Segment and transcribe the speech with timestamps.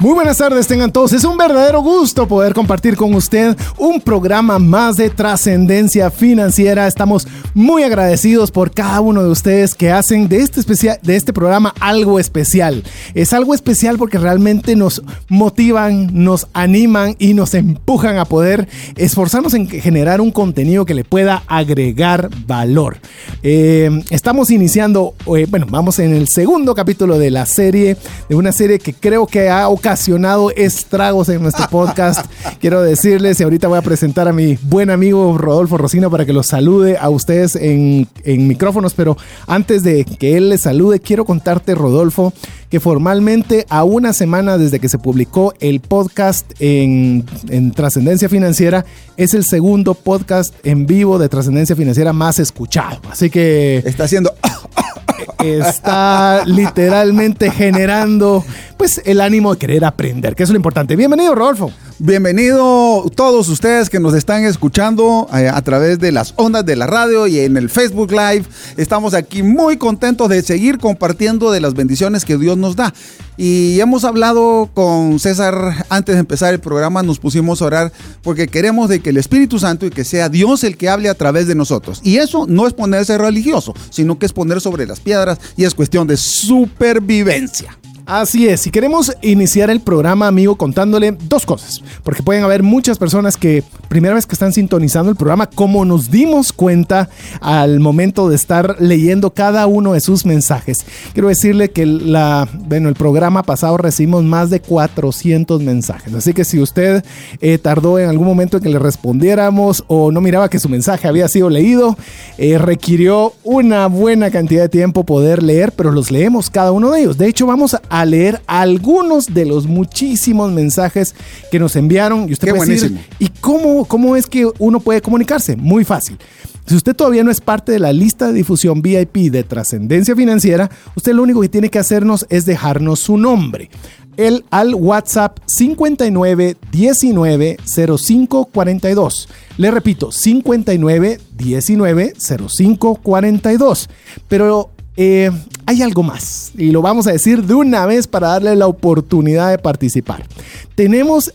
[0.00, 1.12] Muy buenas tardes, tengan todos.
[1.12, 6.86] Es un verdadero gusto poder compartir con usted un programa más de trascendencia financiera.
[6.86, 11.34] Estamos muy agradecidos por cada uno de ustedes que hacen de este, especial, de este
[11.34, 12.82] programa algo especial.
[13.12, 19.52] Es algo especial porque realmente nos motivan, nos animan y nos empujan a poder esforzarnos
[19.52, 22.96] en generar un contenido que le pueda agregar valor.
[23.42, 27.98] Eh, estamos iniciando, eh, bueno, vamos en el segundo capítulo de la serie,
[28.30, 32.24] de una serie que creo que ha ocasionado ocasionado estragos en nuestro podcast.
[32.60, 36.32] Quiero decirles, y ahorita voy a presentar a mi buen amigo Rodolfo Rocino para que
[36.32, 39.16] los salude a ustedes en, en micrófonos, pero
[39.48, 42.32] antes de que él les salude, quiero contarte, Rodolfo,
[42.70, 48.84] que formalmente a una semana desde que se publicó el podcast en, en Trascendencia Financiera,
[49.16, 53.00] es el segundo podcast en vivo de Trascendencia Financiera más escuchado.
[53.10, 53.82] Así que...
[53.84, 54.32] Está haciendo
[55.44, 58.44] está literalmente generando
[58.80, 60.96] pues el ánimo de querer aprender, que es lo importante.
[60.96, 61.70] Bienvenido, Rodolfo.
[61.98, 66.86] Bienvenido todos ustedes que nos están escuchando eh, a través de las ondas de la
[66.86, 68.44] radio y en el Facebook Live.
[68.78, 72.94] Estamos aquí muy contentos de seguir compartiendo de las bendiciones que Dios nos da.
[73.36, 77.92] Y hemos hablado con César antes de empezar el programa, nos pusimos a orar
[78.22, 81.14] porque queremos de que el Espíritu Santo y que sea Dios el que hable a
[81.14, 82.00] través de nosotros.
[82.02, 85.74] Y eso no es ponerse religioso, sino que es poner sobre las piedras y es
[85.74, 87.76] cuestión de supervivencia.
[88.10, 92.98] Así es, si queremos iniciar el programa, amigo, contándole dos cosas, porque pueden haber muchas
[92.98, 97.10] personas que primera vez que están sintonizando el programa, como nos dimos cuenta
[97.40, 100.86] al momento de estar leyendo cada uno de sus mensajes.
[101.12, 106.44] Quiero decirle que la, bueno, el programa pasado recibimos más de 400 mensajes, así que
[106.44, 107.04] si usted
[107.40, 111.08] eh, tardó en algún momento en que le respondiéramos o no miraba que su mensaje
[111.08, 111.98] había sido leído,
[112.38, 117.00] eh, requirió una buena cantidad de tiempo poder leer, pero los leemos cada uno de
[117.00, 117.18] ellos.
[117.18, 121.16] De hecho, vamos a leer algunos de los muchísimos mensajes
[121.50, 122.28] que nos enviaron.
[122.28, 125.56] Y usted Qué puede decir, ¿y cómo, cómo es que uno puede comunicarse?
[125.56, 126.18] Muy fácil.
[126.66, 130.70] Si usted todavía no es parte de la lista de difusión VIP de trascendencia financiera,
[130.94, 133.70] usted lo único que tiene que hacernos es dejarnos su nombre.
[134.16, 139.28] El al WhatsApp 59 19 05 42.
[139.56, 143.88] Le repito, 59 19 05 42.
[144.28, 145.30] Pero eh,
[145.66, 149.50] hay algo más y lo vamos a decir de una vez para darle la oportunidad
[149.50, 150.26] de participar.
[150.74, 151.32] Tenemos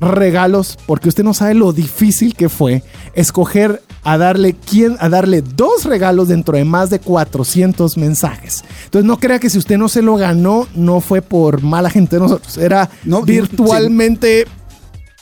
[0.00, 2.82] regalos porque usted no sabe lo difícil que fue
[3.14, 8.64] escoger a darle quién a darle dos regalos dentro de más de 400 mensajes.
[8.84, 12.16] Entonces no crea que si usted no se lo ganó no fue por mala gente
[12.16, 14.46] de nosotros, era No, virtualmente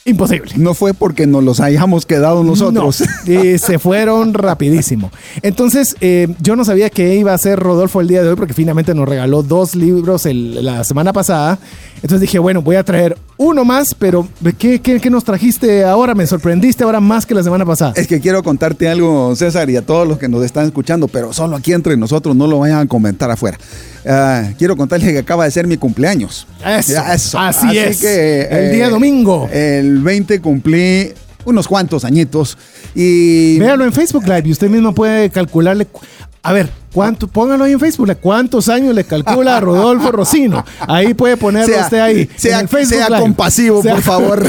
[0.05, 0.53] imposible.
[0.57, 3.03] No fue porque nos los hayamos quedado nosotros.
[3.27, 5.11] No, y se fueron rapidísimo.
[5.43, 8.55] Entonces, eh, yo no sabía que iba a ser Rodolfo el día de hoy porque
[8.55, 11.59] finalmente nos regaló dos libros el- la semana pasada.
[11.97, 14.27] Entonces dije, bueno, voy a traer uno más, pero
[14.59, 16.15] ¿qué, qué, qué nos trajiste ahora?
[16.15, 17.93] Me sorprendiste ahora más que la semana pasada.
[17.97, 21.33] Es que quiero contarte algo, César, y a todos los que nos están escuchando, pero
[21.33, 23.59] solo aquí entre nosotros, no lo vayan a comentar afuera.
[24.07, 26.47] Ah, quiero contarles que acaba de ser mi cumpleaños.
[26.65, 28.01] Eso, Ya, así es.
[28.01, 29.49] que, El día domingo.
[29.53, 31.13] El 20 cumplí
[31.45, 32.57] unos cuantos añitos.
[32.95, 35.87] Y Véalo en Facebook Live y usted mismo puede calcularle.
[35.87, 36.01] cu-
[36.43, 37.29] A ver, ¿cuánto?
[37.29, 38.11] Póngalo ahí en Facebook.
[38.23, 40.65] ¿Cuántos años le calcula a Rodolfo Rocino?
[40.81, 42.21] Ahí puede ponerlo Sea- usted ahí.
[42.23, 43.21] en sea- el Facebook sea Live.
[43.21, 44.43] compasivo, por favor.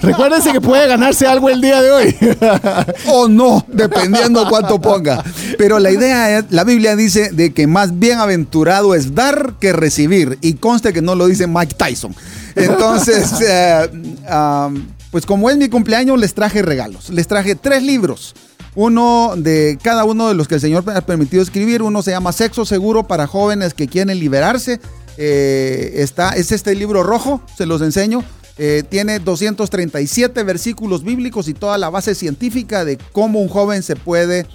[0.00, 2.16] Recuérdese que puede ganarse algo el día de hoy.
[3.12, 5.22] o no, dependiendo cuánto ponga.
[5.58, 10.38] Pero la idea es, la Biblia dice de que más bienaventurado es dar que recibir.
[10.40, 12.14] Y conste que no lo dice Mike Tyson.
[12.54, 13.90] Entonces, eh,
[14.32, 17.10] um, pues como es mi cumpleaños, les traje regalos.
[17.10, 18.34] Les traje tres libros.
[18.74, 21.82] Uno de cada uno de los que el Señor me ha permitido escribir.
[21.82, 24.80] Uno se llama Sexo Seguro para jóvenes que quieren liberarse.
[25.16, 28.24] Eh, está, es este libro rojo, se los enseño.
[28.58, 33.96] Eh, tiene 237 versículos bíblicos y toda la base científica de cómo un joven se
[33.96, 34.46] puede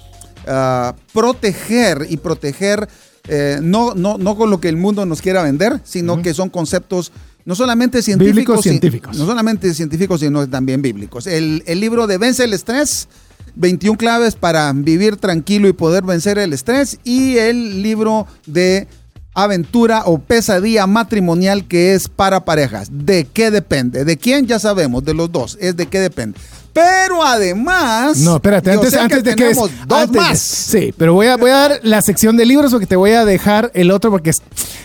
[0.48, 2.88] ah, proteger y proteger
[3.28, 6.50] eh, no, no, no con lo que el mundo nos quiera vender, sino que son
[6.50, 7.12] conceptos
[7.46, 9.18] no solamente científicos, Bíblicos, científicos.
[9.18, 11.28] no solamente científicos, sino también bíblicos.
[11.28, 13.08] El, el libro de Vence el Estrés,
[13.56, 18.88] 21 claves para vivir tranquilo y poder vencer el estrés, y el libro de
[19.34, 22.88] aventura o pesadilla matrimonial que es para parejas.
[22.92, 24.06] ¿De qué depende?
[24.06, 24.48] ¿De quién?
[24.48, 25.58] Ya sabemos, de los dos.
[25.60, 26.40] Es de qué depende.
[26.72, 28.18] Pero además.
[28.18, 29.44] No, espérate, antes, antes que de que.
[29.46, 30.40] tenemos dos antes más.
[30.40, 33.24] sí, pero voy a, voy a dar la sección de libros porque te voy a
[33.24, 34.42] dejar el otro porque es-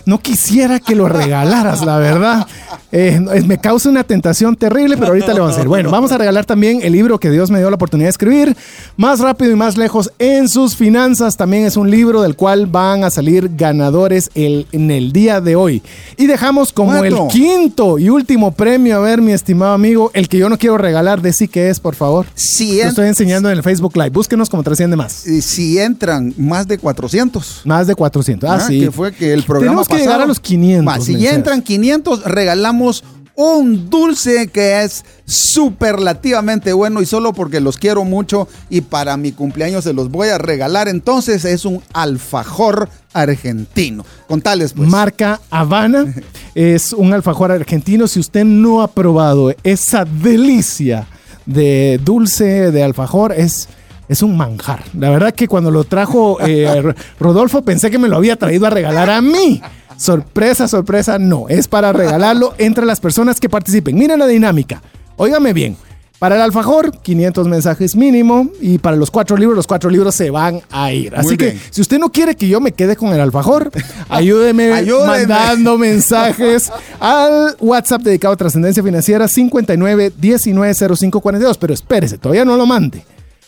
[0.07, 2.47] no quisiera que lo regalaras, la verdad.
[2.93, 5.69] Eh, me causa una tentación terrible, pero ahorita le vamos a hacer.
[5.69, 8.57] Bueno, vamos a regalar también el libro que Dios me dio la oportunidad de escribir,
[8.97, 11.37] Más rápido y más lejos en sus finanzas.
[11.37, 15.57] También es un libro del cual van a salir ganadores el, en el día de
[15.57, 15.83] hoy.
[16.17, 20.39] Y dejamos como el quinto y último premio, a ver, mi estimado amigo, el que
[20.39, 22.27] yo no quiero regalar, de sí que es, por favor.
[22.35, 24.11] Si, estoy enseñando en el Facebook Live.
[24.11, 25.27] Búsquenos como trasciende más.
[25.27, 27.63] eh, si entran más de 400.
[27.65, 28.49] Más de 400.
[28.51, 28.81] Ah, Ah, sí.
[28.81, 30.87] Que fue que el programa Tenemos que pasado- llegar a los 500.
[30.95, 33.05] Va, si ya entran 500, regalamos
[33.37, 39.33] un dulce que es superlativamente bueno y solo porque los quiero mucho y para mi
[39.33, 40.89] cumpleaños se los voy a regalar.
[40.89, 44.05] Entonces es un alfajor argentino.
[44.29, 44.89] Contales pues.
[44.89, 46.13] Marca Habana
[46.55, 48.07] es un alfajor argentino.
[48.09, 51.07] Si usted no ha probado esa delicia
[51.47, 53.69] de dulce de alfajor, es,
[54.09, 54.83] es un manjar.
[54.99, 58.71] La verdad que cuando lo trajo eh, Rodolfo pensé que me lo había traído a
[58.71, 59.63] regalar a mí.
[60.01, 61.47] Sorpresa, sorpresa, no.
[61.51, 63.95] Es para regalarlo entre las personas que participen.
[63.99, 64.81] Miren la dinámica.
[65.17, 65.77] Óigame bien.
[66.19, 68.49] Para el alfajor, 500 mensajes mínimo.
[68.63, 71.15] Y para los cuatro libros, los cuatro libros se van a ir.
[71.15, 73.71] Así que si usted no quiere que yo me quede con el alfajor,
[74.09, 75.07] ayúdeme, Ayúdeme.
[75.07, 81.59] mandando mensajes al WhatsApp dedicado a trascendencia financiera 59 19 05 42.
[81.59, 83.05] Pero espérese, todavía no lo mande.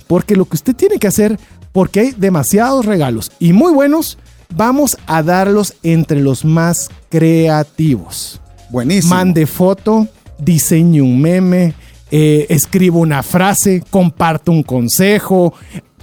[0.07, 1.39] Porque lo que usted tiene que hacer,
[1.73, 4.19] porque hay demasiados regalos y muy buenos,
[4.55, 8.41] vamos a darlos entre los más creativos.
[8.71, 9.15] Buenísimo.
[9.15, 10.09] Mande foto,
[10.39, 11.75] diseñe un meme,
[12.11, 15.55] eh, escriba una frase, comparta un consejo,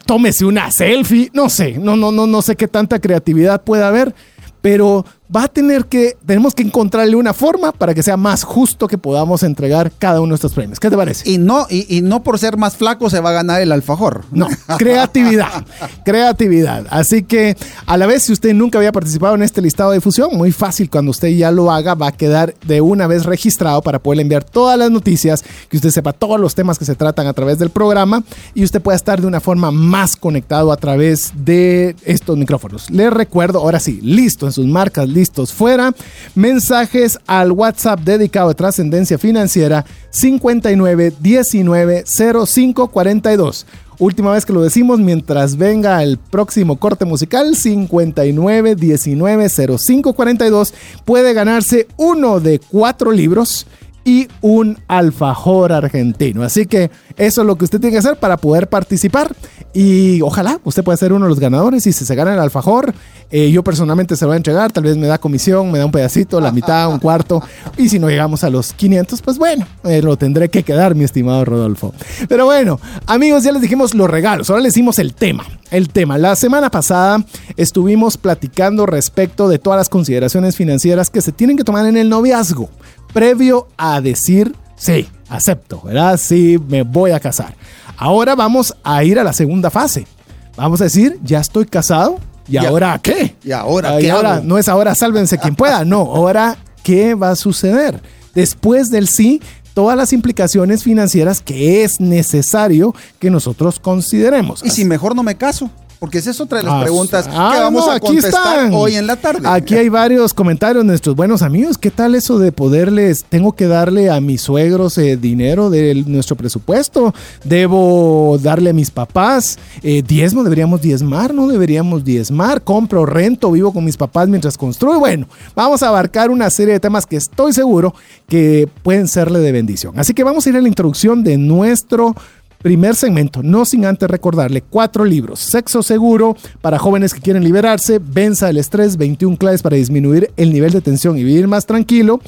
[0.06, 4.16] tómese una selfie, no sé, no, no, no, no sé qué tanta creatividad puede haber,
[4.62, 8.88] pero va a tener que, tenemos que encontrarle una forma para que sea más justo
[8.88, 10.80] que podamos entregar cada uno de estos premios.
[10.80, 11.30] ¿Qué te parece?
[11.30, 14.26] Y no, y, y no por ser más flaco se va a ganar el alfajor.
[14.32, 14.48] No,
[14.78, 15.66] creatividad,
[16.06, 16.86] creatividad.
[16.90, 17.56] Así que
[17.86, 20.90] a la vez, si usted nunca había participado en este listado de difusión, muy fácil,
[20.90, 24.44] cuando usted ya lo haga, va a quedar de una vez registrado para poder enviar
[24.44, 27.70] todas las noticias, que usted sepa todos los temas que se tratan a través del
[27.70, 28.24] programa
[28.56, 32.90] y usted pueda estar de una forma más conectado a través de estos micrófonos.
[32.90, 35.94] Les recuerdo, ahora sí, listo en sus marcas, listos fuera,
[36.34, 43.66] mensajes al WhatsApp dedicado a trascendencia financiera 59 19 05 42.
[44.00, 50.74] Última vez que lo decimos mientras venga el próximo corte musical 59 19 05 42
[51.04, 53.68] puede ganarse uno de cuatro libros
[54.04, 56.44] y un alfajor argentino.
[56.44, 59.36] Así que eso es lo que usted tiene que hacer para poder participar
[59.74, 62.94] y ojalá usted pueda ser uno de los ganadores y si se gana el alfajor,
[63.30, 65.86] eh, yo personalmente se lo voy a entregar, tal vez me da comisión, me da
[65.86, 67.44] un pedacito, la mitad, un cuarto
[67.78, 71.04] y si no llegamos a los 500, pues bueno, eh, lo tendré que quedar, mi
[71.04, 71.94] estimado Rodolfo.
[72.28, 75.46] Pero bueno, amigos, ya les dijimos los regalos, ahora les dimos el tema.
[75.70, 77.24] El tema, la semana pasada
[77.56, 82.10] estuvimos platicando respecto de todas las consideraciones financieras que se tienen que tomar en el
[82.10, 82.70] noviazgo
[83.14, 86.18] previo a decir, sí, acepto, ¿verdad?
[86.18, 87.56] Sí, me voy a casar.
[87.98, 90.08] Ahora vamos a ir a la segunda fase.
[90.56, 92.68] Vamos a decir, ya estoy casado, ¿y Ya.
[92.70, 93.36] ahora qué?
[93.44, 94.44] ¿Y ahora Ah, qué ahora, hago?
[94.46, 98.02] No es ahora sálvense quien pueda, no, ahora qué va a suceder.
[98.36, 99.42] Después del sí,
[99.74, 104.64] todas las implicaciones financieras que es necesario que nosotros consideremos.
[104.66, 105.70] Y si mejor no me caso.
[106.00, 108.74] Porque esa es otra de las Ah, preguntas ah, que vamos no, a contestar están.
[108.74, 109.46] hoy en la tarde.
[109.50, 111.78] Aquí hay varios comentarios de nuestros buenos amigos.
[111.78, 116.38] ¿Qué tal eso de poderles, tengo que darle a mis suegros eh, dinero de nuestro
[116.38, 117.14] presupuesto?
[117.44, 120.44] ¿Debo darle a mis papás eh, diezmo?
[120.44, 121.34] ¿Deberíamos diezmar?
[121.34, 122.62] ¿No deberíamos diezmar?
[122.64, 125.00] ¿Compro, rento, vivo con mis papás mientras construyo?
[125.00, 127.94] Bueno, vamos a abarcar una serie de temas que estoy seguro
[128.28, 130.00] que pueden serle de bendición.
[130.00, 132.16] Así que vamos a ir a la introducción de nuestro
[132.62, 135.40] Primer segmento, no sin antes recordarle cuatro libros.
[135.40, 140.52] Sexo seguro para jóvenes que quieren liberarse, Venza el estrés, 21 claves para disminuir el
[140.52, 142.20] nivel de tensión y vivir más tranquilo.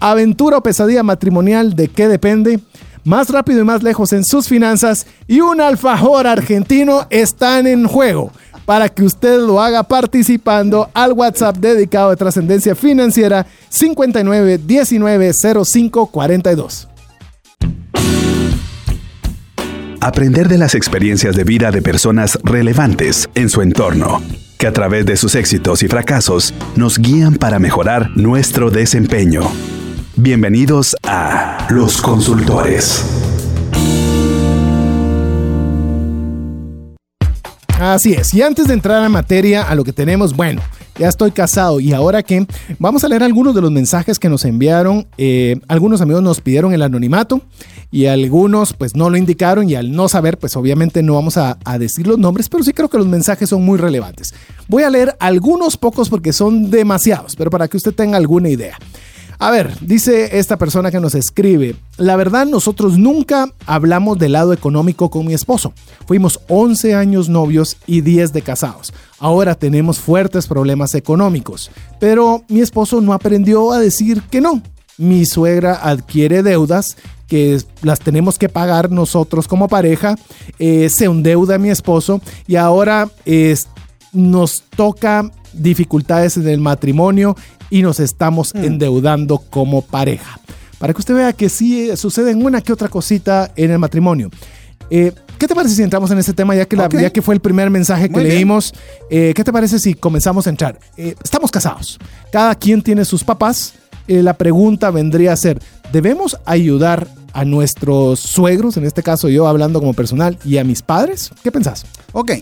[0.00, 2.60] Aventura o pesadilla matrimonial, ¿de qué depende?
[3.04, 8.32] Más rápido y más lejos en sus finanzas y un alfajor argentino están en juego
[8.64, 16.06] para que usted lo haga participando al WhatsApp dedicado a trascendencia financiera 59 19 05
[16.06, 16.88] 42.
[20.04, 24.20] Aprender de las experiencias de vida de personas relevantes en su entorno,
[24.58, 29.40] que a través de sus éxitos y fracasos nos guían para mejorar nuestro desempeño.
[30.16, 33.02] Bienvenidos a Los Consultores.
[37.80, 38.34] Así es.
[38.34, 40.60] Y antes de entrar a materia, a lo que tenemos, bueno,
[40.98, 42.46] ya estoy casado y ahora qué.
[42.78, 45.06] Vamos a leer algunos de los mensajes que nos enviaron.
[45.18, 47.40] Eh, algunos amigos nos pidieron el anonimato
[47.90, 51.58] y algunos pues no lo indicaron y al no saber pues obviamente no vamos a,
[51.64, 54.34] a decir los nombres, pero sí creo que los mensajes son muy relevantes.
[54.68, 58.78] Voy a leer algunos pocos porque son demasiados, pero para que usted tenga alguna idea.
[59.38, 64.52] A ver, dice esta persona que nos escribe, la verdad nosotros nunca hablamos del lado
[64.52, 65.72] económico con mi esposo.
[66.06, 68.92] Fuimos 11 años novios y 10 de casados.
[69.18, 74.62] Ahora tenemos fuertes problemas económicos, pero mi esposo no aprendió a decir que no.
[74.96, 80.16] Mi suegra adquiere deudas que las tenemos que pagar nosotros como pareja,
[80.58, 83.10] eh, se endeuda mi esposo y ahora
[84.12, 87.36] nos toca dificultades en el matrimonio
[87.74, 88.64] y nos estamos mm.
[88.64, 90.38] endeudando como pareja.
[90.78, 93.80] Para que usted vea que sí eh, sucede en una que otra cosita en el
[93.80, 94.30] matrimonio.
[94.90, 97.40] Eh, ¿Qué te parece si entramos en ese tema ya que, la, que fue el
[97.40, 98.72] primer mensaje que leímos?
[99.10, 100.78] Eh, ¿Qué te parece si comenzamos a entrar?
[100.96, 101.98] estamos casados.
[102.30, 103.74] Cada quien tiene sus papás.
[104.06, 105.60] la pregunta vendría a ser,
[105.92, 110.80] ¿debemos ayudar a nuestros suegros, en este caso yo hablando como personal, y a mis
[110.80, 111.32] padres?
[111.42, 111.86] ¿Qué pensás?
[112.12, 112.34] Ok,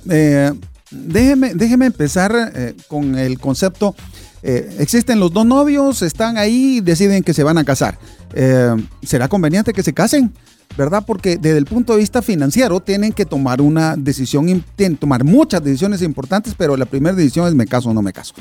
[0.90, 2.52] déjeme, déjeme empezar
[2.86, 3.94] con el concepto
[4.42, 7.98] eh, existen los dos novios, están ahí deciden que se van a casar.
[8.34, 10.32] Eh, ¿Será conveniente que se casen?
[10.76, 11.04] ¿Verdad?
[11.06, 15.22] Porque desde el punto de vista financiero tienen que tomar una decisión, tienen que tomar
[15.22, 18.34] muchas decisiones importantes, pero la primera decisión es me caso o no me caso.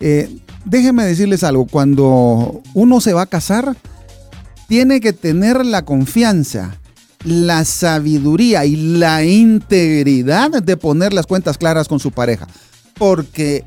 [0.00, 0.28] Eh,
[0.64, 3.76] déjenme decirles algo, cuando uno se va a casar,
[4.66, 6.76] tiene que tener la confianza,
[7.24, 12.48] la sabiduría y la integridad de poner las cuentas claras con su pareja.
[12.98, 13.64] Porque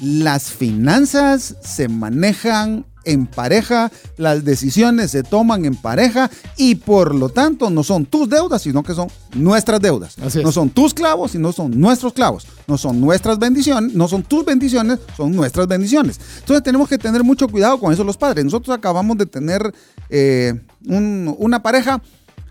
[0.00, 7.28] las finanzas se manejan en pareja, las decisiones se toman en pareja y por lo
[7.28, 10.16] tanto no son tus deudas, sino que son nuestras deudas.
[10.42, 12.46] No son tus clavos, sino son nuestros clavos.
[12.66, 16.20] No son nuestras bendiciones, no son tus bendiciones, son nuestras bendiciones.
[16.40, 18.44] Entonces tenemos que tener mucho cuidado con eso los padres.
[18.44, 19.72] Nosotros acabamos de tener
[20.10, 22.02] eh, una pareja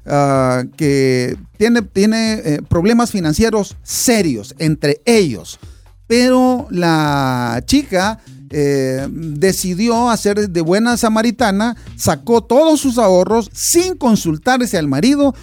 [0.05, 5.59] ah, que tiene, tiene eh, problemas financieros serios entre ellos
[6.07, 8.19] pero la chica
[8.51, 15.33] eh, decidió hacer de buena samaritana, sacó todos sus ahorros sin consultarse al marido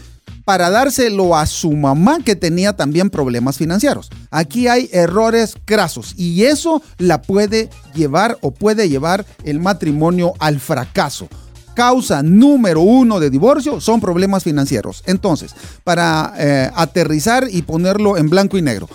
[0.45, 4.11] para dárselo a su mamá que tenía también problemas financieros.
[4.31, 10.59] Aquí hay errores crasos y eso la puede llevar o puede llevar el matrimonio al
[10.61, 11.29] fracaso
[11.75, 15.03] causa número uno de divorcio son problemas financieros.
[15.07, 15.55] Entonces,
[15.85, 18.89] para eh, aterrizar y ponerlo en blanco y negro,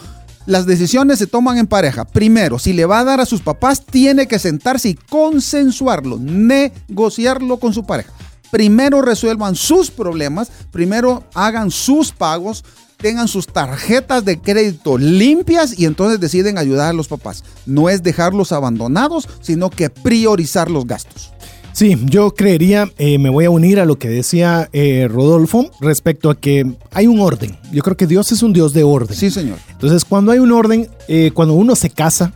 [0.48, 2.06] las decisiones se toman en pareja.
[2.06, 7.58] Primero, si le va a dar a sus papás, tiene que sentarse y consensuarlo, negociarlo
[7.58, 8.12] con su pareja.
[8.50, 12.64] Primero resuelvan sus problemas, primero hagan sus pagos,
[12.96, 17.44] tengan sus tarjetas de crédito limpias y entonces deciden ayudar a los papás.
[17.66, 21.34] No es dejarlos abandonados, sino que priorizar los gastos.
[21.78, 26.32] Sí, yo creería, eh, me voy a unir a lo que decía eh, Rodolfo respecto
[26.32, 27.56] a que hay un orden.
[27.72, 29.16] Yo creo que Dios es un Dios de orden.
[29.16, 29.60] Sí, señor.
[29.70, 32.34] Entonces, cuando hay un orden, eh, cuando uno se casa,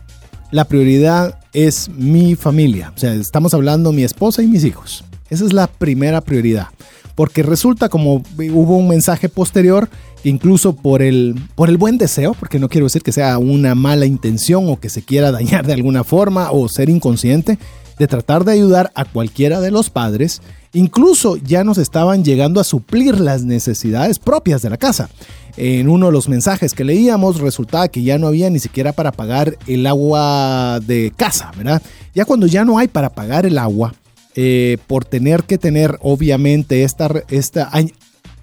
[0.52, 2.92] la prioridad es mi familia.
[2.94, 5.04] O sea, estamos hablando mi esposa y mis hijos.
[5.28, 6.68] Esa es la primera prioridad.
[7.16, 9.88] Porque resulta como hubo un mensaje posterior,
[10.22, 14.06] incluso por el, por el buen deseo, porque no quiero decir que sea una mala
[14.06, 17.58] intención o que se quiera dañar de alguna forma o ser inconsciente,
[18.02, 20.42] de tratar de ayudar a cualquiera de los padres,
[20.72, 25.08] incluso ya nos estaban llegando a suplir las necesidades propias de la casa.
[25.56, 29.12] En uno de los mensajes que leíamos resultaba que ya no había ni siquiera para
[29.12, 31.80] pagar el agua de casa, ¿verdad?
[32.12, 33.94] Ya cuando ya no hay para pagar el agua,
[34.34, 37.70] eh, por tener que tener obviamente esta, esta,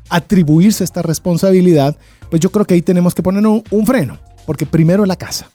[0.08, 1.98] atribuirse esta responsabilidad,
[2.30, 5.50] pues yo creo que ahí tenemos que poner un freno, porque primero la casa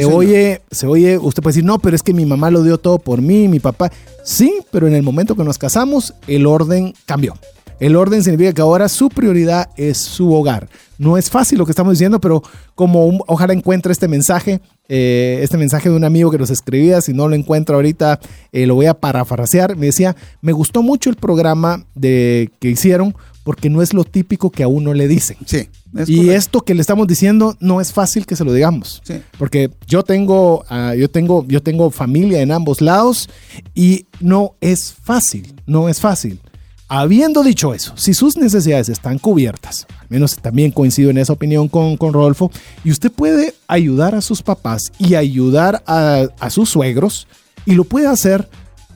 [0.00, 2.78] se oye, se oye, usted puede decir, no, pero es que mi mamá lo dio
[2.78, 3.90] todo por mí, mi papá.
[4.24, 7.34] Sí, pero en el momento que nos casamos, el orden cambió.
[7.80, 10.68] El orden significa que ahora su prioridad es su hogar.
[10.98, 12.40] No es fácil lo que estamos diciendo, pero
[12.76, 17.12] como ojalá encuentre este mensaje, eh, este mensaje de un amigo que nos escribía, si
[17.12, 18.20] no lo encuentro ahorita,
[18.52, 19.76] eh, lo voy a parafrasear.
[19.76, 24.50] Me decía, me gustó mucho el programa de, que hicieron porque no es lo típico
[24.50, 25.36] que a uno le dicen.
[25.44, 25.68] Sí.
[26.06, 29.02] Y esto que le estamos diciendo no es fácil que se lo digamos.
[29.04, 29.20] Sí.
[29.38, 33.28] Porque yo tengo, uh, yo, tengo, yo tengo familia en ambos lados
[33.74, 36.40] y no es fácil, no es fácil.
[36.88, 41.68] Habiendo dicho eso, si sus necesidades están cubiertas, al menos también coincido en esa opinión
[41.68, 42.50] con, con Rodolfo,
[42.84, 47.26] y usted puede ayudar a sus papás y ayudar a, a sus suegros,
[47.64, 48.46] y lo puede hacer,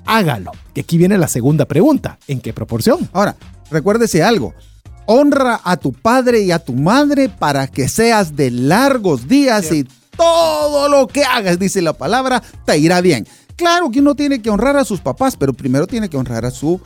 [0.04, 0.52] hágalo.
[0.74, 3.08] Que aquí viene la segunda pregunta, ¿en qué proporción?
[3.14, 3.34] Ahora,
[3.70, 4.52] recuérdese algo.
[5.06, 9.86] Honra a tu padre y a tu madre para que seas de largos días y
[10.16, 13.26] todo lo que hagas, dice la palabra, te irá bien.
[13.56, 16.50] Claro que uno tiene que honrar a sus papás, pero primero tiene que honrar a
[16.50, 16.80] su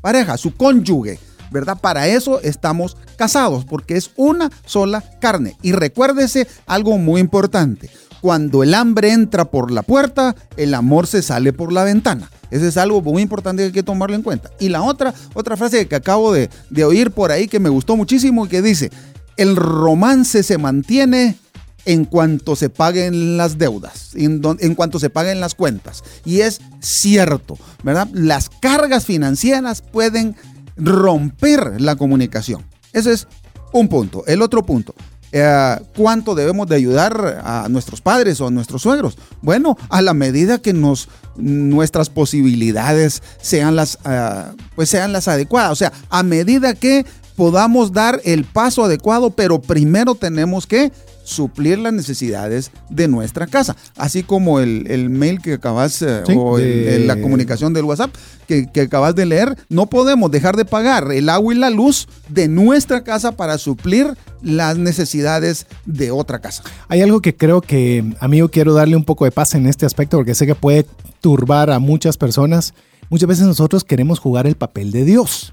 [0.00, 1.18] pareja, a su cónyuge.
[1.50, 1.78] ¿verdad?
[1.80, 5.56] Para eso estamos casados, porque es una sola carne.
[5.62, 7.90] Y recuérdese algo muy importante.
[8.20, 12.30] Cuando el hambre entra por la puerta, el amor se sale por la ventana.
[12.50, 14.50] Eso es algo muy importante que hay que tomarlo en cuenta.
[14.58, 16.48] Y la otra, otra frase que acabo de,
[16.84, 18.90] oír por ahí que me gustó muchísimo y que dice,
[19.36, 21.36] el romance se mantiene
[21.84, 26.02] en cuanto se paguen las deudas, en, en, cuanto se paguen las cuentas.
[26.24, 28.08] Y es cierto, ¿verdad?
[28.12, 30.36] Las cargas financieras pueden
[30.76, 32.64] romper la comunicación.
[32.92, 33.26] Ese es
[33.72, 34.24] un punto.
[34.26, 34.94] El otro punto,
[35.32, 39.18] eh, ¿cuánto debemos de ayudar a nuestros padres o a nuestros suegros?
[39.42, 45.72] Bueno, a la medida que nos, nuestras posibilidades sean las, uh, pues sean las adecuadas.
[45.72, 47.04] O sea, a medida que
[47.36, 50.92] podamos dar el paso adecuado, pero primero tenemos que
[51.28, 53.76] suplir las necesidades de nuestra casa.
[53.96, 58.14] Así como el, el mail que acabas, eh, sí, o el, la comunicación del WhatsApp
[58.46, 62.08] que, que, acabas de leer, no podemos dejar de pagar el agua y la luz
[62.28, 66.62] de nuestra casa para suplir las necesidades de otra casa.
[66.88, 70.16] Hay algo que creo que, amigo, quiero darle un poco de paz en este aspecto
[70.16, 70.86] porque sé que puede
[71.20, 72.72] turbar a muchas personas.
[73.10, 75.52] Muchas veces nosotros queremos jugar el papel de Dios.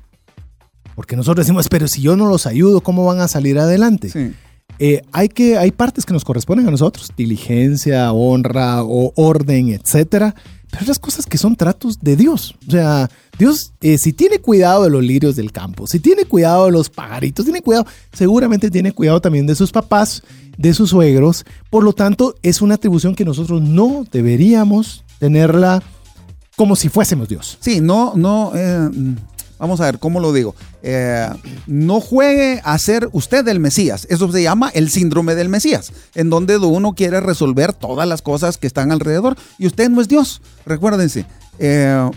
[0.96, 4.10] Porque nosotros decimos, pero si yo no los ayudo, ¿cómo van a salir adelante?
[4.10, 4.34] Sí.
[4.80, 10.36] Eh, hay, que, hay partes que nos corresponden a nosotros, diligencia, honra o orden, etcétera,
[10.70, 12.56] pero otras cosas que son tratos de Dios.
[12.68, 16.66] O sea, Dios, eh, si tiene cuidado de los lirios del campo, si tiene cuidado
[16.66, 20.24] de los pajaritos, tiene cuidado, seguramente tiene cuidado también de sus papás,
[20.58, 21.46] de sus suegros.
[21.70, 25.82] Por lo tanto, es una atribución que nosotros no deberíamos tenerla
[26.58, 27.58] como si fuésemos Dios.
[27.62, 28.52] Sí, no, no.
[28.56, 28.90] Eh
[29.60, 30.56] vamos a ver, ¿cómo lo digo?
[30.84, 31.30] Eh,
[31.68, 34.08] no juegue a ser usted el Mesías.
[34.10, 38.58] Eso se llama el síndrome del Mesías, en donde uno quiere resolver todas las cosas
[38.58, 40.42] que están alrededor y usted no es Dios.
[40.66, 41.26] Recuérdense,
[41.60, 42.10] eh,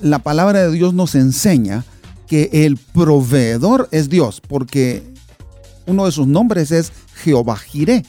[0.00, 1.84] la palabra de Dios nos enseña
[2.26, 5.02] que el proveedor es Dios, porque
[5.86, 8.04] uno de sus nombres es Jehová Jireh.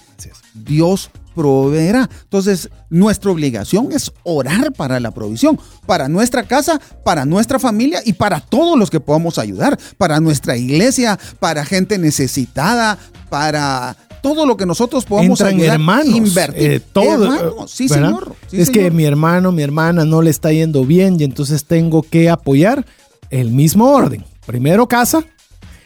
[0.54, 2.10] Dios proveerá.
[2.23, 8.12] Entonces, nuestra obligación es orar para la provisión, para nuestra casa, para nuestra familia y
[8.12, 12.97] para todos los que podamos ayudar, para nuestra iglesia, para gente necesitada,
[13.30, 16.71] para todo lo que nosotros podamos Entran ayudar, hermanos, invertir.
[16.71, 18.36] Eh, todo, hermanos, sí, señor.
[18.49, 18.84] Sí, es señor.
[18.84, 22.86] que mi hermano, mi hermana no le está yendo bien y entonces tengo que apoyar
[23.30, 24.25] el mismo orden.
[24.45, 25.23] Primero casa,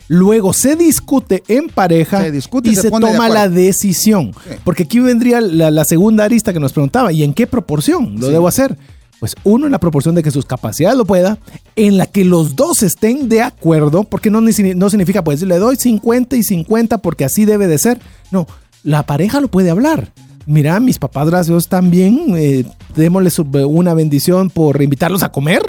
[0.07, 3.47] Luego se discute en pareja Se discute y y se se, pone de toma la
[3.49, 4.31] decisión.
[4.47, 4.55] Sí.
[4.63, 8.27] Porque aquí vendría la, la segunda arista que nos preguntaba, ¿y en qué proporción lo
[8.27, 8.33] Sí.
[8.33, 8.77] debo hacer?
[9.19, 11.37] Pues uno en la proporción de que sus capacidades lo pueda,
[11.77, 15.77] en la que los dos estén de acuerdo, porque no, no significa pues le doy
[15.77, 18.01] 50 y 50 porque así debe de ser.
[18.31, 18.45] No,
[18.83, 20.11] la pareja lo puede hablar.
[20.45, 22.65] Mira, mis papás, gracias también, eh,
[22.97, 25.61] démosles una bendición por invitarlos a comer,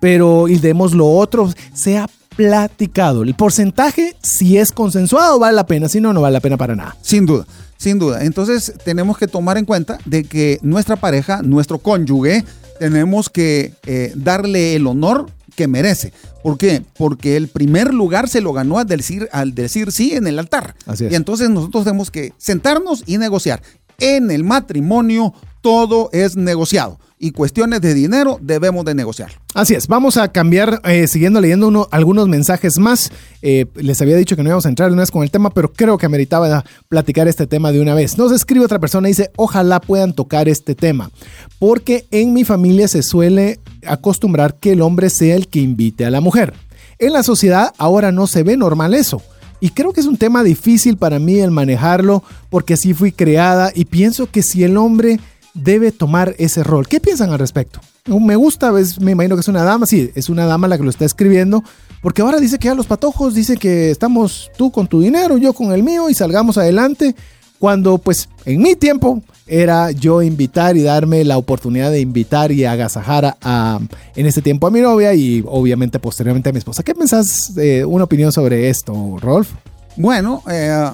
[0.00, 3.24] pero y demos lo otro, sea platicado.
[3.24, 6.76] El porcentaje, si es consensuado, vale la pena, si no, no vale la pena para
[6.76, 6.96] nada.
[7.02, 7.44] Sin duda,
[7.78, 8.22] sin duda.
[8.22, 12.44] Entonces tenemos que tomar en cuenta de que nuestra pareja, nuestro cónyuge,
[12.78, 16.12] tenemos que eh, darle el honor que merece.
[16.44, 16.84] ¿Por qué?
[16.96, 20.76] Porque el primer lugar se lo ganó al decir, al decir sí en el altar.
[20.86, 21.12] Así es.
[21.12, 23.62] Y entonces nosotros tenemos que sentarnos y negociar.
[24.00, 29.32] En el matrimonio todo es negociado y cuestiones de dinero debemos de negociar.
[29.54, 33.10] Así es, vamos a cambiar, eh, siguiendo leyendo uno- algunos mensajes más.
[33.42, 35.72] Eh, les había dicho que no íbamos a entrar una vez con el tema, pero
[35.72, 38.16] creo que ameritaba platicar este tema de una vez.
[38.16, 41.10] Nos escribe otra persona y dice, ojalá puedan tocar este tema,
[41.58, 46.10] porque en mi familia se suele acostumbrar que el hombre sea el que invite a
[46.12, 46.54] la mujer.
[47.00, 49.20] En la sociedad ahora no se ve normal eso.
[49.60, 53.72] Y creo que es un tema difícil para mí el manejarlo, porque así fui creada
[53.74, 55.18] y pienso que si el hombre
[55.54, 56.86] debe tomar ese rol.
[56.86, 57.80] ¿Qué piensan al respecto?
[58.06, 60.84] Me gusta, es- me imagino que es una dama, sí, es una dama la que
[60.84, 61.64] lo está escribiendo,
[62.00, 65.52] porque ahora dice que ya los patojos, dice que estamos tú con tu dinero, yo
[65.52, 67.14] con el mío y salgamos adelante,
[67.58, 72.64] cuando pues en mi tiempo era yo invitar y darme la oportunidad de invitar y
[72.64, 73.80] agasajar a, a-
[74.14, 76.82] en ese tiempo a mi novia y obviamente posteriormente a mi esposa.
[76.82, 79.50] ¿Qué pensás de una opinión sobre esto, Rolf?
[79.96, 80.90] Bueno, eh,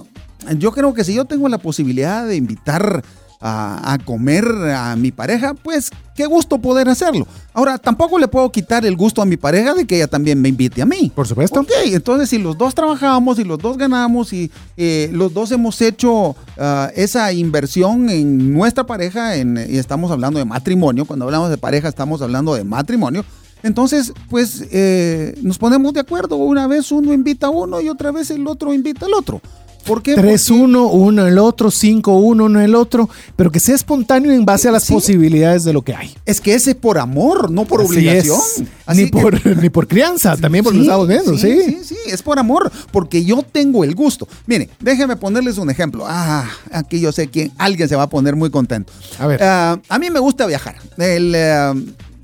[0.59, 3.03] yo creo que si yo tengo la posibilidad de invitar
[3.47, 7.27] a, a comer a mi pareja, pues qué gusto poder hacerlo.
[7.53, 10.49] Ahora, tampoco le puedo quitar el gusto a mi pareja de que ella también me
[10.49, 11.13] invite a mí.
[11.15, 11.61] Por supuesto.
[11.61, 15.81] Ok, entonces si los dos trabajamos y los dos ganamos y eh, los dos hemos
[15.83, 21.51] hecho ah, esa inversión en nuestra pareja, en- y estamos hablando de matrimonio, cuando hablamos
[21.51, 23.25] de pareja estamos hablando de matrimonio,
[23.63, 28.11] entonces pues eh, nos ponemos de acuerdo, una vez uno invita a uno y otra
[28.11, 29.41] vez el otro invita al otro.
[29.87, 30.17] ¿Por qué?
[30.17, 34.73] 3-1, uno el otro, 5-1, uno el otro, pero que sea espontáneo en base a
[34.73, 34.93] las Sí.
[34.93, 36.15] posibilidades de lo que hay.
[36.27, 38.41] Es que ese es por amor, no por Así obligación.
[38.87, 41.61] Así Ni, que- por, ni por crianza, también porque lo Sí, estamos viendo, sí.
[41.65, 44.27] Sí, sí, es por amor, porque yo tengo el gusto.
[44.47, 46.05] Mire, déjenme ponerles un ejemplo.
[46.07, 48.93] Ah, aquí yo sé que alguien se va a poner muy contento.
[49.19, 49.43] A ver.
[49.43, 50.77] Ah, a mí me gusta viajar.
[50.99, 51.75] El, ah,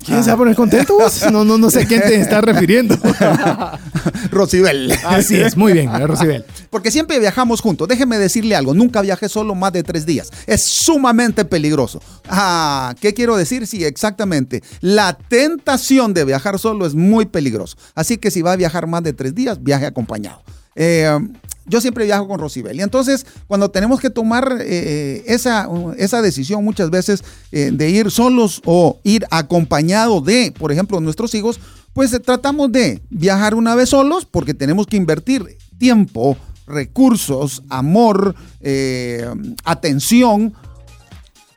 [0.05, 0.97] ¿Quién se va a poner contento?
[0.97, 1.31] vos?
[1.31, 2.97] No, no, no sé a quién te estás refiriendo.
[4.31, 4.91] Rocibel.
[5.05, 6.45] Así es, muy bien, Rosibel.
[6.69, 7.87] Porque siempre viajamos juntos.
[7.87, 10.31] Déjeme decirle algo, nunca viajé solo más de tres días.
[10.47, 12.01] Es sumamente peligroso.
[12.27, 13.67] Ah, ¿qué quiero decir?
[13.67, 14.63] Sí, exactamente.
[14.79, 17.77] La tentación de viajar solo es muy peligroso.
[17.95, 20.41] Así que si va a viajar más de tres días, viaje acompañado.
[20.75, 21.17] Eh,
[21.65, 22.77] yo siempre viajo con Rosibel.
[22.77, 28.11] Y entonces, cuando tenemos que tomar eh, esa, esa decisión muchas veces eh, de ir
[28.11, 31.59] solos o ir acompañado de, por ejemplo, nuestros hijos,
[31.93, 38.35] pues eh, tratamos de viajar una vez solos porque tenemos que invertir tiempo, recursos, amor,
[38.59, 39.25] eh,
[39.63, 40.53] atención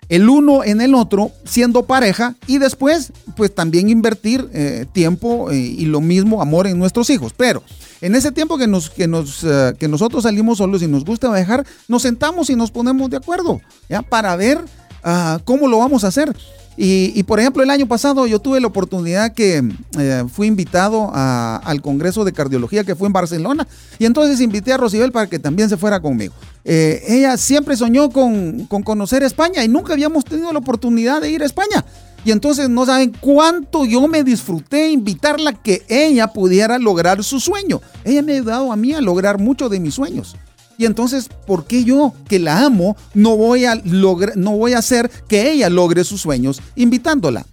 [0.08, 5.56] el uno en el otro siendo pareja y después pues también invertir eh, tiempo eh,
[5.56, 7.32] y lo mismo amor en nuestros hijos.
[7.36, 7.62] Pero
[8.06, 11.32] en ese tiempo que, nos, que, nos, eh, que nosotros salimos solos y nos gusta
[11.32, 14.02] viajar, nos sentamos y nos ponemos de acuerdo ¿ya?
[14.02, 14.58] para ver
[15.02, 16.34] ah, cómo lo vamos a hacer.
[16.76, 19.62] Y, y, por ejemplo, el año pasado yo tuve la oportunidad que
[19.96, 23.66] eh, fui invitado a- al Congreso de Cardiología que fue en Barcelona.
[24.00, 26.34] Y entonces invité a Rosibel para que también se fuera conmigo.
[26.64, 31.30] Eh, ella siempre soñó con, con conocer España y nunca habíamos tenido la oportunidad de
[31.30, 31.84] ir a España.
[32.24, 37.38] Y entonces no saben cuánto yo me disfruté invitarla a que ella pudiera lograr su
[37.38, 37.80] sueño.
[38.04, 40.36] Ella me ha ayudado a mí a lograr muchos de mis sueños.
[40.78, 44.78] Y entonces, ¿por qué yo, que la amo, no voy a lograr, no voy a
[44.78, 47.46] hacer que ella logre sus sueños invitándola?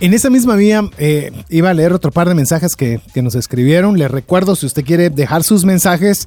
[0.00, 3.34] En esa misma vía eh, iba a leer otro par de mensajes que, que nos
[3.34, 3.98] escribieron.
[3.98, 6.26] Les recuerdo, si usted quiere dejar sus mensajes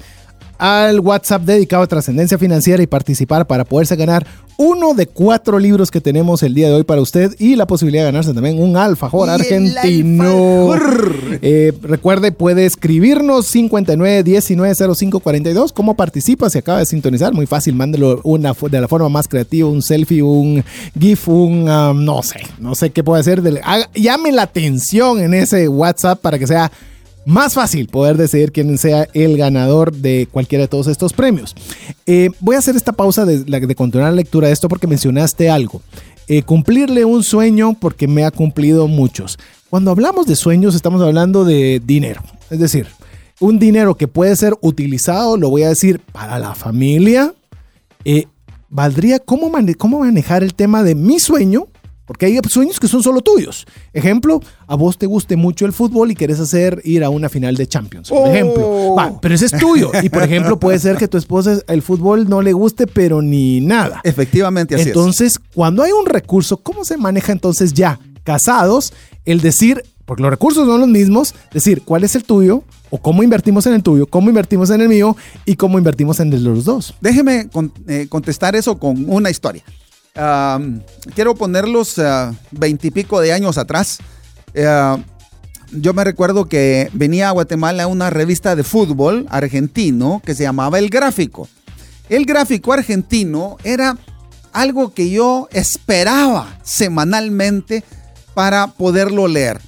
[0.58, 4.26] al WhatsApp dedicado a trascendencia financiera y participar para poderse ganar
[4.58, 8.04] uno de cuatro libros que tenemos el día de hoy para usted y la posibilidad
[8.04, 10.72] de ganarse también un alfajor Y argentino.
[10.74, 11.40] alfajor.
[11.42, 15.74] Eh, recuerde, puede escribirnos 59 19 05 42.
[15.74, 16.50] ¿Cómo participa?
[16.50, 17.34] Se acaba de sintonizar.
[17.34, 20.64] Muy fácil, mándelo una, de la forma más creativa: un selfie, un
[21.00, 23.42] GIF, un um, no sé, no sé qué puede hacer.
[23.96, 26.72] Llame la atención en ese WhatsApp para que sea
[27.26, 31.56] más fácil poder decidir quién sea el ganador de cualquiera de todos estos premios.
[32.06, 35.50] Eh, voy a hacer esta pausa de, de continuar la lectura de esto porque mencionaste
[35.50, 35.82] algo.
[36.28, 39.38] Eh, cumplirle un sueño porque me ha cumplido muchos.
[39.70, 42.22] Cuando hablamos de sueños estamos hablando de dinero.
[42.50, 42.88] Es decir,
[43.40, 47.34] un dinero que puede ser utilizado, lo voy a decir, para la familia.
[48.06, 48.26] Eh,
[48.70, 51.68] ¿Valdría cómo, cómo manejar el tema de mi sueño?
[52.06, 53.66] Porque hay sueños que son solo tuyos.
[53.94, 57.56] Ejemplo, a vos te guste mucho el fútbol y querés hacer ir a una final
[57.56, 58.10] de Champions.
[58.10, 58.28] Por Oh.
[58.32, 58.96] ejemplo.
[58.98, 59.90] Va, pero ese es tuyo.
[60.02, 63.62] Y por ejemplo, puede ser que tu esposa el fútbol no le guste, pero ni
[63.62, 64.02] nada.
[64.04, 68.94] Efectivamente, así Entonces, cuando hay un recurso, ¿cómo se maneja entonces ya casados
[69.26, 73.24] el decir, porque los recursos son los mismos, decir cuál es el tuyo o cómo
[73.24, 76.50] invertimos en el tuyo, cómo invertimos en el mío y cómo invertimos en el de
[76.50, 76.94] los dos?
[77.02, 79.64] Déjeme con- eh, contestar eso con una historia.
[80.14, 82.00] Quiero ponerlos
[82.52, 83.98] veintipico de años atrás.
[84.54, 84.98] Eh,
[85.72, 90.78] yo me recuerdo que venía a Guatemala una revista de fútbol argentino que se llamaba
[90.78, 91.50] El Gráfico.
[92.10, 93.98] El Gráfico argentino era
[94.52, 97.84] algo que yo esperaba semanalmente
[98.36, 99.60] para poderlo leer.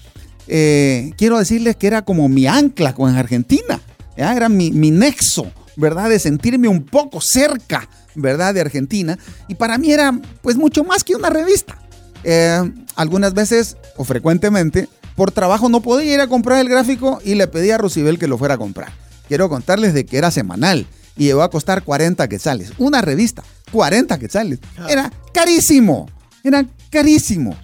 [0.47, 3.81] Eh, quiero decirles que era como mi ancla con Argentina.
[4.15, 6.09] Era mi, mi nexo, ¿verdad?
[6.09, 8.53] De sentirme un poco cerca, ¿verdad?
[8.53, 9.17] De Argentina.
[9.47, 11.77] Y para mí era pues mucho más que una revista.
[12.23, 17.35] Eh, algunas veces o frecuentemente por trabajo no podía ir a comprar el gráfico y
[17.35, 18.91] le pedí a Rosibel que lo fuera a comprar.
[19.27, 22.73] Quiero contarles de que era semanal y llegó a costar 40 quetzales.
[22.77, 24.59] Una revista, 40 quetzales.
[24.89, 26.09] Era carísimo,
[26.43, 27.55] era carísimo.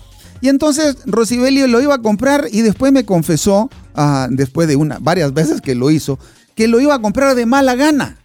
[0.41, 4.97] Y entonces Rosibelio lo iba a comprar y después me confesó, ah, después de una,
[4.99, 6.17] varias veces que lo hizo,
[6.61, 8.17] que lo iba a comprar de mala gana,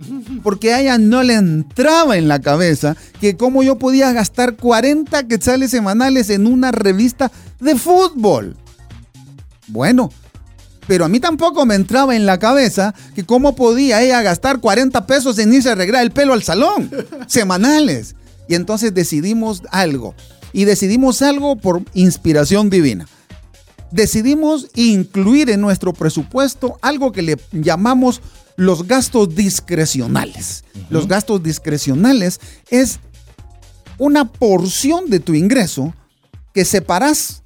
[0.42, 5.27] porque a ella no le entraba en la cabeza que cómo yo podía gastar 40
[5.27, 8.55] quetzales semanales en una revista de fútbol.
[9.68, 10.11] Bueno,
[10.87, 15.07] pero a mí tampoco me entraba en la cabeza que cómo podía ella gastar 40
[15.07, 16.90] pesos en irse a arreglar el pelo al salón,
[17.27, 18.16] semanales.
[18.51, 20.14] Y entonces decidimos algo.
[20.53, 23.09] Y decidimos algo por inspiración divina.
[23.90, 28.20] Decidimos incluir en nuestro presupuesto algo que le llamamos
[28.57, 30.64] los gastos discrecionales.
[30.90, 33.01] Los gastos discrecionales es
[33.99, 35.94] una porción de tu ingreso
[36.53, 37.42] que separas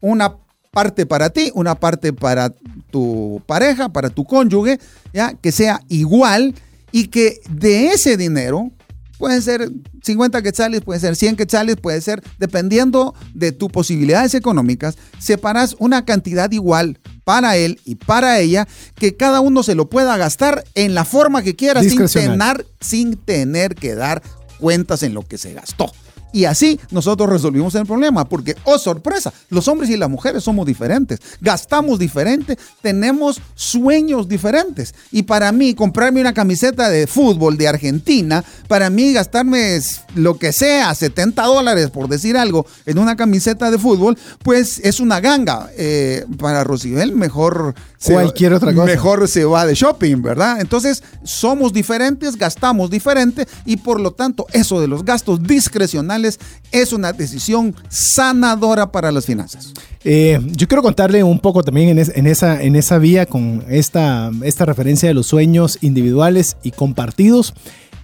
[0.00, 0.36] una
[0.70, 2.54] parte para ti, una parte para
[2.90, 4.78] tu pareja, para tu cónyuge,
[5.12, 6.54] ya que sea igual
[6.92, 8.70] y que de ese dinero
[9.18, 9.70] Pueden ser
[10.02, 16.04] 50 quetzales, puede ser 100 quetzales, puede ser, dependiendo de tus posibilidades económicas, separas una
[16.04, 20.94] cantidad igual para él y para ella, que cada uno se lo pueda gastar en
[20.94, 24.22] la forma que quiera, sin tener, sin tener que dar
[24.58, 25.92] cuentas en lo que se gastó.
[26.32, 30.66] Y así nosotros resolvimos el problema, porque, oh sorpresa, los hombres y las mujeres somos
[30.66, 34.94] diferentes, gastamos diferente, tenemos sueños diferentes.
[35.12, 39.76] Y para mí, comprarme una camiseta de fútbol de Argentina, para mí gastarme
[40.16, 45.00] lo que sea, 70 dólares por decir algo, en una camiseta de fútbol, pues es
[45.00, 45.70] una ganga.
[45.76, 47.74] Eh, para Rosibel, mejor
[48.04, 48.86] cualquier otra cosa.
[48.86, 50.60] Mejor se va de shopping, ¿verdad?
[50.60, 56.38] Entonces, somos diferentes, gastamos diferente y por lo tanto, eso de los gastos discrecionales
[56.72, 59.72] es una decisión sanadora para las finanzas.
[60.04, 64.64] Eh, yo quiero contarle un poco también en, esa, en esa vía con esta, esta
[64.64, 67.54] referencia de los sueños individuales y compartidos.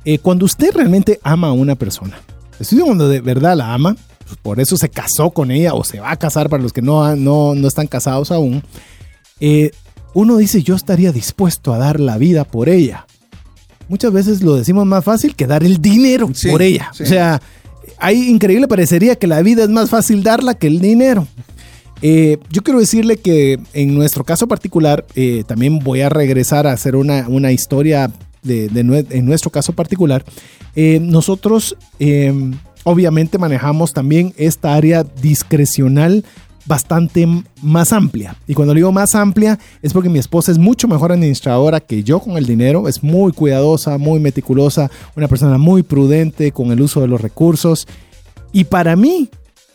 [0.05, 2.19] Eh, cuando usted realmente ama a una persona,
[2.59, 6.01] estoy cuando de verdad la ama, pues por eso se casó con ella o se
[6.01, 8.63] va a casar para los que no, no, no están casados aún.
[9.41, 9.71] Eh,
[10.15, 13.07] uno dice yo estaría dispuesto a dar la vida por ella.
[13.89, 16.91] Muchas veces lo decimos más fácil que dar el dinero por ella.
[16.93, 17.41] O sea,
[17.99, 21.27] hay increíble parecería que la vida es más fácil darla que el dinero.
[22.01, 26.73] Eh, yo quiero decirle que en nuestro caso particular, eh, también voy a regresar a
[26.73, 28.11] hacer una, una historia
[28.43, 30.25] de, en nuestro caso particular.
[30.75, 31.77] Eh, nosotros
[32.85, 36.25] obviamente manejamos también esta área discrecional
[36.67, 37.27] bastante
[37.61, 38.37] más amplia.
[38.47, 42.21] Y cuando digo más amplia es porque mi esposa es mucho mejor administradora que yo
[42.21, 47.01] con el dinero, es muy cuidadosa, muy meticulosa, una persona muy prudente con el uso
[47.01, 47.87] de los recursos.
[48.53, 49.29] Y para mí,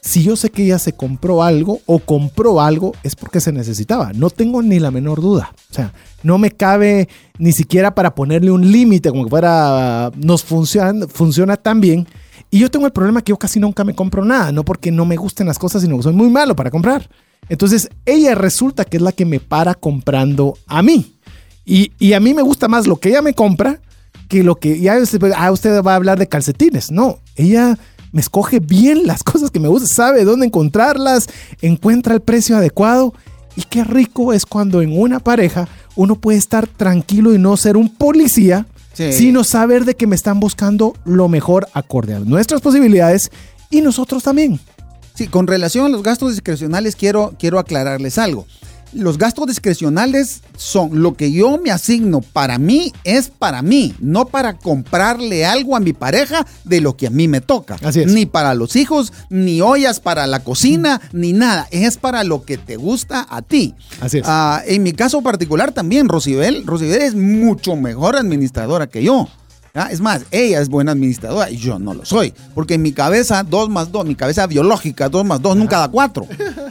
[0.08, 4.12] si yo sé que ella se compró algo o compró algo, es porque se necesitaba.
[4.14, 5.54] No tengo ni la menor duda.
[5.70, 5.94] O sea,
[6.24, 11.58] no me cabe ni siquiera para ponerle un límite como que fuera, nos funciona, funciona
[11.58, 12.08] tan bien
[12.50, 15.06] y yo tengo el problema que yo casi nunca me compro nada, no porque no
[15.06, 17.10] me gusten las cosas, sino que soy muy malo para comprar.
[17.50, 21.14] Entonces, ella resulta que es la que me para comprando a mí.
[21.66, 23.82] Y, a mí me gusta más lo que ella me compra
[24.30, 24.98] que lo que ya
[25.36, 26.92] ah, usted va a hablar de calcetines.
[26.92, 27.78] No, ella
[28.18, 31.30] me escoge bien las cosas que me gustan, sabe dónde encontrarlas,
[31.62, 33.14] encuentra el precio adecuado.
[33.56, 37.78] Y qué rico es cuando en una pareja uno puede estar tranquilo y no ser
[37.78, 38.66] un policía
[39.12, 43.30] sino saber de que me están buscando lo mejor acorde a nuestras posibilidades
[43.70, 44.60] y nosotros también.
[45.14, 48.48] Sí, con relación a los gastos discrecionales quiero, quiero aclararles algo
[48.94, 54.26] los gastos discrecionales son lo que yo me asigno para mí es para mí, no
[54.26, 57.78] para comprarle algo a mi pareja de lo que a mí me toca.
[57.84, 58.12] Así es.
[58.12, 61.68] Ni para los hijos, ni ollas para la cocina, ni nada.
[61.72, 63.76] Es para lo que te gusta a ti.
[64.02, 64.24] Así es.
[64.28, 69.28] Ah, en mi caso particular también, Rosibel, Rosibel es mucho mejor administradora que yo.
[69.86, 72.34] Es más, ella es buena administradora y yo no lo soy.
[72.56, 75.88] Porque en mi cabeza, dos más dos, mi cabeza biológica, dos más dos nunca da
[75.88, 76.28] cuatro.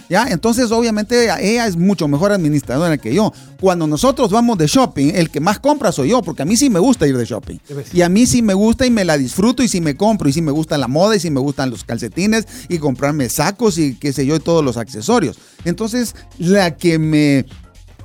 [0.09, 0.27] ¿Ya?
[0.29, 3.33] Entonces, obviamente, ella, es mucho mejor administradora que yo.
[3.61, 6.69] Cuando nosotros vamos de shopping, el que más compra soy yo, porque a mí sí
[6.69, 7.59] me gusta ir de shopping.
[7.93, 10.29] Y a mí sí me gusta y me la disfruto y sí me compro.
[10.29, 13.79] Y sí me gusta la moda y sí me gustan los calcetines y comprarme sacos
[13.79, 15.39] y qué sé yo, y todos los accesorios.
[15.65, 17.47] Entonces, la que me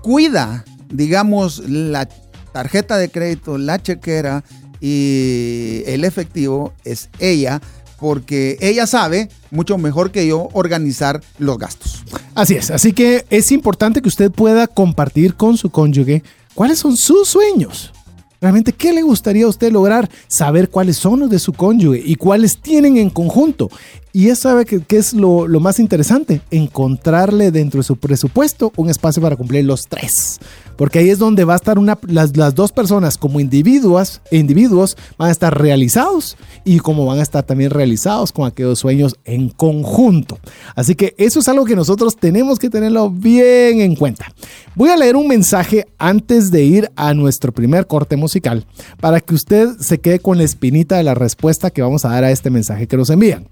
[0.02, 2.08] cuida, digamos, la
[2.52, 4.44] tarjeta de crédito, la chequera,
[4.82, 7.62] y el efectivo es ella
[8.00, 12.04] porque ella sabe mucho mejor que yo organizar los gastos.
[12.34, 16.24] Así es, así que es importante que usted pueda compartir con su cónyuge
[16.56, 17.94] cuáles son sus sueños.
[18.42, 20.10] Realmente, ¿qué le gustaría a usted lograr?
[20.28, 23.70] Saber cuáles son los de su cónyuge y cuáles tienen en conjunto.
[24.14, 28.90] Y ya sabe que, es lo, lo, más interesante, encontrarle dentro de su presupuesto un
[28.90, 30.40] espacio para cumplir los tres.
[30.76, 34.98] Porque ahí es donde va a estar una, las, las dos personas como individuos, individuos
[35.18, 39.50] van a estar realizados y como van a estar también realizados con aquellos sueños en
[39.50, 40.40] conjunto.
[40.76, 44.34] Así que eso es algo que nosotros tenemos que tenerlo bien en cuenta.
[44.76, 48.66] Voy a leer un mensaje antes de ir a nuestro primer corte musical
[49.00, 52.24] para que usted se quede con la espinita de la respuesta que vamos a dar
[52.24, 53.48] a este mensaje que nos envían.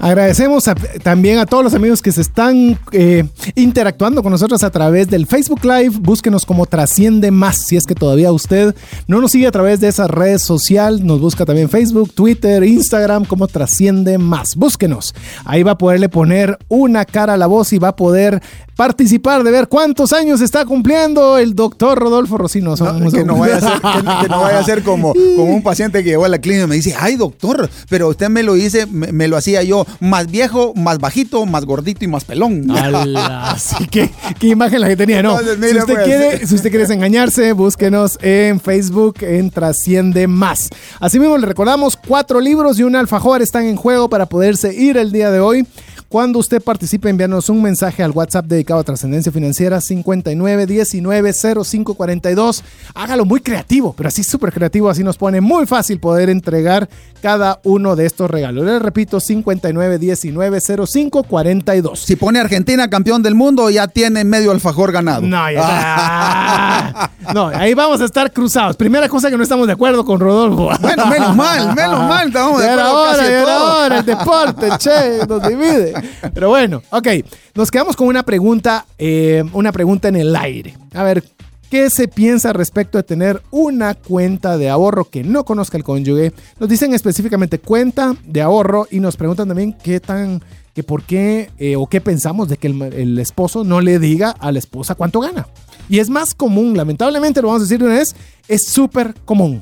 [0.00, 0.64] Agradecemos
[1.02, 5.26] también a todos los amigos que se están eh, interactuando con nosotros a través del
[5.26, 5.98] Facebook Live.
[6.00, 7.66] Búsquenos como Trasciende Más.
[7.66, 8.74] Si es que todavía usted
[9.06, 13.26] no nos sigue a través de esa red social, nos busca también Facebook, Twitter, Instagram
[13.26, 14.56] como Trasciende Más.
[14.56, 15.14] Búsquenos.
[15.44, 18.40] Ahí va a poderle poner una cara a la voz y va a poder
[18.80, 22.74] participar de ver cuántos años está cumpliendo el doctor Rodolfo Rocino.
[23.12, 26.66] que, no vaya a ser, como, como un paciente que llegó a la clínica y
[26.66, 30.72] me dice, ay doctor, pero usted me lo dice, me, lo hacía yo más viejo,
[30.74, 32.70] más bajito, más gordito y más pelón.
[33.16, 35.22] Así que, qué imagen la que tenía.
[35.22, 36.04] No, si, usted pues.
[36.04, 40.68] quiere, si usted quiere engañarse, búsquenos en Facebook en Trasciende Más.
[40.98, 45.12] Asimismo, le recordamos, cuatro libros y un alfajor están en juego para poderse ir el
[45.12, 45.66] día de hoy.
[46.10, 52.62] Cuando usted participe, enviarnos un mensaje al WhatsApp dedicado a Trascendencia Financiera 59190542.
[52.96, 56.88] Hágalo muy creativo, pero así súper creativo, así nos pone muy fácil poder entregar
[57.22, 58.64] cada uno de estos regalos.
[58.64, 61.94] Le repito, 59190542.
[61.94, 65.22] Si pone Argentina campeón del mundo, ya tiene medio alfajor ganado.
[65.22, 68.74] No, ya No, ahí vamos a estar cruzados.
[68.74, 70.70] Primera cosa que no estamos de acuerdo con Rodolfo.
[70.80, 72.90] Bueno, menos mal, menos mal, estamos de acuerdo.
[72.90, 75.99] Ahora, ahora, el deporte, che, nos divide.
[76.34, 77.08] Pero bueno, ok.
[77.54, 80.76] Nos quedamos con una pregunta, eh, una pregunta en el aire.
[80.94, 81.24] A ver,
[81.70, 86.32] ¿qué se piensa respecto de tener una cuenta de ahorro que no conozca el cónyuge?
[86.58, 90.42] Nos dicen específicamente cuenta de ahorro y nos preguntan también qué tan,
[90.74, 94.30] que por qué eh, o qué pensamos de que el, el esposo no le diga
[94.30, 95.46] a la esposa cuánto gana.
[95.88, 98.14] Y es más común, lamentablemente lo vamos a decir de una vez,
[98.46, 99.60] es súper común.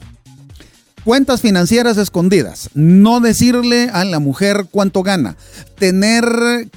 [1.04, 2.70] Cuentas financieras escondidas.
[2.74, 5.36] No decirle a la mujer cuánto gana.
[5.78, 6.24] Tener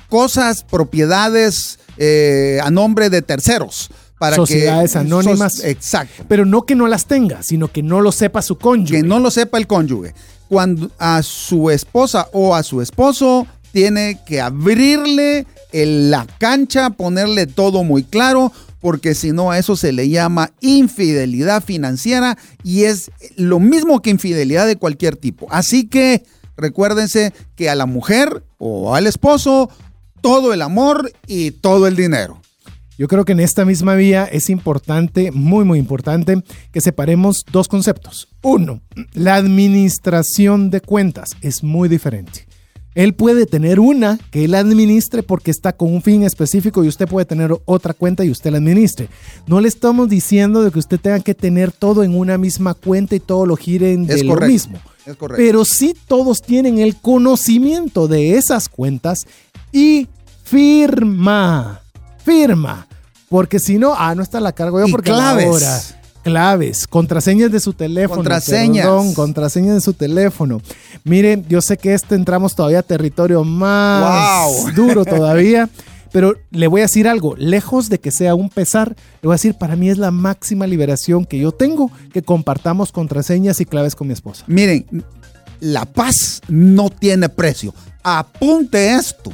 [0.09, 3.89] cosas, propiedades eh, a nombre de terceros.
[4.19, 5.63] Para Sociedades anónimas.
[5.63, 6.25] exacto.
[6.27, 9.01] Pero no que no las tenga, sino que no lo sepa su cónyuge.
[9.01, 10.13] Que no lo sepa el cónyuge.
[10.47, 17.83] Cuando a su esposa o a su esposo tiene que abrirle la cancha, ponerle todo
[17.83, 18.51] muy claro,
[18.81, 24.09] porque si no a eso se le llama infidelidad financiera y es lo mismo que
[24.09, 25.47] infidelidad de cualquier tipo.
[25.51, 26.23] Así que
[26.57, 29.69] recuérdense que a la mujer o al esposo
[30.21, 32.41] todo el amor y todo el dinero.
[32.97, 37.67] Yo creo que en esta misma vía es importante, muy muy importante, que separemos dos
[37.67, 38.27] conceptos.
[38.43, 38.81] Uno,
[39.13, 42.50] la administración de cuentas es muy diferente.
[42.93, 47.07] Él puede tener una que él administre porque está con un fin específico y usted
[47.07, 49.07] puede tener otra cuenta y usted la administre.
[49.47, 53.15] No le estamos diciendo de que usted tenga que tener todo en una misma cuenta
[53.15, 54.77] y todo lo giren de lo mismo.
[55.05, 55.41] Es correcto.
[55.41, 59.25] Pero sí todos tienen el conocimiento de esas cuentas
[59.71, 60.07] y
[60.43, 61.81] firma,
[62.23, 62.87] firma.
[63.29, 65.45] Porque si no, ah, no está la cargo yo porque claves.
[65.45, 68.17] ahora claves, contraseñas de su teléfono.
[68.17, 68.85] Contraseñas.
[68.85, 70.61] Perdón, contraseñas de su teléfono.
[71.03, 75.69] Miren, yo sé que este entramos todavía a territorio más duro todavía.
[76.11, 78.89] Pero le voy a decir algo, lejos de que sea un pesar,
[79.21, 82.91] le voy a decir, para mí es la máxima liberación que yo tengo, que compartamos
[82.91, 84.43] contraseñas y claves con mi esposa.
[84.47, 84.85] Miren,
[85.61, 87.73] la paz no tiene precio.
[88.03, 89.31] Apunte esto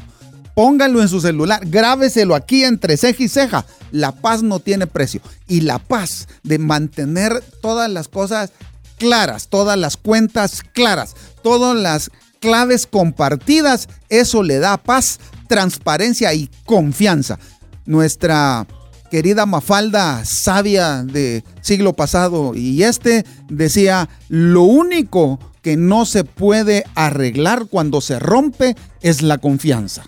[0.58, 3.66] póngalo en su celular, grábeselo aquí entre ceja y ceja.
[3.92, 5.22] La paz no tiene precio.
[5.48, 8.52] Y la paz de mantener todas las cosas
[8.98, 16.50] claras, todas las cuentas claras, todas las claves compartidas, eso le da paz, transparencia y
[16.66, 17.38] confianza.
[17.86, 18.66] Nuestra
[19.12, 26.84] querida Mafalda, sabia de siglo pasado y este, decía, lo único que no se puede
[26.96, 30.04] arreglar cuando se rompe es la confianza.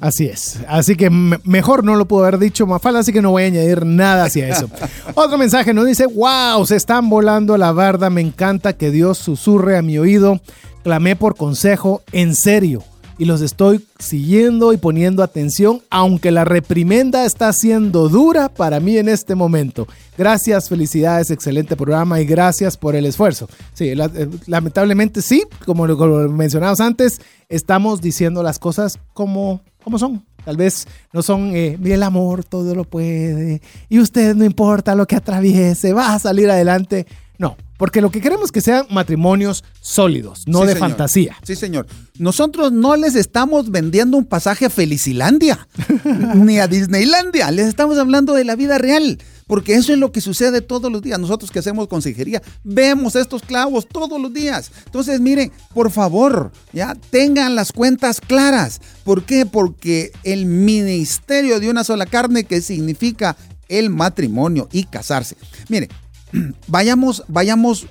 [0.00, 0.58] Así es.
[0.68, 3.84] Así que mejor no lo puedo haber dicho Mafalda, así que no voy a añadir
[3.84, 4.70] nada hacia eso.
[5.14, 9.76] Otro mensaje nos dice, wow, se están volando la barda, me encanta que Dios susurre
[9.76, 10.40] a mi oído,
[10.84, 12.84] clamé por consejo, en serio,
[13.18, 18.96] y los estoy siguiendo y poniendo atención, aunque la reprimenda está siendo dura para mí
[18.96, 19.88] en este momento.
[20.16, 23.48] Gracias, felicidades, excelente programa y gracias por el esfuerzo.
[23.74, 30.22] Sí, eh, lamentablemente sí, como lo, mencionamos antes, estamos diciendo las cosas como como son.
[30.44, 35.06] Tal vez no son, eh, el amor todo lo puede y usted no importa lo
[35.06, 37.06] que atraviese, va a salir adelante.
[37.38, 40.88] No, porque lo que queremos es que sean matrimonios sólidos, no Sí, de señor.
[40.90, 41.36] fantasía.
[41.44, 41.86] Sí, señor.
[42.18, 45.66] Nosotros no les estamos vendiendo un pasaje a Felicilandia,
[46.34, 47.50] ni a Disneylandia.
[47.50, 49.18] Les estamos hablando de la vida real.
[49.46, 51.18] Porque eso es lo que sucede todos los días.
[51.18, 54.70] Nosotros que hacemos consejería, vemos estos clavos todos los días.
[54.84, 58.78] Entonces, miren, por favor, ya tengan las cuentas claras.
[59.04, 59.46] ¿Por qué?
[59.46, 63.36] Porque el ministerio de una sola carne, que significa
[63.68, 65.36] el matrimonio y casarse.
[65.70, 65.88] Mire,
[66.66, 67.86] vayamos, vayamos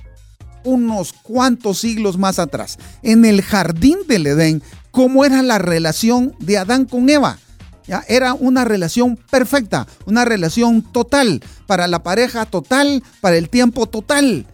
[0.64, 6.58] unos cuantos siglos más atrás, en el jardín del Edén, cómo era la relación de
[6.58, 7.38] Adán con Eva.
[7.86, 8.04] ¿Ya?
[8.06, 14.46] Era una relación perfecta, una relación total, para la pareja total, para el tiempo total.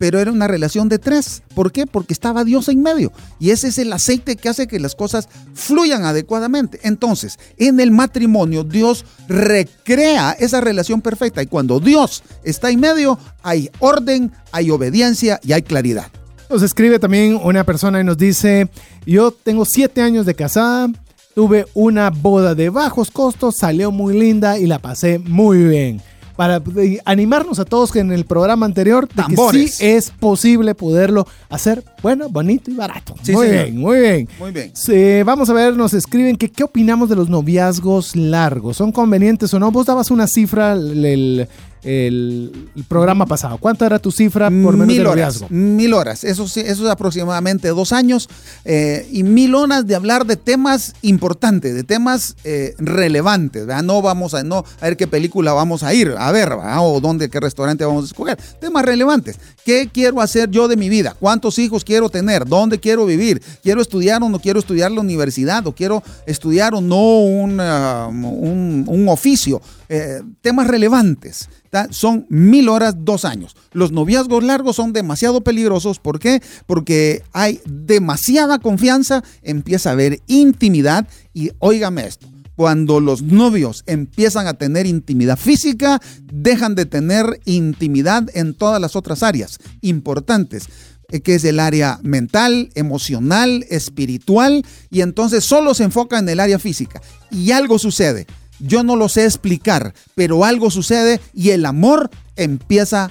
[0.00, 1.42] Pero era una relación de tres.
[1.54, 1.86] ¿Por qué?
[1.86, 3.12] Porque estaba Dios en medio.
[3.38, 6.80] Y ese es el aceite que hace que las cosas fluyan adecuadamente.
[6.84, 11.42] Entonces, en el matrimonio, Dios recrea esa relación perfecta.
[11.42, 16.06] Y cuando Dios está en medio, hay orden, hay obediencia y hay claridad.
[16.48, 18.70] Nos escribe también una persona y nos dice,
[19.04, 20.88] yo tengo siete años de casada,
[21.34, 26.00] tuve una boda de bajos costos, salió muy linda y la pasé muy bien.
[26.40, 26.62] Para
[27.04, 31.84] animarnos a todos que en el programa anterior, de que sí es posible poderlo hacer
[32.02, 33.14] bueno, bonito y barato.
[33.22, 33.64] Sí, muy señor.
[33.66, 34.28] bien, muy bien.
[34.38, 34.70] Muy bien.
[34.72, 38.78] Sí, vamos a ver, nos escriben que qué opinamos de los noviazgos largos.
[38.78, 39.70] ¿Son convenientes o no?
[39.70, 41.48] Vos dabas una cifra el, el-
[41.82, 43.58] el- el programa pasado.
[43.58, 46.90] ¿Cuánta era tu cifra por menos mil de horas, mil horas, eso sí, eso es
[46.90, 48.28] aproximadamente dos años
[48.64, 53.82] eh, y mil horas de hablar de temas importantes, de temas eh, relevantes, ¿verdad?
[53.82, 56.78] No vamos a, no, a ver qué película vamos a ir a ver, ¿verdad?
[56.80, 59.38] O dónde, qué restaurante vamos a escoger, temas relevantes.
[59.64, 61.14] ¿Qué quiero hacer yo de mi vida?
[61.18, 62.46] ¿Cuántos hijos quiero tener?
[62.46, 63.42] ¿Dónde quiero vivir?
[63.62, 65.66] ¿Quiero estudiar o no quiero estudiar la universidad?
[65.66, 69.60] ¿O quiero estudiar o no un, ah, un, oficio?
[69.88, 71.48] Eh, temas relevantes.
[71.90, 73.56] Son mil horas, dos años.
[73.72, 75.98] Los noviazgos largos son demasiado peligrosos.
[75.98, 76.42] ¿Por qué?
[76.66, 82.26] Porque hay demasiada confianza, empieza a haber intimidad y óigame esto.
[82.60, 85.98] Cuando los novios empiezan a tener intimidad física,
[86.30, 90.68] dejan de tener intimidad en todas las otras áreas importantes,
[91.08, 96.38] eh, que es el área mental, emocional, espiritual, y entonces solo se enfoca en el
[96.38, 97.00] área física.
[97.30, 98.26] Y algo sucede.
[98.58, 103.10] Yo no lo sé explicar, pero algo sucede y el amor empieza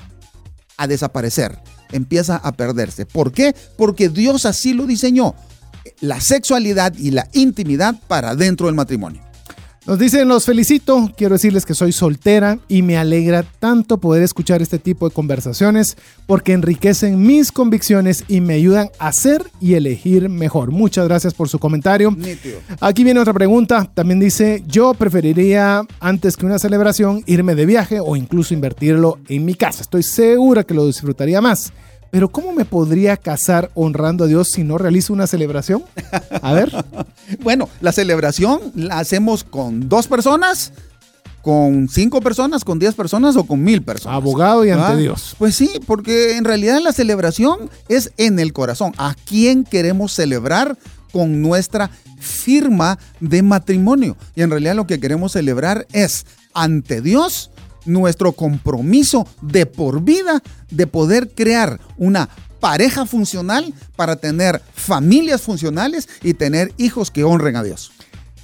[0.77, 1.57] a desaparecer,
[1.91, 3.07] empieza a perderse.
[3.07, 3.55] ¿Por qué?
[3.79, 5.33] Porque Dios así lo diseñó.
[6.01, 9.27] La sexualidad y la intimidad para dentro del matrimonio.
[9.89, 14.61] Nos dicen, los felicito, quiero decirles que soy soltera y me alegra tanto poder escuchar
[14.61, 20.29] este tipo de conversaciones porque enriquecen mis convicciones y me ayudan a ser y elegir
[20.29, 20.69] mejor.
[20.69, 22.11] Muchas gracias por su comentario.
[22.11, 22.59] Nítido.
[22.79, 27.99] Aquí viene otra pregunta, también dice, yo preferiría antes que una celebración irme de viaje
[27.99, 29.81] o incluso invertirlo en mi casa.
[29.81, 31.73] Estoy segura que lo disfrutaría más.
[32.11, 35.83] Pero ¿cómo me podría casar honrando a Dios si no realizo una celebración?
[36.41, 36.71] A ver.
[37.43, 40.73] Bueno, la celebración la hacemos con dos personas,
[41.43, 44.15] con cinco personas, con diez personas o con mil personas.
[44.15, 44.97] Abogado y ante.
[44.97, 45.35] Dios.
[45.37, 48.93] Pues sí, porque en realidad la celebración es en el corazón.
[48.97, 50.75] ¿A quién queremos celebrar
[51.11, 54.17] con nuestra firma de matrimonio?
[54.35, 57.51] Y en realidad lo que queremos celebrar es ante Dios
[57.89, 62.29] nuestro compromiso de por vida de poder crear una
[62.59, 67.91] pareja funcional para tener familias funcionales y tener hijos que honren a Dios.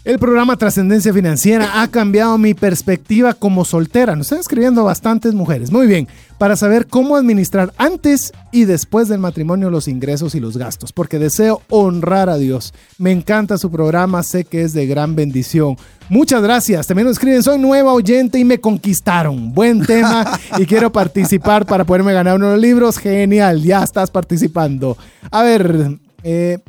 [0.06, 4.16] El programa Trascendencia Financiera ha cambiado mi perspectiva como soltera.
[4.16, 5.72] Nos están escribiendo bastantes mujeres.
[5.72, 10.58] Muy bien, para saber cómo administrar antes y después del matrimonio los ingresos y los
[10.58, 12.72] gastos, porque deseo honrar a Dios.
[13.00, 15.76] Me encanta su programa, sé que es de gran bendición.
[16.08, 16.86] Muchas gracias.
[16.86, 19.56] También nos escriben, soy nueva oyente y me conquistaron.
[19.56, 23.00] Buen tema y quiero participar para poderme ganar unos libros.
[23.00, 25.00] Genial, ya estás participando.
[25.32, 26.60] A ver, eh,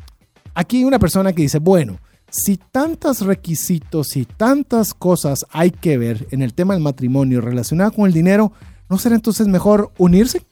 [0.54, 1.98] aquí una persona que dice, bueno,
[2.30, 7.92] si tantos requisitos y tantas cosas hay que ver en el tema del matrimonio relacionado
[7.92, 8.52] con el dinero,
[8.90, 10.42] ¿no será entonces mejor unirse?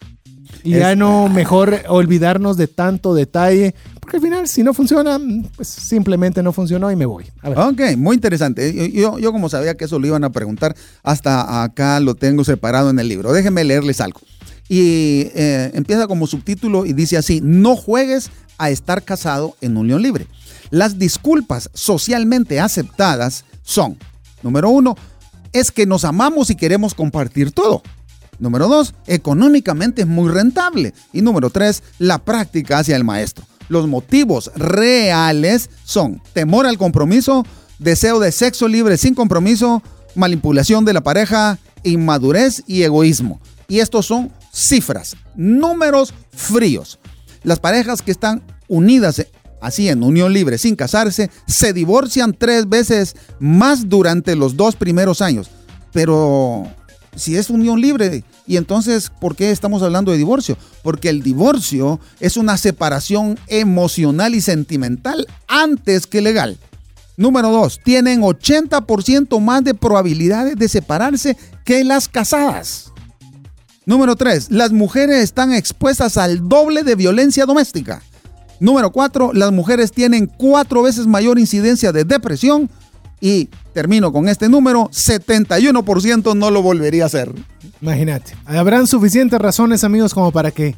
[0.62, 5.18] Y ya no mejor olvidarnos de tanto detalle, porque al final si no funciona,
[5.56, 7.24] pues simplemente no funcionó y me voy.
[7.42, 7.58] A ver.
[7.58, 8.72] Ok, muy interesante.
[8.72, 12.44] Yo, yo- yo como sabía que eso lo iban a preguntar, hasta acá lo tengo
[12.44, 13.32] separado en el libro.
[13.32, 14.20] Déjenme leerles algo.
[14.68, 20.00] Y eh, empieza como subtítulo y dice así, no juegues a estar casado en unión
[20.00, 20.26] libre.
[20.70, 23.98] Las disculpas socialmente aceptadas son,
[24.42, 24.96] número uno,
[25.52, 27.82] es que nos amamos y queremos compartir todo.
[28.38, 30.92] Número dos, económicamente es muy rentable.
[31.12, 33.44] Y número tres, la práctica hacia el maestro.
[33.68, 37.46] Los motivos reales son temor al compromiso,
[37.78, 39.82] deseo de sexo libre sin compromiso,
[40.14, 43.40] manipulación de la pareja, inmadurez y egoísmo.
[43.68, 46.98] Y estos son cifras, números fríos.
[47.42, 49.24] Las parejas que están unidas
[49.64, 55.22] así en unión libre sin casarse se divorcian tres veces más durante los dos primeros
[55.22, 55.50] años.
[55.92, 56.66] Pero
[57.16, 60.58] si es unión libre, ¿y entonces por qué estamos hablando de divorcio?
[60.82, 66.58] Porque el divorcio es una separación emocional y sentimental antes que legal.
[67.16, 72.92] Número dos, tienen 80% más de probabilidades de separarse que las casadas.
[73.86, 78.02] Número tres, las mujeres están expuestas al doble de violencia doméstica.
[78.64, 82.70] Número cuatro, las mujeres tienen cuatro veces mayor incidencia de depresión
[83.20, 87.30] y termino con este número, 71% no lo volvería a hacer.
[87.82, 90.76] Imagínate, habrán suficientes razones amigos como para que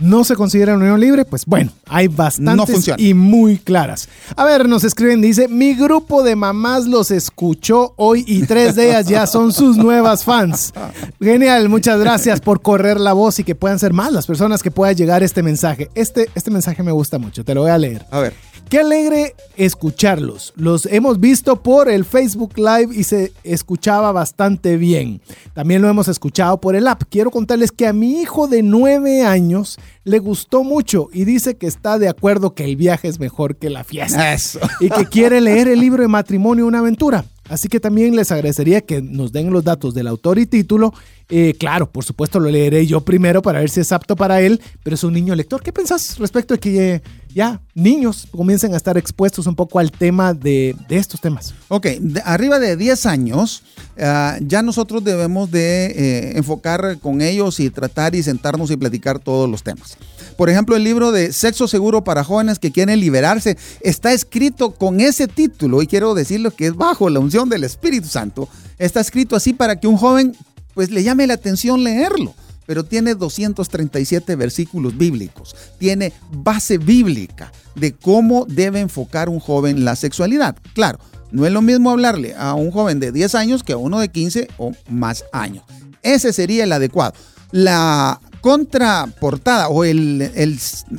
[0.00, 4.08] no se considera unión libre, pues bueno, hay bastantes y muy claras.
[4.36, 8.90] A ver, nos escriben, dice, mi grupo de mamás los escuchó hoy y tres de
[8.90, 10.72] ellas ya son sus nuevas fans.
[11.20, 14.70] Genial, muchas gracias por correr la voz y que puedan ser más las personas que
[14.70, 15.90] puedan llegar este mensaje.
[15.94, 18.04] Este, este mensaje me gusta mucho, te lo voy a leer.
[18.10, 18.34] A ver.
[18.68, 20.52] Qué alegre escucharlos.
[20.54, 25.22] Los hemos visto por el Facebook Live y se escuchaba bastante bien.
[25.54, 27.04] También lo hemos escuchado por el app.
[27.08, 31.66] Quiero contarles que a mi hijo de nueve años le gustó mucho y dice que
[31.66, 34.32] está de acuerdo que el viaje es mejor que la fiesta.
[34.32, 34.60] Eso.
[34.80, 37.24] Y que quiere leer el libro de matrimonio Una aventura.
[37.48, 40.92] Así que también les agradecería que nos den los datos del autor y título.
[41.30, 44.60] Eh, claro, por supuesto lo leeré yo primero para ver si es apto para él,
[44.82, 45.62] pero es un niño lector.
[45.62, 47.02] ¿Qué pensás respecto de que
[47.34, 51.54] ya niños comiencen a estar expuestos un poco al tema de, estos temas?
[51.68, 51.86] Ok,
[52.24, 53.62] arriba de 10 años,
[54.00, 59.18] ah, ya nosotros debemos de eh, enfocar con ellos y tratar y sentarnos y platicar
[59.18, 59.96] todos los temas.
[60.36, 65.00] Por ejemplo, el libro de Sexo Seguro para Jóvenes que quieren liberarse está escrito con
[65.00, 68.48] ese título y quiero decirlo que es bajo la unción del Espíritu Santo.
[68.78, 70.36] Está escrito así para que un joven
[70.74, 72.34] pues le llame la atención leerlo
[72.68, 79.96] pero tiene 237 versículos bíblicos, tiene base bíblica de cómo debe enfocar un joven la
[79.96, 80.54] sexualidad.
[80.74, 80.98] Claro,
[81.30, 84.08] no es lo mismo hablarle a un joven de 10 años que a uno de
[84.08, 85.64] 15 o más años.
[86.02, 87.14] Ese sería el adecuado.
[87.50, 90.30] La contraportada o el,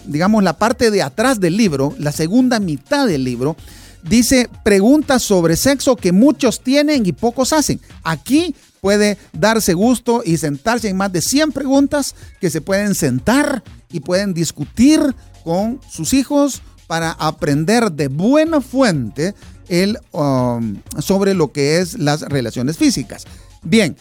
[0.05, 3.55] digamos, la parte de atrás del libro, la segunda mitad del libro,
[4.03, 7.80] dice preguntas sobre sexo que muchos tienen y pocos hacen.
[8.03, 13.63] Aquí puede darse gusto y sentarse en más de 100 preguntas que se pueden sentar
[13.91, 15.01] y pueden discutir
[15.43, 19.36] con sus hijos para aprender de buena fuente
[19.70, 23.26] el, um, sobre lo que es las relaciones físicas.
[23.63, 23.95] Bien,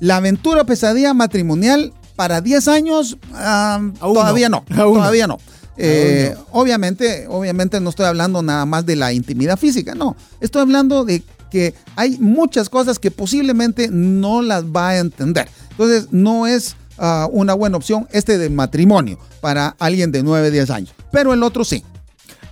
[0.00, 3.18] la aventura pesadilla matrimonial para 10 años
[4.00, 5.38] todavía no, todavía no.
[5.78, 11.04] Eh, obviamente, obviamente no estoy hablando nada más de la intimidad física, no, estoy hablando
[11.04, 15.48] de que hay muchas cosas que posiblemente no las va a entender.
[15.70, 20.70] Entonces, no es ah, una buena opción este de matrimonio para alguien de 9, 10
[20.70, 21.84] años, pero el otro sí.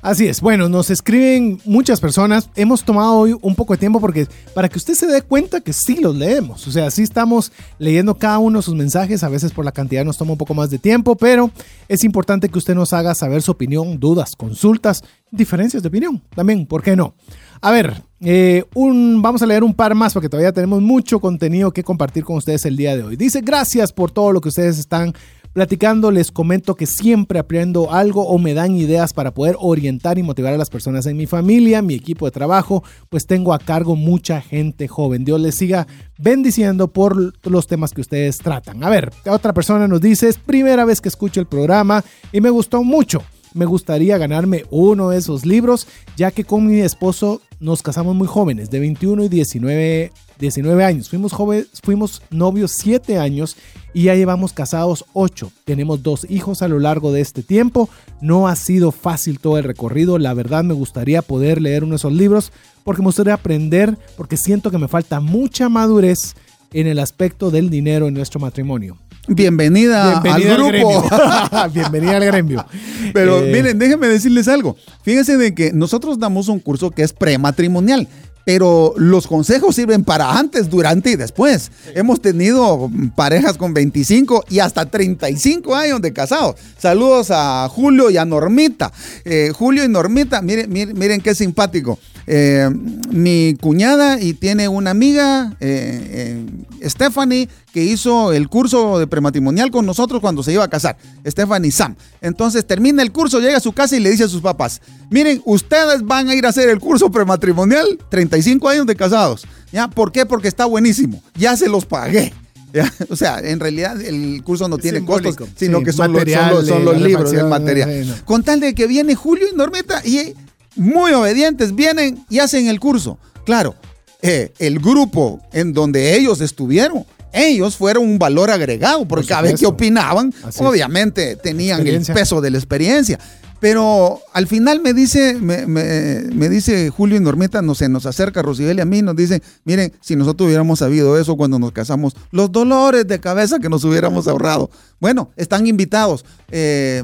[0.05, 0.43] Así es.
[0.43, 2.51] Bueno, nos escriben muchas personas.
[2.57, 5.73] Hemos tomado hoy un poco de tiempo porque para que usted se dé cuenta que
[5.73, 6.69] sí los leemos.
[6.69, 9.25] O sea, sí estamos leyendo cada uno sus mensajes.
[9.25, 11.51] A veces por la cantidad nos toma un poco más de tiempo, pero
[11.89, 16.21] es importante que usted nos haga saber su opinión, dudas, consultas, diferencias de opinión.
[16.35, 17.15] También, ¿por qué no?
[17.63, 21.83] A ver, eh, vamos a leer un par más porque todavía tenemos mucho contenido que
[21.83, 23.17] compartir con ustedes el día de hoy.
[23.17, 25.15] Dice, gracias por todo lo que ustedes están
[25.55, 30.25] Platicando les comento que siempre aprendo algo o me dan ideas para poder orientar y
[30.25, 33.95] motivar a las personas en mi familia, mi equipo de trabajo, pues tengo a cargo
[33.95, 35.25] mucha gente joven.
[35.25, 35.87] Dios les siga
[36.19, 38.83] bendiciendo por los temas que ustedes tratan.
[38.83, 42.51] A ver, otra persona nos dice, es primera vez que escucho el programa y me
[42.51, 43.23] gustó mucho
[43.55, 45.87] me gustaría ganarme uno de esos libros,
[46.17, 51.09] ya que con mi esposo nos casamos muy jóvenes, de 21 y 19, 19 años.
[51.09, 53.57] Fuimos, jóvenes, fuimos novios 7 años
[53.95, 55.51] y ya llevamos casados 8.
[55.65, 57.89] Tenemos dos hijos a lo largo de este tiempo.
[58.21, 60.19] No ha sido fácil todo el recorrido.
[60.19, 64.37] La verdad me gustaría poder leer uno de esos libros porque me gustaría aprender, porque
[64.37, 66.35] siento que me falta mucha madurez
[66.73, 68.99] en el aspecto del dinero en nuestro matrimonio.
[69.27, 71.09] Bienvenida, al grupo.
[71.73, 72.67] Bienvenida al gremio.
[73.15, 74.77] Pero eh, miren, déjenme decirles algo.
[75.03, 78.07] Fíjense de que nosotros damos un curso que es prematrimonial
[78.45, 81.71] pero los consejos sirven para antes, durante y después.
[81.95, 86.57] Hemos tenido parejas con 25 y hasta 35 años de casados.
[86.79, 88.93] Saludos a Julio y a Normita.
[89.25, 91.99] Eh, Julio y Normita, miren, miren, miren qué simpático.
[92.27, 92.71] Eh,
[93.11, 96.45] mi cuñada y tiene una amiga, eh,
[96.81, 100.97] eh, Stephanie, que hizo el curso de prematrimonial con nosotros cuando se iba a casar.
[101.27, 101.97] Stephanie Sam.
[102.21, 105.43] Entonces termina el curso, llega a su casa y le dice a sus papás, miren,
[105.45, 109.47] ustedes van a ir a hacer el curso prematrimonial, 35 años de casados.
[109.73, 109.89] ¿Ya?
[109.89, 110.25] ¿Por qué?
[110.25, 111.23] Porque está buenísimo.
[111.37, 112.33] Ya se los pagué.
[112.75, 116.13] Ya, O sea, en realidad el curso no tiene simbólico, costos, sino sí, que son,
[116.13, 118.23] los, son los- son los la libros, el material.
[118.25, 120.35] Con tal de que viene Julio y Normita y
[120.77, 123.19] muy obedientes, vienen y hacen el curso.
[123.45, 123.75] Claro,
[124.23, 127.05] eh, el grupo en donde ellos estuvieron,
[127.35, 132.05] ellos fueron un valor agregado, porque Por cada vez que opinaban, Así obviamente tenían el
[132.07, 133.19] peso de la experiencia.
[133.61, 138.05] Pero al final me dice, me, me- me dice Julio y Normita, no se nos
[138.05, 141.73] acerca Rosibel y a mí, nos dice, miren, si nosotros hubiéramos sabido eso cuando nos
[141.73, 144.69] casamos, los dolores de cabeza que nos hubiéramos ahorrado.
[145.01, 146.27] Bueno, están invitados.
[146.51, 147.03] Eh,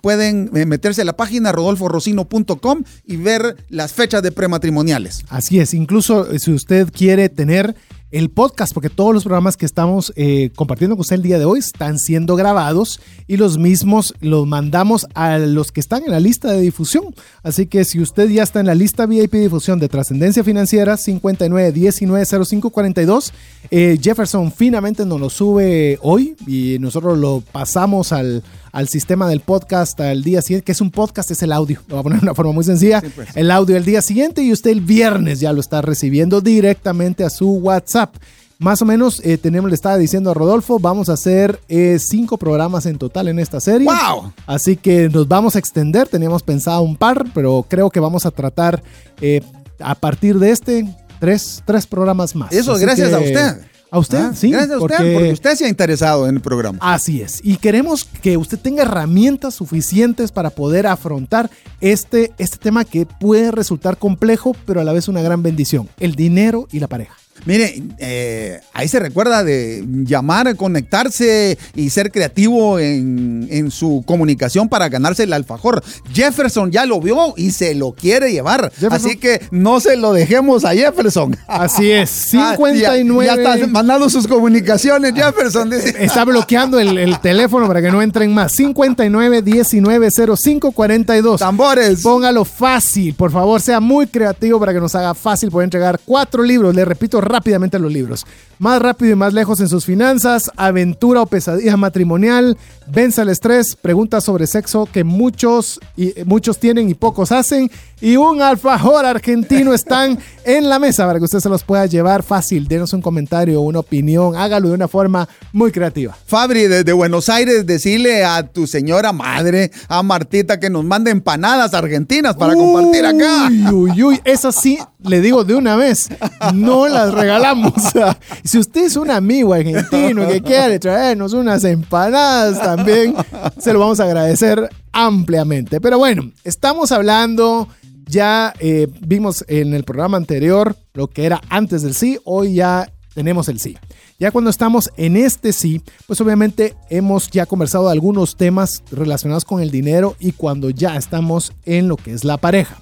[0.00, 5.22] pueden eh, meterse a la página rodolforocino.com y ver las fechas de prematrimoniales.
[5.28, 7.76] Así es, incluso eh, si usted quiere tener
[8.14, 11.46] el podcast, porque todos los programas que estamos eh, compartiendo con usted el día de
[11.46, 16.20] hoy están siendo grabados y los mismos los mandamos a los que están en la
[16.20, 17.12] lista de difusión.
[17.42, 23.32] Así que si usted ya está en la lista VIP difusión de Trascendencia Financiera 59190542,
[23.72, 28.44] eh, Jefferson finamente nos lo sube hoy y nosotros lo pasamos al,
[28.74, 31.80] al sistema del podcast al día siguiente, que es un podcast, es el audio.
[31.86, 33.00] Lo voy a poner de una forma muy sencilla.
[33.36, 37.30] El audio el día siguiente y usted el viernes ya lo está recibiendo directamente a
[37.30, 38.16] su WhatsApp.
[38.58, 42.36] Más o menos, eh, tenemos, le estaba diciendo a Rodolfo, vamos a hacer eh, cinco
[42.36, 43.86] programas en total en esta serie.
[43.86, 44.32] ¡Wow!
[44.46, 48.30] Así que nos vamos a extender, teníamos pensado un par, pero creo que vamos a
[48.32, 48.82] tratar
[49.20, 49.40] eh,
[49.80, 50.86] a partir de este
[51.20, 52.52] tres, tres programas más.
[52.52, 53.60] Eso, Así gracias que- a usted.
[53.94, 54.50] A usted, Ah, sí.
[54.50, 56.78] Gracias a usted, porque usted se ha interesado en el programa.
[56.80, 57.38] Así es.
[57.44, 61.48] Y queremos que usted tenga herramientas suficientes para poder afrontar
[61.80, 65.88] este, este tema que puede resultar complejo, pero a la vez una gran bendición.
[66.00, 67.14] El dinero y la pareja.
[67.46, 74.68] Mire, eh, ahí se recuerda de llamar, conectarse y ser creativo en, en su comunicación
[74.68, 75.82] para ganarse el alfajor.
[76.12, 78.72] Jefferson ya lo vio y se lo quiere llevar.
[78.72, 78.92] Jefferson.
[78.92, 81.36] Así que no se lo dejemos a Jefferson.
[81.46, 82.24] Así es.
[82.44, 83.26] Ah, 59.
[83.26, 85.72] ya, ya está mandando sus comunicaciones, Jefferson.
[85.98, 88.52] Está bloqueando el, el teléfono para que no entren más.
[88.52, 91.38] 59 19 05 42.
[91.40, 92.02] Tambores.
[92.02, 96.42] Póngalo fácil, por favor, sea muy creativo para que nos haga fácil poder entregar cuatro
[96.42, 96.74] libros.
[96.74, 98.26] Le repito rápidamente los libros.
[98.58, 103.76] Más rápido y más lejos en sus finanzas, aventura o pesadilla matrimonial, venza el estrés,
[103.76, 109.74] preguntas sobre sexo que muchos, y, muchos tienen y pocos hacen, y un alfajor argentino
[109.74, 112.68] están en la mesa para que usted se los pueda llevar fácil.
[112.68, 116.16] Denos un comentario, una opinión, hágalo de una forma muy creativa.
[116.26, 121.74] Fabri, desde Buenos Aires, decirle a tu señora madre, a Martita, que nos mande empanadas
[121.74, 123.48] argentinas para compartir acá.
[123.48, 124.20] Uy, uy, uy.
[124.24, 126.08] Esas sí, le digo de una vez,
[126.54, 127.72] no las regalamos.
[128.44, 133.14] Si usted es un amigo argentino que quiere traernos unas empanadas también,
[133.58, 135.80] se lo vamos a agradecer ampliamente.
[135.80, 137.68] Pero bueno, estamos hablando,
[138.06, 142.92] ya eh, vimos en el programa anterior lo que era antes del sí, hoy ya
[143.14, 143.78] tenemos el sí.
[144.20, 149.46] Ya cuando estamos en este sí, pues obviamente hemos ya conversado de algunos temas relacionados
[149.46, 152.76] con el dinero y cuando ya estamos en lo que es la pareja.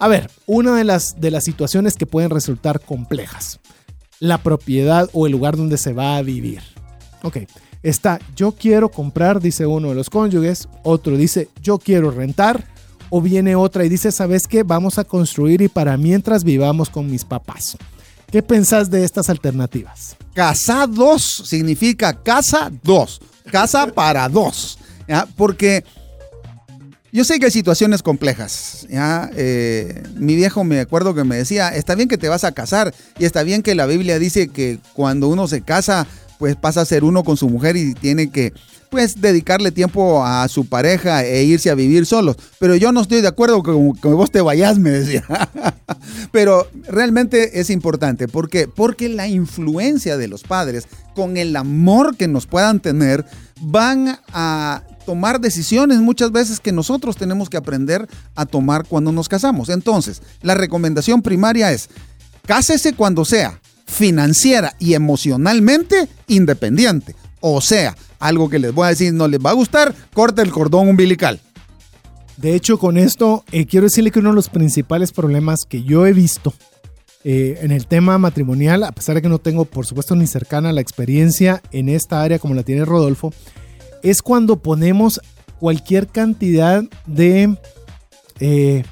[0.00, 3.60] A ver, una de las, de las situaciones que pueden resultar complejas.
[4.20, 6.62] La propiedad o el lugar donde se va a vivir.
[7.22, 7.38] Ok,
[7.82, 12.64] está, yo quiero comprar, dice uno de los cónyuges, otro dice, yo quiero rentar,
[13.10, 14.62] o viene otra y dice, ¿sabes qué?
[14.62, 17.76] Vamos a construir y para mientras vivamos con mis papás.
[18.30, 20.16] ¿Qué pensás de estas alternativas?
[20.34, 23.20] Casa 2 significa casa 2.
[23.50, 24.78] Casa para dos.
[25.36, 25.84] Porque
[27.16, 28.86] yo sé que hay situaciones complejas.
[28.90, 29.30] ¿ya?
[29.34, 32.94] Eh, mi viejo me acuerdo que me decía, está bien que te vas a casar
[33.18, 36.06] y está bien que la Biblia dice que cuando uno se casa,
[36.38, 38.52] pues pasa a ser uno con su mujer y tiene que
[38.90, 42.36] pues dedicarle tiempo a su pareja e irse a vivir solos.
[42.58, 45.24] Pero yo no estoy de acuerdo con que vos te vayas, me decía.
[46.32, 48.28] Pero realmente es importante.
[48.28, 48.68] ¿Por qué?
[48.68, 53.24] Porque la influencia de los padres con el amor que nos puedan tener
[53.62, 59.28] van a tomar decisiones muchas veces que nosotros tenemos que aprender a tomar cuando nos
[59.28, 59.70] casamos.
[59.70, 61.88] Entonces, la recomendación primaria es,
[62.44, 67.14] cásese cuando sea financiera y emocionalmente independiente.
[67.40, 70.50] O sea, algo que les voy a decir no les va a gustar, corte el
[70.50, 71.40] cordón umbilical.
[72.36, 76.06] De hecho, con esto eh, quiero decirle que uno de los principales problemas que yo
[76.06, 76.52] he visto
[77.24, 80.72] eh, en el tema matrimonial, a pesar de que no tengo, por supuesto, ni cercana
[80.72, 83.32] la experiencia en esta área como la tiene Rodolfo,
[84.10, 85.20] es cuando ponemos
[85.58, 87.56] cualquier cantidad de,
[88.40, 88.84] eh,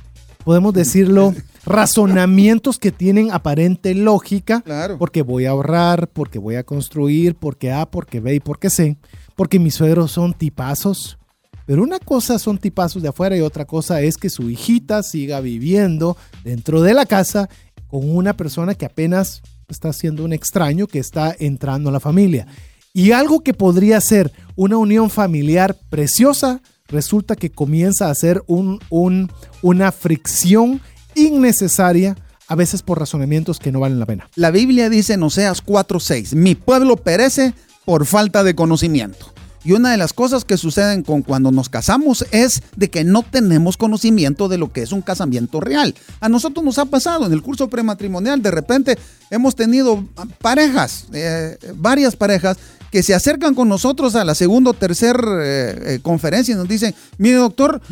[0.45, 1.35] podemos decirlo,
[1.67, 4.99] razonamientos que tienen aparente lógica, Claro.
[4.99, 8.97] porque voy a ahorrar, porque voy a construir, porque A, porque B y porque C,
[9.35, 11.19] porque mis suegros son tipazos.
[11.67, 15.41] Pero una cosa son tipazos de afuera y otra cosa es que su hijita siga
[15.41, 17.49] viviendo dentro de la casa
[17.87, 22.47] con una persona que apenas está siendo un extraño que está entrando a la familia.
[22.93, 28.81] Y algo que podría ser una unión familiar preciosa, resulta que comienza a ser un,
[28.91, 29.31] un,
[29.63, 30.81] una fricción
[31.15, 34.29] innecesaria, a veces por razonamientos que no valen la pena.
[34.35, 39.35] La Biblia dice en Oseas 4:6, mi pueblo perece por falta de conocimiento.
[39.65, 43.23] Y una de las cosas que suceden con cuando nos casamos es de que no
[43.23, 45.95] tenemos conocimiento de lo que es un casamiento real.
[46.21, 48.99] A nosotros nos ha pasado en el curso prematrimonial, de repente
[49.31, 50.05] hemos tenido
[50.43, 52.59] parejas, eh, varias parejas
[52.95, 56.69] que se acercan con nosotros a la segunda o tercera eh, eh, conferencia y nos
[56.69, 57.83] dicen, mire doctor,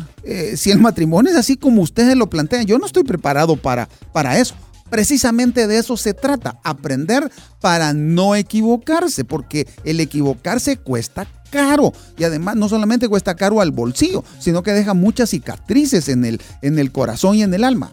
[0.55, 4.39] si el matrimonio es así como ustedes lo plantean, yo no estoy preparado para, para
[4.39, 4.55] eso.
[4.89, 7.29] Precisamente de eso se trata, aprender
[7.59, 13.71] para no equivocarse, porque el equivocarse cuesta caro y además no solamente cuesta caro al
[13.71, 17.91] bolsillo, sino que deja muchas cicatrices en el, en el corazón y en el alma.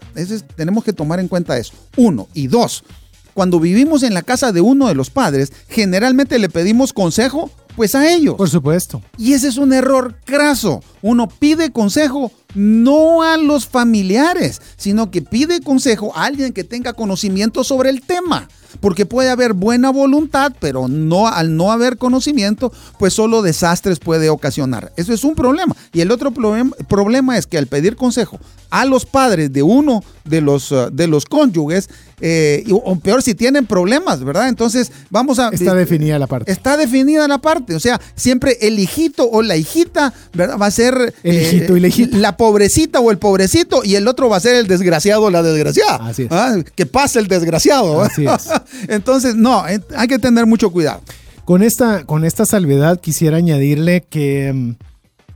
[0.55, 1.73] Tenemos que tomar en cuenta eso.
[1.97, 2.85] Uno y dos.
[3.33, 7.95] Cuando vivimos en la casa de uno de los padres, generalmente le pedimos consejo pues
[7.95, 8.35] a ellos.
[8.35, 9.01] Por supuesto.
[9.17, 10.81] Y ese es un error craso.
[11.01, 16.93] Uno pide consejo no a los familiares, sino que pide consejo a alguien que tenga
[16.93, 18.47] conocimiento sobre el tema.
[18.79, 24.29] Porque puede haber buena voluntad, pero no al no haber conocimiento, pues solo desastres puede
[24.29, 24.93] ocasionar.
[24.95, 25.75] Eso es un problema.
[25.91, 28.39] Y el otro problema es que al pedir consejo
[28.69, 31.89] a los padres de uno de los, uh, de los cónyuges,
[32.21, 34.47] eh, o peor si tienen problemas, ¿verdad?
[34.47, 35.49] Entonces vamos a...
[35.49, 36.51] Está definida la parte.
[36.51, 37.75] Está definida la parte.
[37.75, 40.57] O sea, siempre el hijito o la hijita, ¿verdad?
[40.57, 41.13] Va a ser...
[41.23, 42.17] El hijito y la hijita.
[42.17, 45.43] La pobrecita o el pobrecito y el otro va a ser el desgraciado o la
[45.43, 45.97] desgraciada.
[45.97, 46.31] Así es.
[46.31, 46.55] ¿Ah?
[46.73, 48.01] Que pase el desgraciado.
[48.01, 48.49] Así es.
[48.87, 51.01] Entonces, no, eh, hay que tener mucho cuidado.
[51.45, 54.71] Con esta, con esta salvedad quisiera añadirle que mm,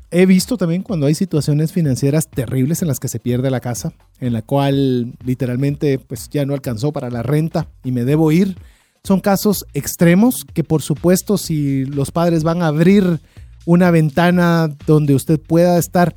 [0.10, 3.94] he visto también cuando hay situaciones financieras terribles en las que se pierde la casa,
[4.20, 8.58] en la cual literalmente pues ya no alcanzó para la renta y me debo ir.
[9.04, 13.20] Son casos extremos que por supuesto si los padres van a abrir
[13.66, 16.16] una ventana donde usted pueda estar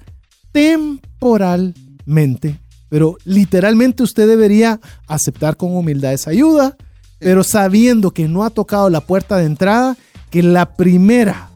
[0.59, 6.77] temporalmente, pero literalmente usted debería aceptar con humildad esa ayuda,
[7.21, 9.97] pero sabiendo que no ha tocado la puerta de entrada,
[10.31, 11.51] que la primera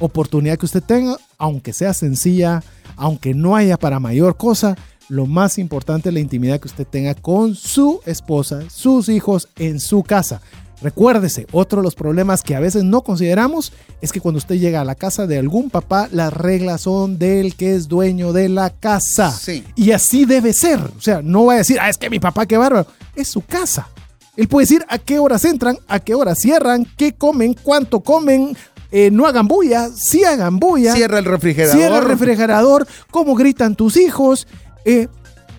[0.00, 2.62] oportunidad que usted tenga, aunque sea sencilla,
[2.96, 4.78] aunque no haya para mayor cosa,
[5.10, 9.78] lo más importante es la intimidad que usted tenga con su esposa, sus hijos en
[9.78, 10.40] su casa.
[10.80, 14.80] Recuérdese, otro de los problemas que a veces no consideramos es que cuando usted llega
[14.80, 18.70] a la casa de algún papá, las reglas son del que es dueño de la
[18.70, 19.32] casa.
[19.32, 19.64] Sí.
[19.74, 20.78] Y así debe ser.
[20.78, 22.86] O sea, no va a decir, ah, es que mi papá qué bárbaro.
[23.16, 23.88] Es su casa.
[24.36, 28.56] Él puede decir a qué horas entran, a qué horas cierran, qué comen, cuánto comen.
[28.92, 30.94] eh, no hagan bulla, sí hagan bulla.
[30.94, 31.76] Cierra el refrigerador.
[31.76, 34.46] Cierra el refrigerador, cómo gritan tus hijos,
[34.84, 35.08] eh,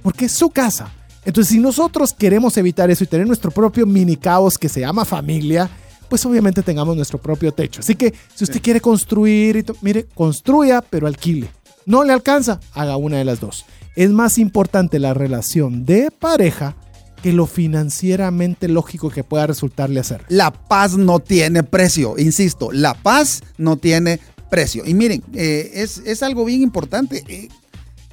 [0.02, 0.94] porque es su casa.
[1.26, 5.06] Entonces, si nosotros queremos evitar eso y tener nuestro propio mini caos que se llama
[5.06, 5.70] familia,
[6.08, 7.82] pues obviamente tengamos nuestro propio techo.
[7.82, 11.50] Así que si usted quiere construir, y mire, construya, pero alquile.
[11.86, 13.66] No le alcanza, haga una de las dos.
[13.96, 16.76] Es más importante la relación de pareja
[17.22, 20.24] que lo financieramente lógico que pueda resultarle hacer.
[20.30, 24.84] La paz no tiene precio, insisto, la paz no tiene precio.
[24.86, 27.24] Y miren, eh, es, es algo bien importante.
[27.28, 27.50] Eh,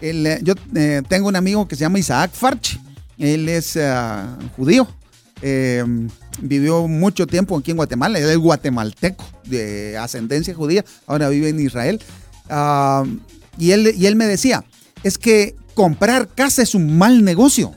[0.01, 2.79] el, eh, yo eh, tengo un amigo que se llama Isaac Farchi,
[3.19, 4.87] él es ah, judío,
[5.43, 5.85] eh,
[6.41, 11.61] vivió mucho tiempo aquí en Guatemala, él es guatemalteco de ascendencia judía, ahora vive en
[11.61, 12.01] Israel.
[12.49, 13.05] Ah,
[13.59, 14.65] y, él, y él me decía,
[15.03, 17.75] es que comprar casa es un mal negocio.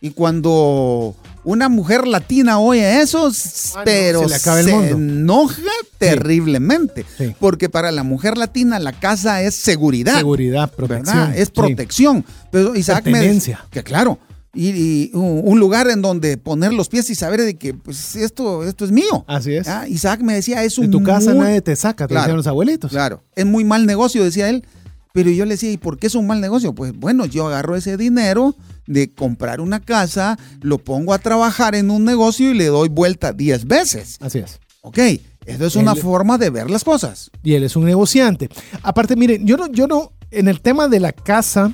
[0.00, 3.30] Y cuando una mujer latina oye eso,
[3.74, 5.62] Ah, no, pero se enoja
[5.98, 7.04] terriblemente.
[7.18, 7.34] Sí.
[7.38, 10.16] Porque para la mujer latina la casa es seguridad.
[10.16, 11.16] Seguridad, protección.
[11.16, 11.36] ¿verdad?
[11.38, 11.52] Es Sí.
[11.54, 12.24] protección.
[12.50, 13.40] Pero Isaac me
[13.70, 14.18] que claro.
[14.54, 18.64] Y, y un lugar en donde poner los pies y saber de que pues esto,
[18.64, 19.24] esto es mío.
[19.26, 19.66] Así es.
[19.68, 22.22] Ah, Isaac me decía, es un De tu casa muy- nadie te saca, te Claro.
[22.24, 22.90] decían los abuelitos.
[22.90, 24.64] Claro, es muy mal negocio, decía él.
[25.12, 26.74] Pero yo le decía, ¿y por qué es un mal negocio?
[26.74, 28.56] Pues bueno, yo agarro ese dinero
[28.88, 33.32] de comprar una casa, lo pongo a trabajar en un negocio y le doy vuelta
[33.32, 34.18] 10 veces.
[34.20, 34.58] Así es.
[34.82, 34.98] Ok,
[35.46, 37.30] eso es una forma de ver las cosas.
[37.44, 38.48] Y él es un negociante.
[38.82, 41.72] Aparte, miren, yo no, yo no, en el tema de la casa,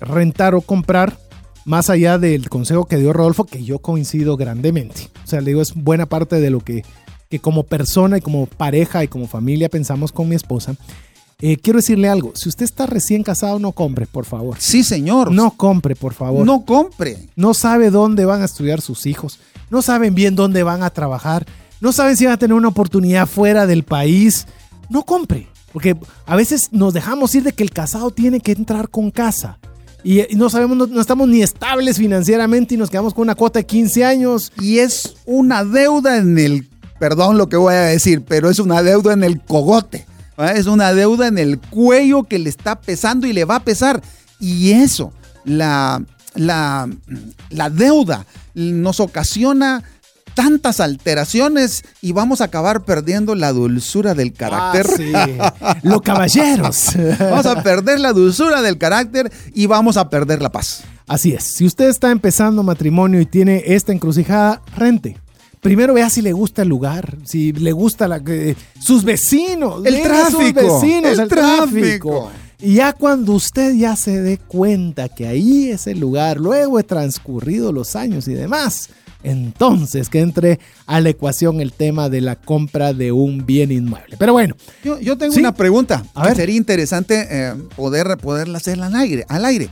[0.00, 1.18] rentar o comprar,
[1.64, 5.10] más allá del consejo que dio Rodolfo, que yo coincido grandemente.
[5.24, 6.84] O sea, le digo, es buena parte de lo que,
[7.28, 10.76] que como persona y como pareja y como familia pensamos con mi esposa.
[11.40, 14.56] Eh, quiero decirle algo, si usted está recién casado, no compre, por favor.
[14.58, 15.30] Sí, señor.
[15.30, 16.44] No compre, por favor.
[16.44, 17.28] no compre.
[17.36, 19.38] no sabe dónde van a estudiar sus hijos,
[19.70, 21.46] no saben bien dónde van a trabajar,
[21.80, 24.48] no saben si van a tener una oportunidad fuera del país,
[24.90, 25.46] no compre.
[25.72, 25.96] Porque
[26.26, 29.58] a veces nos dejamos ir de que el casado tiene que entrar con casa.
[30.04, 33.66] Y, no sabemos, no, estamos ni estables financieramente y nos quedamos con una cuota de
[33.66, 34.52] 15 años.
[34.60, 36.68] Y es una deuda en el,
[36.98, 40.06] perdón lo que voy a decir, pero es una deuda en el cogote.
[40.54, 44.00] Es una deuda en el cuello que le está pesando y le va a pesar.
[44.38, 45.12] Y eso,
[45.44, 46.00] la,
[46.34, 46.88] la,
[47.50, 48.24] la deuda
[48.54, 49.82] nos ocasiona
[50.38, 54.86] tantas alteraciones y vamos a acabar perdiendo la dulzura del carácter.
[55.12, 55.82] Ah, sí.
[55.82, 56.92] Los caballeros.
[57.18, 60.84] Vamos a perder la dulzura del carácter y vamos a perder la paz.
[61.08, 61.42] Así es.
[61.42, 65.16] Si usted está empezando matrimonio y tiene esta encrucijada, rente.
[65.60, 69.94] Primero vea si le gusta el lugar, si le gusta la, eh, sus vecinos, El
[69.94, 72.30] sus tráfico, vecinos, el tráfico.
[72.60, 76.84] Y ya cuando usted ya se dé cuenta que ahí es el lugar, luego he
[76.84, 78.90] transcurrido los años y demás,
[79.22, 84.16] entonces que entre a la ecuación el tema de la compra de un bien inmueble.
[84.18, 84.54] Pero bueno,
[84.84, 85.40] Yo, yo tengo Sí.
[85.40, 86.36] una pregunta A que ver.
[86.36, 89.24] sería interesante eh, poder, poderla hacer al aire.
[89.28, 89.68] Al aire.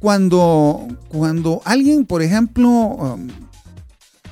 [0.00, 3.28] Cuando, cuando alguien, por ejemplo, um,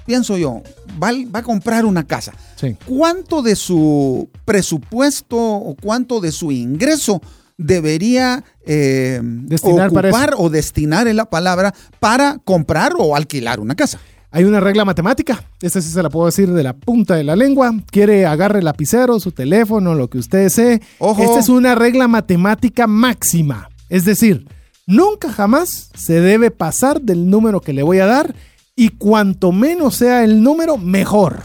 [0.07, 0.63] pienso yo,
[1.03, 2.75] va, va a comprar una casa, sí.
[2.87, 7.21] ¿cuánto de su presupuesto o cuánto de su ingreso
[7.59, 13.75] debería eh, Destinar para ocupar o destinar en la palabra para comprar o alquilar una
[13.75, 13.99] casa?
[14.39, 17.35] Hay una regla matemática, esta sí se la puedo decir de la punta de la
[17.35, 17.75] lengua.
[17.91, 20.81] Quiere agarre el lapicero, su teléfono, lo que usted desee.
[21.01, 21.21] Ojo.
[21.21, 23.69] Esta es una regla matemática máxima.
[23.89, 24.47] Es decir,
[24.87, 28.33] nunca jamás se debe pasar del número que le voy a dar
[28.77, 31.43] y cuanto menos sea el número, mejor.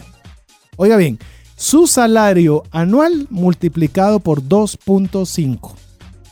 [0.76, 1.18] Oiga bien,
[1.56, 5.74] su salario anual multiplicado por 2.5.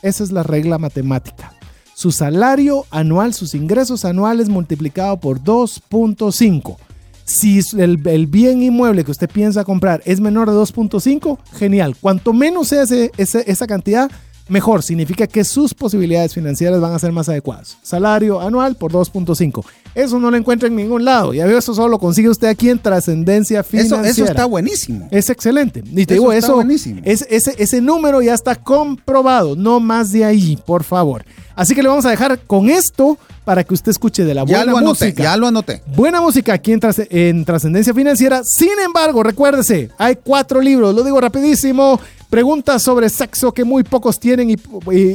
[0.02, 1.54] Esa es la regla matemática.
[2.02, 6.76] Su salario anual, sus ingresos anuales multiplicado por 2.5.
[7.24, 11.94] Si el, bien inmueble que usted piensa comprar es menor de 2.5, genial.
[12.00, 12.82] Cuanto menos sea
[13.16, 14.10] esa cantidad,
[14.48, 14.82] mejor.
[14.82, 17.78] Significa que sus posibilidades financieras van a ser más adecuadas.
[17.82, 19.64] Salario anual por 2.5.
[19.94, 21.34] Eso no lo encuentra en ningún lado.
[21.34, 24.08] Ya veo, eso solo lo consigue usted aquí en Trascendencia Financiera.
[24.08, 25.06] eso está buenísimo.
[25.10, 25.82] Es excelente.
[25.84, 27.02] Y te Eso digo, está eso, buenísimo.
[27.04, 29.54] es, ese, ese número ya está comprobado.
[29.56, 31.24] No más de ahí, por favor.
[31.54, 34.60] Así que le vamos a dejar con esto para que usted escuche de la buena
[34.60, 35.22] Ya lo anoté, música.
[35.24, 35.82] ya lo anoté.
[35.94, 38.42] Buena música aquí en, Tras- en Trascendencia Financiera.
[38.44, 42.00] Sin embargo, recuérdese, hay cuatro libros, lo digo rapidísimo.
[42.32, 44.56] Preguntas sobre sexo que muy pocos tienen y,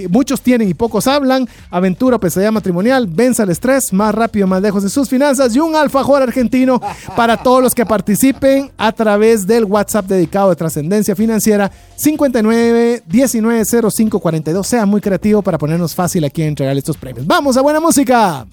[0.07, 1.49] muchos tienen y pocos hablan.
[1.71, 5.75] Aventura, pesadilla matrimonial, venza el estrés, más rápido, más lejos de sus finanzas y un
[5.75, 6.79] alfajor argentino
[7.15, 13.63] para todos los que participen a través del WhatsApp dedicado de Trascendencia Financiera 59 19
[13.65, 14.67] 05 42.
[14.67, 17.25] Sea muy creativo para ponernos fácil aquí a entregar estos premios.
[17.25, 18.45] Vamos a buena música.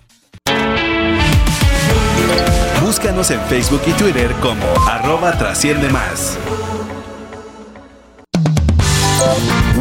[2.82, 6.38] Búscanos en Facebook y Twitter como arroba trasciende más.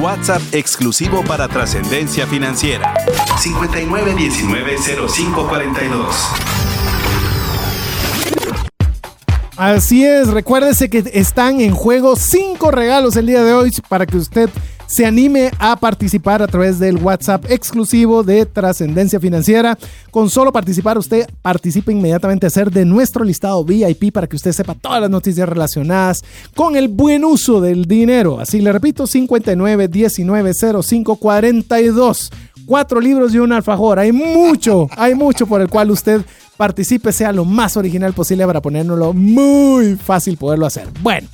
[0.02, 2.94] WhatsApp exclusivo para trascendencia financiera.
[3.38, 6.04] 59190542.
[9.56, 14.18] Así es, recuérdese que están en juego cinco regalos el día de hoy para que
[14.18, 14.50] usted
[14.94, 19.76] se anime a participar a través del WhatsApp exclusivo de Trascendencia Financiera.
[20.12, 24.52] Con solo participar, usted participa inmediatamente a ser de nuestro listado VIP para que usted
[24.52, 26.24] sepa todas las noticias relacionadas
[26.56, 28.40] con el buen uso del dinero.
[28.40, 30.52] Así le repito, 59 19
[30.84, 32.32] 05 42.
[32.68, 33.98] Cuatro libros y un alfajor.
[33.98, 36.22] Hay mucho, hay mucho por el cual usted
[36.56, 40.88] participe, sea lo más original posible para ponérnoslo muy fácil poderlo hacer.
[41.02, 41.28] Bueno.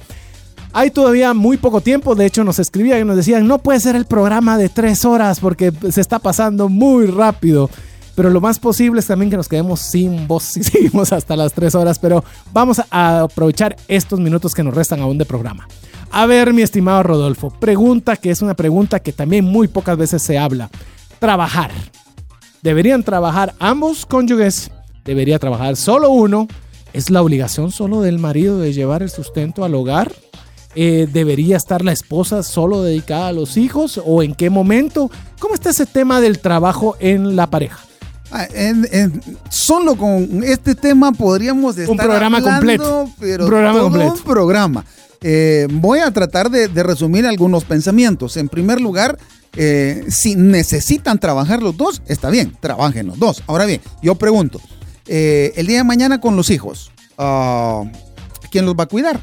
[0.72, 3.96] Hay todavía muy poco tiempo, de hecho nos escribían y nos decían, no puede ser
[3.96, 7.70] el programa de tres horas porque se está pasando muy rápido.
[8.16, 11.54] Pero lo más posible es también que nos quedemos sin voz si seguimos hasta las
[11.54, 15.68] tres horas, pero vamos a aprovechar estos minutos que nos restan aún de programa.
[16.12, 20.22] A ver, mi estimado Rodolfo, pregunta que es una pregunta que también muy pocas veces
[20.22, 20.70] se habla.
[21.20, 21.72] Trabajar.
[22.62, 24.70] ¿Deberían trabajar ambos cónyuges?
[25.06, 26.48] ¿Debería trabajar solo uno?
[26.94, 30.12] ¿Es la obligación solo del marido de llevar el sustento al hogar?
[30.76, 34.00] Eh, ¿Debería estar la esposa solo dedicada a los hijos?
[34.06, 35.10] ¿O en qué momento?
[35.40, 37.80] ¿Cómo está ese tema del trabajo en la pareja?
[38.32, 43.10] Ah, en- en- solo con este tema podríamos estar programa hablando, completo.
[43.20, 44.14] pero Un programa todo completo.
[44.14, 44.86] un programa.
[45.22, 48.38] Eh, voy a tratar de, de resumir algunos pensamientos.
[48.38, 49.18] En primer lugar,
[49.58, 53.42] eh, si necesitan trabajar los dos, está bien, trabajen los dos.
[53.48, 54.62] Ahora bien, yo pregunto,
[55.08, 57.84] eh, el día de mañana con los hijos, ah,
[58.52, 59.20] ¿quién los va a cuidar?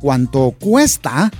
[0.00, 1.30] ¿Cuánto cuesta,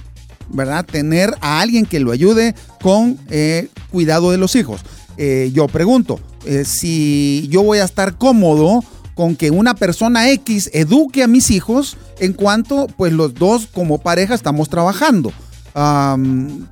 [0.49, 4.81] verdad, tener a alguien que lo ayude con eh, cuidado de los hijos?
[5.17, 8.85] Eh, yo pregunto, eh, si yo voy a estar cómodo
[9.15, 13.99] con que una persona X eduque a mis hijos en cuanto pues los dos como
[13.99, 15.33] pareja estamos trabajando.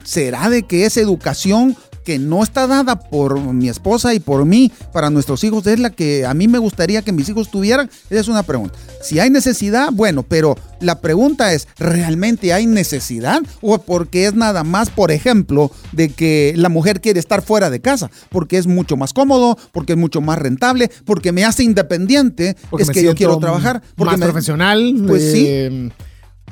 [0.02, 4.70] ¿Será de que esa educación que no está dada por mi esposa y por mí
[4.92, 7.90] para nuestros hijos es la que a mí me gustaría que mis hijos tuvieran?
[8.10, 8.78] Esa es una pregunta.
[9.02, 13.42] Si hay necesidad, bueno, pero la pregunta es, ¿realmente hay necesidad?
[13.60, 17.80] ¿O porque es nada más, por ejemplo, de que la mujer quiere estar fuera de
[17.80, 18.10] casa?
[18.30, 22.82] Porque es mucho más cómodo, porque es mucho más rentable, porque me hace independiente, Porque
[22.84, 23.82] es que yo quiero trabajar.
[23.96, 24.94] Porque más me- profesional.
[25.06, 25.90] Pues sí.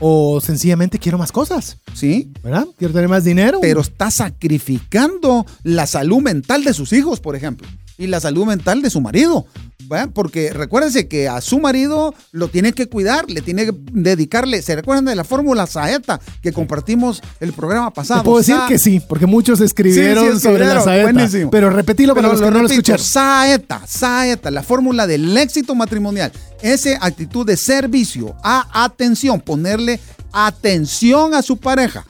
[0.00, 2.66] O sencillamente quiero más cosas, Sí, ¿verdad?
[2.78, 3.58] Quiero tener más dinero.
[3.60, 7.66] pero está sacrificando la salud mental de sus hijos, por ejemplo,
[7.98, 9.46] y la salud mental de su marido.
[9.92, 10.06] ¿va?
[10.06, 14.62] Porque recuérdense que a su marido lo tiene que cuidar, le tiene que dedicarle.
[14.62, 18.20] ¿Se recuerdan de la fórmula Saeta que compartimos el programa pasado?
[18.20, 21.12] Te puedo decir Sa- que sí, porque muchos escribieron, Sí, sí, sobre la saeta.
[21.12, 21.50] buenísimo.
[21.50, 23.04] Pero repetilo para los que no lo escucharon.
[23.04, 26.32] Saeta, Saeta, la fórmula del éxito matrimonial.
[26.62, 29.98] Esa actitud de servicio, a atención, ponerle
[30.32, 32.06] atención a su pareja.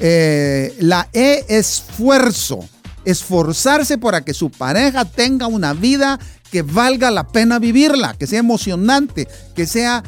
[0.00, 2.60] Eh, la E, esfuerzo.
[3.04, 6.18] Esforzarse para que su pareja tenga una vida
[6.50, 10.02] que valga la pena vivirla, que sea emocionante, que sea,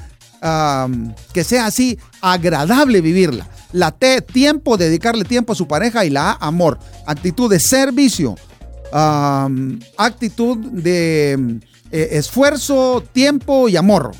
[1.32, 3.48] que sea así agradable vivirla.
[3.72, 6.04] La T, tiempo, dedicarle tiempo a su pareja.
[6.04, 6.78] Y la A, amor.
[7.06, 8.36] Actitud de servicio,
[9.96, 14.12] actitud de eh, esfuerzo, tiempo y amor.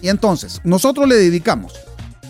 [0.00, 1.72] Y entonces, nosotros le dedicamos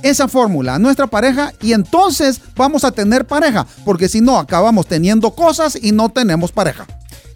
[0.05, 4.87] esa fórmula a nuestra pareja y entonces vamos a tener pareja, porque si no, acabamos
[4.87, 6.87] teniendo cosas y no tenemos pareja.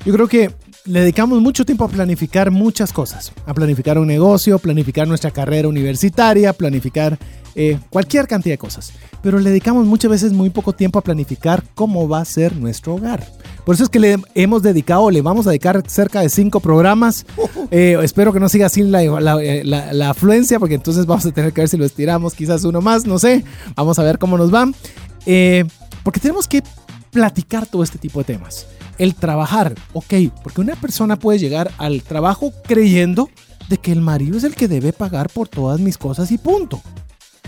[0.04, 0.54] Yo creo que
[0.84, 3.32] le dedicamos mucho tiempo a planificar muchas cosas.
[3.46, 7.18] A planificar un negocio, planificar nuestra carrera universitaria, planificar
[7.60, 8.92] eh, cualquier cantidad de cosas.
[9.20, 12.94] Pero le dedicamos muchas veces muy poco tiempo a planificar cómo va a ser nuestro
[12.94, 13.26] hogar.
[13.66, 17.26] Por eso es que le hemos dedicado, le vamos a dedicar cerca de cinco programas.
[17.70, 21.26] Eh, espero que no siga así la, la- eh, la- la afluencia, porque entonces vamos
[21.26, 23.44] a tener que ver si lo estiramos, quizás uno más, no sé.
[23.76, 24.70] Vamos a ver cómo nos va.
[25.26, 25.66] Eh,
[26.02, 26.62] porque tenemos que
[27.10, 28.66] platicar todo este tipo de temas.
[28.96, 33.28] El trabajar, ok, porque una persona puede llegar al trabajo creyendo
[33.68, 36.80] de que el marido es el que debe pagar por todas mis cosas y punto.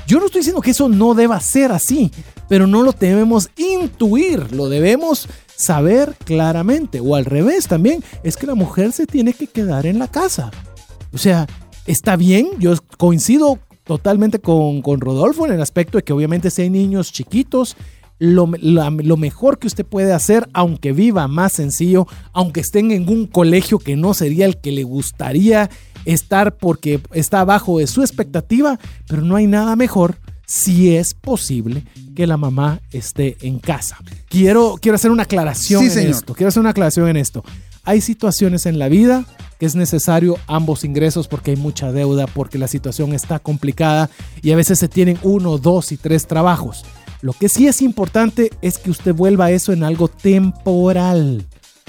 [0.07, 2.11] Yo no estoy diciendo que eso no deba ser así,
[2.49, 7.01] pero no lo debemos intuir, lo debemos saber claramente.
[7.01, 10.51] O al revés también, es que la mujer se tiene que quedar en la casa.
[11.13, 11.47] O sea,
[11.87, 16.63] está bien, yo coincido totalmente con, con Rodolfo en el aspecto de que obviamente si
[16.63, 17.77] hay niños chiquitos,
[18.21, 23.27] lo, lo mejor que usted puede hacer, aunque viva más sencillo, aunque estén en un
[23.27, 25.71] colegio que no sería el que le gustaría
[26.05, 31.85] estar porque está abajo de su expectativa, pero no hay nada mejor si es posible
[32.17, 33.99] que la mamá esté en casa.
[34.29, 36.11] Quiero, quiero hacer una aclaración Sí, en señor.
[36.11, 36.35] esto.
[36.35, 37.45] Quiero hacer una aclaración en esto.
[37.85, 39.25] Hay situaciones en la vida
[39.59, 44.11] que es necesario ambos ingresos porque hay mucha deuda, porque la situación está complicada
[44.43, 46.85] y a veces se tienen uno, dos y tres trabajos.
[47.23, 51.47] Lo que sí es importante es que usted vuelva eso en algo temporal,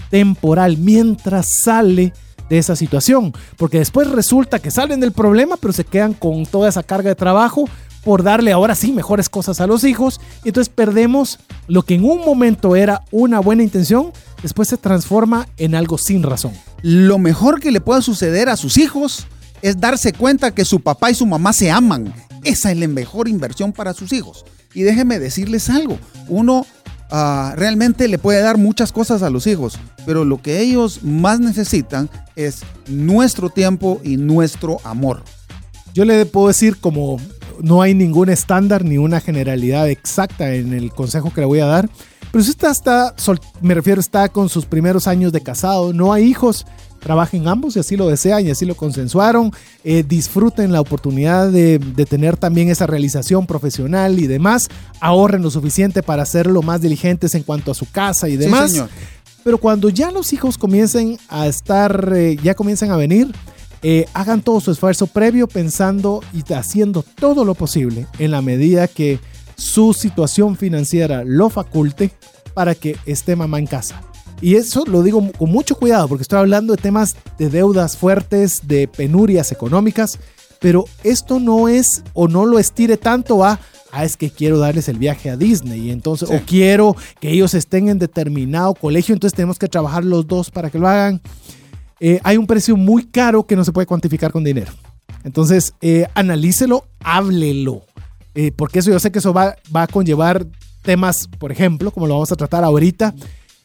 [0.09, 2.13] temporal, mientras sale
[2.51, 6.67] de esa situación, porque después resulta que salen del problema, pero se quedan con toda
[6.67, 7.63] esa carga de trabajo
[8.03, 12.03] por darle ahora sí mejores cosas a los hijos, y entonces perdemos lo que en
[12.03, 14.11] un momento era una buena intención,
[14.43, 16.51] después se transforma en algo sin razón.
[16.81, 19.27] Lo mejor que le pueda suceder a sus hijos
[19.61, 22.13] es darse cuenta que su papá y su mamá se aman.
[22.43, 24.43] Esa es la mejor inversión para sus hijos.
[24.73, 25.97] Y déjenme decirles algo,
[26.27, 26.65] uno
[27.11, 31.39] ah, realmente le puede dar muchas cosas a los hijos, pero lo que ellos más
[31.39, 35.23] necesitan es nuestro tiempo y nuestro amor.
[35.93, 37.19] Yo le puedo decir como
[37.61, 41.65] no hay ningún estándar ni una generalidad exacta en el consejo que le voy a
[41.65, 41.89] dar,
[42.31, 43.13] pero si usted está,
[43.61, 46.65] me refiero, está con sus primeros años de casado, no hay hijos,
[47.01, 49.51] trabajen ambos si así lo desean y así lo consensuaron,
[49.83, 55.51] eh, disfruten la oportunidad de, de tener también esa realización profesional y demás, ahorren lo
[55.51, 58.71] suficiente para hacerlo más diligentes en cuanto a su casa y demás.
[58.71, 58.89] señor.
[59.43, 63.33] Pero cuando ya los hijos comiencen a estar, eh, ya comiencen a venir,
[63.81, 68.87] eh, hagan todo su esfuerzo previo pensando y haciendo todo lo posible en la medida
[68.87, 69.19] que
[69.55, 72.11] su situación financiera lo faculte
[72.53, 74.01] para que esté mamá en casa.
[74.41, 78.61] Y eso lo digo con mucho cuidado porque estoy hablando de temas de deudas fuertes,
[78.67, 80.17] de penurias económicas,
[80.59, 83.59] pero esto no es o no lo estire tanto a,
[83.91, 86.35] ah, es que quiero darles el viaje a Disney y entonces, Sí.
[86.35, 90.69] o quiero que ellos estén en determinado colegio, entonces tenemos que trabajar los dos para
[90.69, 91.21] que lo hagan.
[91.99, 94.71] Eh, hay un precio muy caro que no se puede cuantificar con dinero.
[95.23, 97.83] Entonces, eh, analícelo, háblelo.
[98.33, 100.47] Eh, porque eso yo sé que eso va, va a conllevar
[100.81, 103.13] temas, por ejemplo, como lo vamos a tratar ahorita,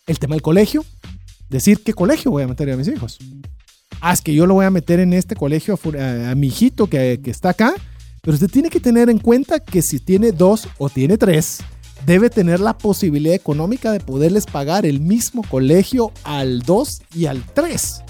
[0.06, 0.84] el tema del colegio.
[1.48, 3.18] Decir qué colegio voy a meter a mis hijos.
[4.00, 7.20] Ah, es que yo lo voy a meter en este colegio a, mi hijito que,
[7.24, 7.74] está acá.
[8.22, 11.60] Pero usted tiene que tener en cuenta que si tiene dos o tiene tres,
[12.04, 17.44] debe tener la posibilidad económica de poderles pagar el mismo colegio al 2 y al
[17.54, 18.02] 3.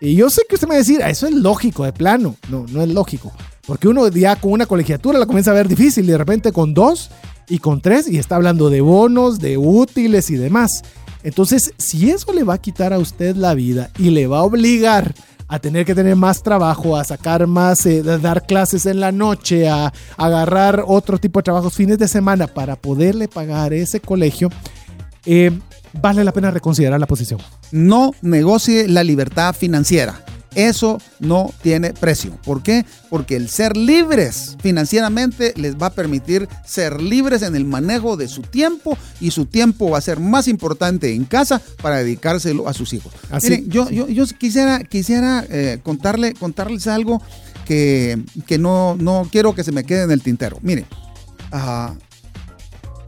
[0.00, 2.36] Y yo sé que usted me va a decir, eso es lógico, de plano.
[2.48, 3.32] No, no es lógico.
[3.66, 6.72] Porque uno ya con una colegiatura la comienza a ver difícil y de repente con
[6.72, 7.10] dos
[7.48, 10.82] y con tres y está hablando de bonos, de útiles y demás.
[11.22, 14.42] Entonces, si eso le va a quitar a usted la vida y le va a
[14.42, 15.14] obligar
[15.50, 19.10] a tener que tener más trabajo, a sacar más, eh, a dar clases en la
[19.10, 24.48] noche, a, agarrar otro tipo de trabajos fines de semana para poderle pagar ese colegio,
[25.26, 25.50] eh,
[26.00, 27.40] vale la pena reconsiderar la posición.
[27.72, 30.24] No negocie la libertad financiera.
[30.54, 32.36] Eso no tiene precio.
[32.42, 32.84] ¿Por qué?
[33.08, 38.28] Porque el ser libres financieramente les va a permitir ser libres en el manejo de
[38.28, 42.74] su tiempo y su tiempo va a ser más importante en casa para dedicárselo a
[42.74, 43.12] sus hijos.
[43.30, 47.22] Así, yo, yo, yo, quisiera, quisiera eh, contarle, contarles algo
[47.64, 50.58] que, no, no, quiero que se me quede en el tintero.
[50.60, 50.86] Mire,
[51.52, 51.94] uh,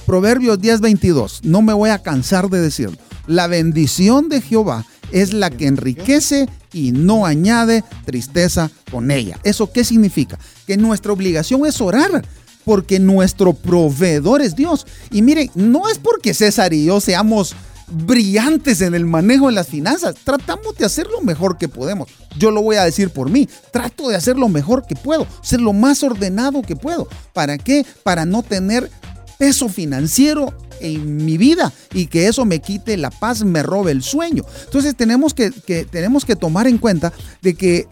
[0.06, 2.96] Proverbios 10:22, no me voy a cansar de decirlo.
[3.26, 9.38] La bendición de Jehová es la que enriquece y no añade tristeza con ella.
[9.44, 10.38] ¿Eso qué significa?
[10.66, 12.24] Que nuestra obligación es orar
[12.64, 14.86] porque nuestro proveedor es Dios.
[15.10, 17.54] Y miren, no es porque César y yo seamos
[17.88, 20.14] brillantes en el manejo de las finanzas.
[20.24, 22.08] Tratamos de hacer lo mejor que podemos.
[22.38, 23.48] Yo lo voy a decir por mí.
[23.70, 27.08] Trato de hacer lo mejor que puedo, ser lo más ordenado que puedo.
[27.32, 27.84] ¿Para qué?
[28.02, 28.90] Para no tener
[29.38, 34.02] peso financiero en mi vida y que eso me quite la paz, me robe el
[34.02, 34.44] sueño.
[34.64, 35.50] Entonces tenemos que,
[35.90, 37.86] tenemos que tomar en cuenta de que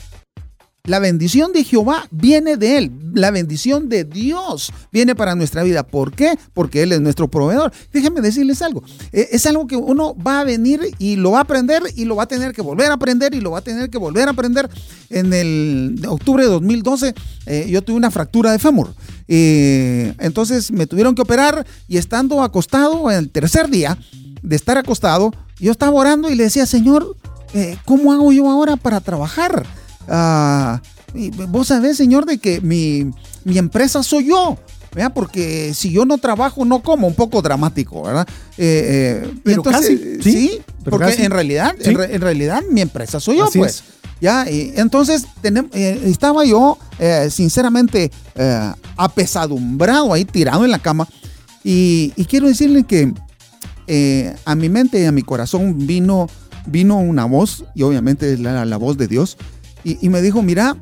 [0.91, 2.91] la bendición de Jehová viene de Él.
[3.15, 5.85] La bendición de Dios viene para nuestra vida.
[5.85, 6.37] ¿Por qué?
[6.53, 7.73] Porque Él es nuestro proveedor.
[7.93, 8.83] Déjenme decirles algo.
[9.13, 12.17] Eh, es algo que uno va a venir y lo va a aprender y lo
[12.17, 14.33] va a tener que volver a aprender y lo va a tener que volver a
[14.33, 14.69] aprender.
[15.11, 17.15] En el octubre de 2012
[17.47, 18.93] eh, yo tuve una fractura de fémur.
[19.29, 23.97] Eh, entonces me tuvieron que operar y estando acostado en el tercer día
[24.43, 25.31] de estar acostado,
[25.61, 27.15] yo estaba orando y le decía, Señor,
[27.85, 29.67] ¿cómo hago yo ahora para trabajar?
[30.09, 30.81] Ah,
[31.49, 33.11] vos sabés, señor, de que mi,
[33.45, 34.59] empresa soy yo.
[35.15, 38.27] Porque si yo no trabajo, no como, un poco dramático, ¿verdad?
[38.59, 43.85] Eh, eh, pero casi, sí, porque en realidad, en, realidad mi empresa soy yo, pues.
[44.21, 46.77] Ya, y entonces eh, estaba yo
[47.31, 48.11] sinceramente
[48.97, 51.09] apesadumbrado ahí, tirado en la cama.
[51.63, 53.15] Y, quiero decirle que
[54.45, 56.29] a mi mente y a mi corazón vino,
[56.67, 59.39] vino una voz, y obviamente es la voz de Dios,
[59.85, 60.77] y, me dijo, mira,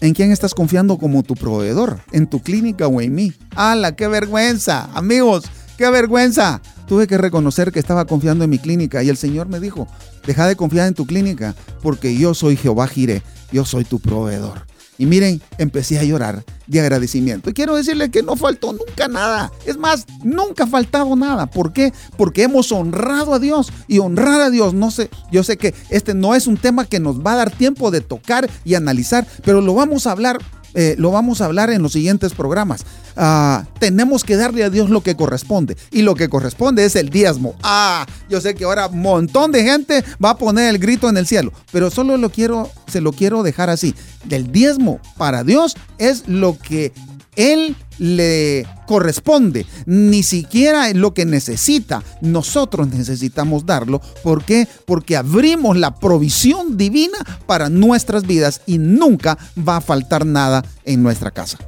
[0.00, 2.00] ¿en quién estás confiando como tu proveedor?
[2.12, 3.32] ¿En tu clínica o en mí?
[3.54, 4.88] ¡Hala, qué vergüenza!
[4.94, 5.44] Amigos,
[5.76, 6.60] qué vergüenza.
[6.86, 9.88] Tuve que reconocer que estaba confiando en mi clínica y el Señor me dijo,
[10.26, 14.66] deja de confiar en tu clínica porque yo soy Jehová Jireh, yo soy tu proveedor.
[14.98, 17.50] Y miren, empecé a llorar de agradecimiento.
[17.50, 19.52] Y quiero decirle que no faltó nunca nada.
[19.64, 21.46] Es más, nunca ha faltado nada.
[21.46, 21.92] ¿Por qué?
[22.16, 23.72] Porque hemos honrado a Dios.
[23.88, 27.00] Y honrar a Dios, no sé, yo sé que este no es un tema que
[27.00, 30.38] nos va a dar tiempo de tocar y analizar, pero lo vamos a hablar
[30.78, 32.84] eh, lo vamos a hablar en los siguientes programas.
[33.16, 35.74] Ah, tenemos que darle a Dios lo que corresponde.
[35.90, 37.54] Y lo que corresponde es el diezmo.
[37.62, 41.16] Ah, yo sé que ahora un montón de gente va a poner el grito en
[41.16, 41.50] el cielo.
[41.72, 43.94] Pero solo lo quiero, se lo quiero dejar así.
[44.24, 46.92] Del diezmo para Dios es lo que
[47.36, 52.02] él le corresponde, ni siquiera es lo que necesita.
[52.20, 54.00] Nosotros necesitamos darlo.
[54.22, 54.66] ¿Por qué?
[54.84, 61.02] Porque abrimos la provisión divina para nuestras vidas y nunca va a faltar nada en
[61.02, 61.58] nuestra casa.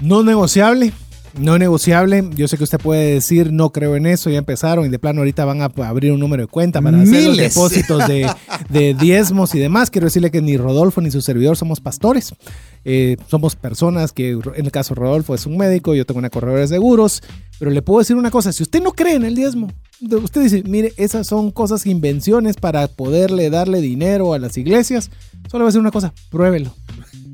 [0.00, 0.92] No negociable.
[1.38, 4.88] No negociable, yo sé que usted puede decir no creo en eso, ya empezaron y
[4.88, 8.28] de plano ahorita van a abrir un número de cuenta para hacer los depósitos de,
[8.68, 9.90] de, diezmos y demás.
[9.90, 12.34] Quiero decirle que ni Rodolfo ni su servidor somos pastores.
[12.84, 16.30] Eh, somos personas que, en el caso de Rodolfo es un médico, yo tengo una
[16.30, 17.22] corredora de seguros,
[17.58, 19.70] pero le puedo decir una cosa, si usted no cree en el diezmo,
[20.00, 25.10] usted dice, mire, esas son cosas, invenciones para poderle darle dinero a las iglesias,
[25.50, 26.74] solo va a decir una cosa, pruébelo.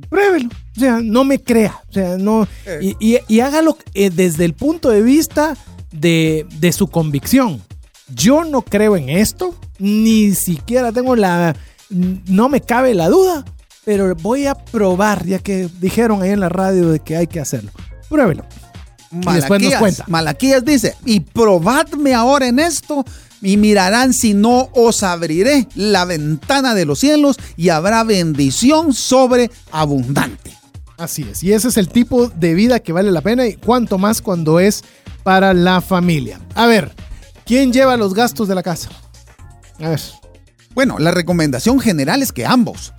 [0.09, 0.49] Pruébelo.
[0.77, 1.81] O sea, no me crea.
[1.89, 2.47] O sea, no.
[2.65, 2.95] Eh.
[3.01, 5.57] Y, hágalo eh, desde el punto de vista
[5.93, 7.61] de, de su convicción.
[8.15, 11.57] Yo no creo en esto, ni siquiera tengo la.
[11.91, 13.45] No me cabe la duda,
[13.87, 17.39] pero voy a probar, ya que dijeron ahí en la radio de que hay que
[17.39, 17.71] hacerlo.
[18.09, 18.45] Pruébelo.
[19.13, 23.05] Malaquías, Malaquías dice, y probadme ahora en esto
[23.41, 29.53] y mirarán si no os abriré la ventana de los cielos y habrá bendición sobre
[29.71, 30.53] abundante.
[30.99, 33.99] Así es, y ese es el tipo de vida que vale la pena y cuanto
[33.99, 34.83] más cuando es
[35.23, 36.41] para la familia.
[36.57, 36.93] A ver,
[37.45, 38.89] ¿quién lleva los gastos de la casa?
[39.79, 40.01] A ver.
[40.75, 42.93] Bueno, la recomendación general es que ambos.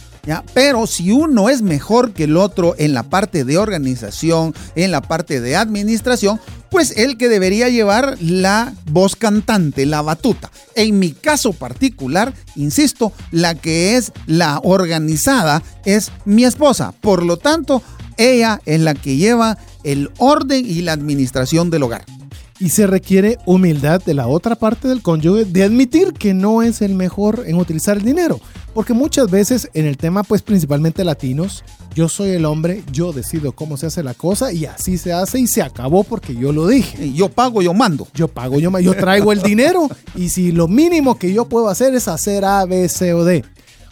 [0.54, 5.02] Pero si uno es mejor que el otro en la parte de organización, en la
[5.02, 6.40] parte de administración,
[6.70, 10.52] pues el que debería llevar la voz cantante, la batuta.
[10.76, 16.94] En mi caso particular, insisto, la que es la organizada es mi esposa.
[16.99, 17.82] Por lo tanto,
[18.18, 22.16] ella es la que lleva el orden y la administración del hogar.
[22.60, 26.82] Y se requiere humildad de la otra parte del cónyuge de admitir que no es
[26.82, 28.40] el mejor en utilizar el dinero.
[28.74, 31.64] Porque muchas veces en el tema, pues principalmente latinos,
[31.94, 35.40] yo soy el hombre, yo decido cómo se hace la cosa y así se hace
[35.40, 37.12] y se acabó porque yo lo dije.
[37.14, 38.08] Yo pago, yo mando.
[38.14, 41.96] Yo pago, yo, yo traigo el dinero y si lo mínimo que yo puedo hacer
[41.96, 43.44] es hacer A, B, C o D.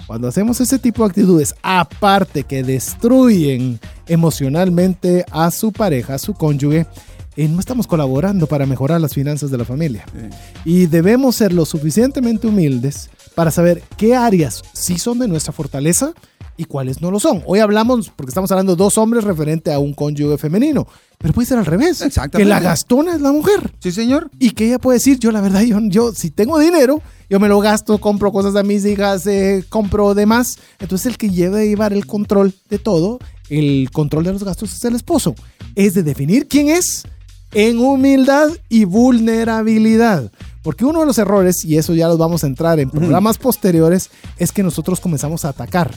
[0.05, 6.35] Cuando hacemos ese tipo de actitudes, aparte que destruyen emocionalmente a su pareja, a su
[6.35, 6.85] cónyuge,
[7.35, 10.05] no estamos colaborando para mejorar las finanzas de la familia.
[10.63, 16.13] Y debemos ser lo suficientemente humildes para saber qué áreas sí son de nuestra fortaleza
[16.57, 17.43] y cuáles no lo son.
[17.45, 20.87] Hoy hablamos, porque estamos hablando de dos hombres referente a un cónyuge femenino,
[21.17, 22.01] pero puede ser al revés.
[22.01, 22.37] Exactamente.
[22.37, 23.73] Que la gastona es la mujer.
[23.79, 24.29] Sí, señor.
[24.39, 27.49] Y que ella puede decir, yo la verdad, yo, yo si tengo dinero, yo me
[27.49, 30.57] lo gasto, compro cosas a mis hijas, eh, compro demás.
[30.79, 34.73] Entonces el que lleva a llevar el control de todo, el control de los gastos
[34.73, 35.35] es el esposo.
[35.75, 37.03] Es de definir quién es
[37.53, 40.31] en humildad y vulnerabilidad.
[40.63, 44.09] Porque uno de los errores, y eso ya los vamos a entrar en programas posteriores,
[44.37, 45.93] es que nosotros comenzamos a atacar.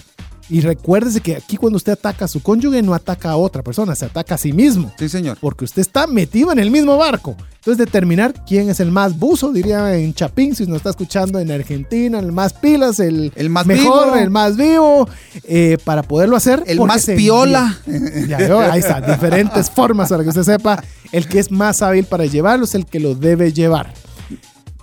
[0.51, 3.95] Y recuérdese que aquí cuando usted ataca a su cónyuge no ataca a otra persona,
[3.95, 4.93] se ataca a sí mismo.
[4.99, 5.37] Sí, señor.
[5.41, 7.37] Porque usted está metido en el mismo barco.
[7.57, 11.51] Entonces determinar quién es el más buzo, diría en Chapín, si nos está escuchando en
[11.51, 14.16] Argentina, el más pilas, el, El más mejor, vivo.
[14.16, 15.09] el más vivo,
[15.45, 16.62] eh, para poderlo hacer.
[16.66, 17.79] El más piola.
[18.27, 20.83] Ya veo, ahí está, diferentes formas para que usted sepa.
[21.12, 23.93] El que es más hábil para llevarlo es el que lo debe llevar.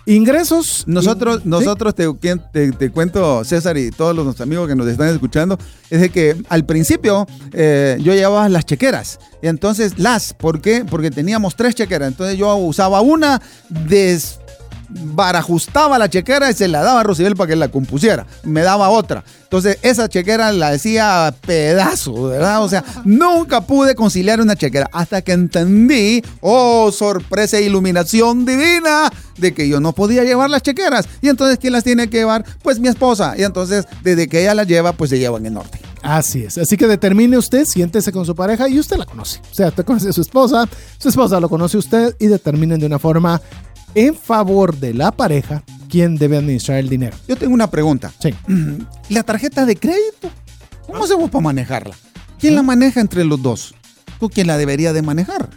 [0.05, 0.83] Ingresos.
[0.87, 2.07] Nosotros, nosotros te,
[2.51, 5.57] te- te cuento, César y todos los amigos que nos están escuchando,
[5.89, 9.19] es de que al principio eh, yo llevaba las chequeras.
[9.41, 10.85] Entonces las, ¿por qué?
[10.89, 12.07] Porque teníamos tres chequeras.
[12.09, 13.41] Entonces yo usaba una,
[14.89, 18.25] desbarajustaba la chequera y se la daba a Rosibel para que la compusiera.
[18.43, 19.23] Me daba otra.
[19.43, 22.63] Entonces esa chequera la decía pedazo, ¿verdad?
[22.63, 29.09] O sea, nunca pude conciliar una chequera hasta que entendí, oh, sorpresa e iluminación divina,
[29.37, 31.07] de que yo no podía llevar las chequeras.
[31.21, 32.45] Y entonces, ¿quién las tiene que llevar?
[32.63, 33.35] Pues mi esposa.
[33.37, 35.79] Y entonces, desde que ella las lleva, pues se llevan en orden.
[36.05, 36.57] Así es.
[36.59, 39.39] Así que determine usted, siéntese con su pareja y usted la conoce.
[39.51, 42.85] O sea, usted conoce a su esposa, su esposa lo conoce usted y determinen de
[42.85, 43.41] una forma
[43.95, 47.17] en favor de la pareja quién debe administrar el dinero.
[47.27, 48.11] Yo tengo una pregunta.
[48.19, 48.33] Sí.
[49.09, 50.29] La tarjeta de crédito,
[50.85, 51.95] ¿cómo hacemos para manejarla?
[52.39, 53.73] ¿Quién la maneja entre los dos?
[54.19, 55.49] ¿Tú quién la debería de manejar?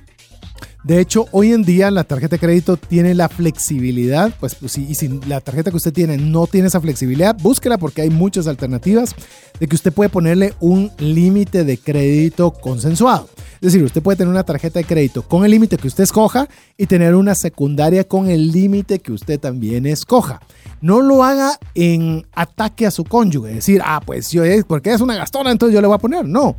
[0.84, 4.94] De hecho, hoy en día la tarjeta de crédito tiene la flexibilidad, pues, pues y
[4.94, 9.14] si la tarjeta que usted tiene no tiene esa flexibilidad, búsquela porque hay muchas alternativas
[9.58, 13.28] de que usted puede ponerle un límite de crédito consensuado.
[13.60, 16.48] Es decir, usted puede tener una tarjeta de crédito con el límite que usted escoja
[16.76, 20.40] y tener una secundaria con el límite que usted también escoja.
[20.80, 25.16] No lo haga en ataque a su cónyuge, decir, ah, pues yo porque es una
[25.16, 26.24] gastona, entonces yo le voy a poner.
[26.24, 26.56] No,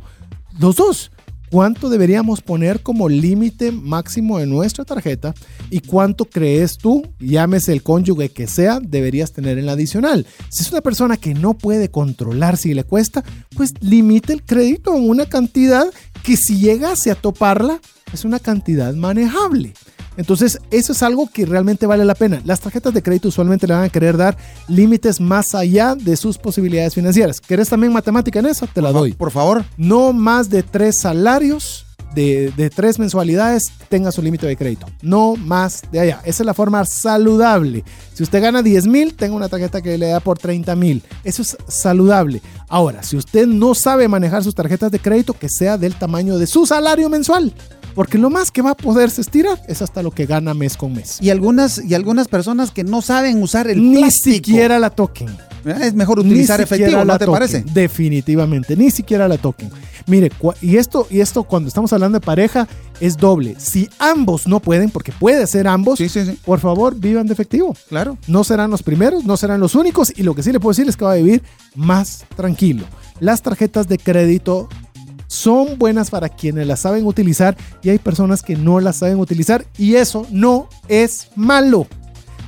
[0.58, 1.10] los dos.
[1.50, 5.34] ¿Cuánto deberíamos poner como límite máximo de nuestra tarjeta?
[5.68, 10.28] ¿Y cuánto crees tú, llámese el cónyuge que sea, deberías tener en la adicional?
[10.48, 13.24] Si es una persona que no puede controlar si le cuesta,
[13.56, 15.86] pues limite el crédito a una cantidad
[16.22, 17.80] que si llegase a toparla,
[18.12, 19.74] es una cantidad manejable.
[20.20, 22.42] Entonces, eso es algo que realmente vale la pena.
[22.44, 24.36] Las tarjetas de crédito usualmente le van a querer dar
[24.68, 27.40] límites más allá de sus posibilidades financieras.
[27.40, 28.66] ¿Querés también matemática en eso?
[28.66, 29.14] Te la doy.
[29.14, 29.64] Por favor.
[29.78, 34.86] No más de tres salarios de, de tres mensualidades tenga su límite de crédito.
[35.00, 36.20] No más de allá.
[36.26, 37.82] Esa es la forma saludable.
[38.12, 41.02] Si usted gana 10 mil, tenga una tarjeta que le da por 30 mil.
[41.24, 42.42] Eso es saludable.
[42.68, 46.46] Ahora, si usted no sabe manejar sus tarjetas de crédito, que sea del tamaño de
[46.46, 47.54] su salario mensual.
[47.94, 50.92] Porque lo más que va a poderse estirar es hasta lo que gana mes con
[50.94, 51.18] mes.
[51.20, 54.34] Y algunas, y algunas personas que no saben usar el Ni plástico.
[54.36, 55.28] siquiera la toquen.
[55.64, 55.74] ¿Eh?
[55.82, 57.64] Es mejor utilizar efectivo, la ¿no te toquen, parece?
[57.74, 59.70] Definitivamente, ni siquiera la toquen.
[60.06, 62.66] Mire, y esto, y esto cuando estamos hablando de pareja
[62.98, 63.56] es doble.
[63.58, 66.38] Si ambos no pueden, porque puede ser ambos, Sí, sí, sí.
[66.46, 67.76] por favor, vivan de efectivo.
[67.90, 68.16] Claro.
[68.26, 70.88] No serán los primeros, no serán los únicos, y lo que sí le puedo decir
[70.88, 71.42] es que va a vivir
[71.74, 72.84] más tranquilo.
[73.20, 74.68] Las tarjetas de crédito
[75.30, 79.64] son buenas para quienes las saben utilizar y hay personas que no las saben utilizar
[79.78, 81.86] y eso no es malo.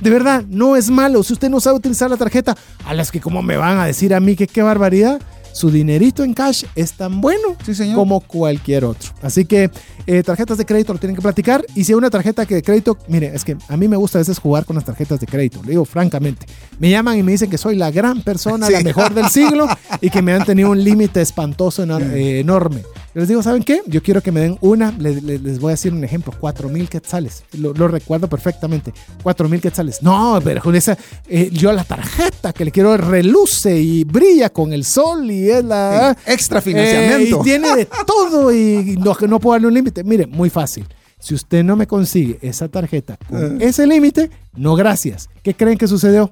[0.01, 1.23] De verdad, no es malo.
[1.23, 4.13] Si usted no sabe utilizar la tarjeta, a las que como me van a decir
[4.13, 5.21] a mí que qué barbaridad.
[5.53, 7.95] Su dinerito en cash es tan bueno Sí, señor.
[7.95, 9.11] como cualquier otro.
[9.21, 9.69] Así que
[10.07, 11.63] eh, tarjetas de crédito lo tienen que platicar.
[11.75, 14.17] Y si hay una tarjeta que de crédito, mire, es que a mí me gusta
[14.17, 15.61] a veces jugar con las tarjetas de crédito.
[15.63, 16.45] Le digo francamente.
[16.79, 19.67] Me llaman y me dicen que soy la gran persona, la mejor del siglo
[20.01, 22.81] y que me han tenido un límite espantoso, eh, enorme.
[23.13, 23.81] Yo les digo, ¿saben qué?
[23.85, 26.67] Yo quiero que me den una, le- le- les voy a decir un ejemplo, 4
[26.69, 27.43] mil quetzales.
[27.59, 28.91] Lo, lo recuerdo perfectamente.
[29.21, 30.01] 4 mil quetzales.
[30.01, 34.73] No, pero con esa, eh, yo la tarjeta que le quiero reluce y brilla con
[34.73, 36.17] el sol y es la...
[36.25, 37.39] Extra Eh, financiamiento.
[37.39, 40.03] y tiene de todo y no, no puedo darle un límite.
[40.03, 40.85] Mire, muy fácil.
[41.19, 43.65] Si usted no me consigue esa tarjeta con Eh.
[43.67, 45.29] ese límite, no gracias.
[45.43, 46.29] ¿Qué creen que sucedió?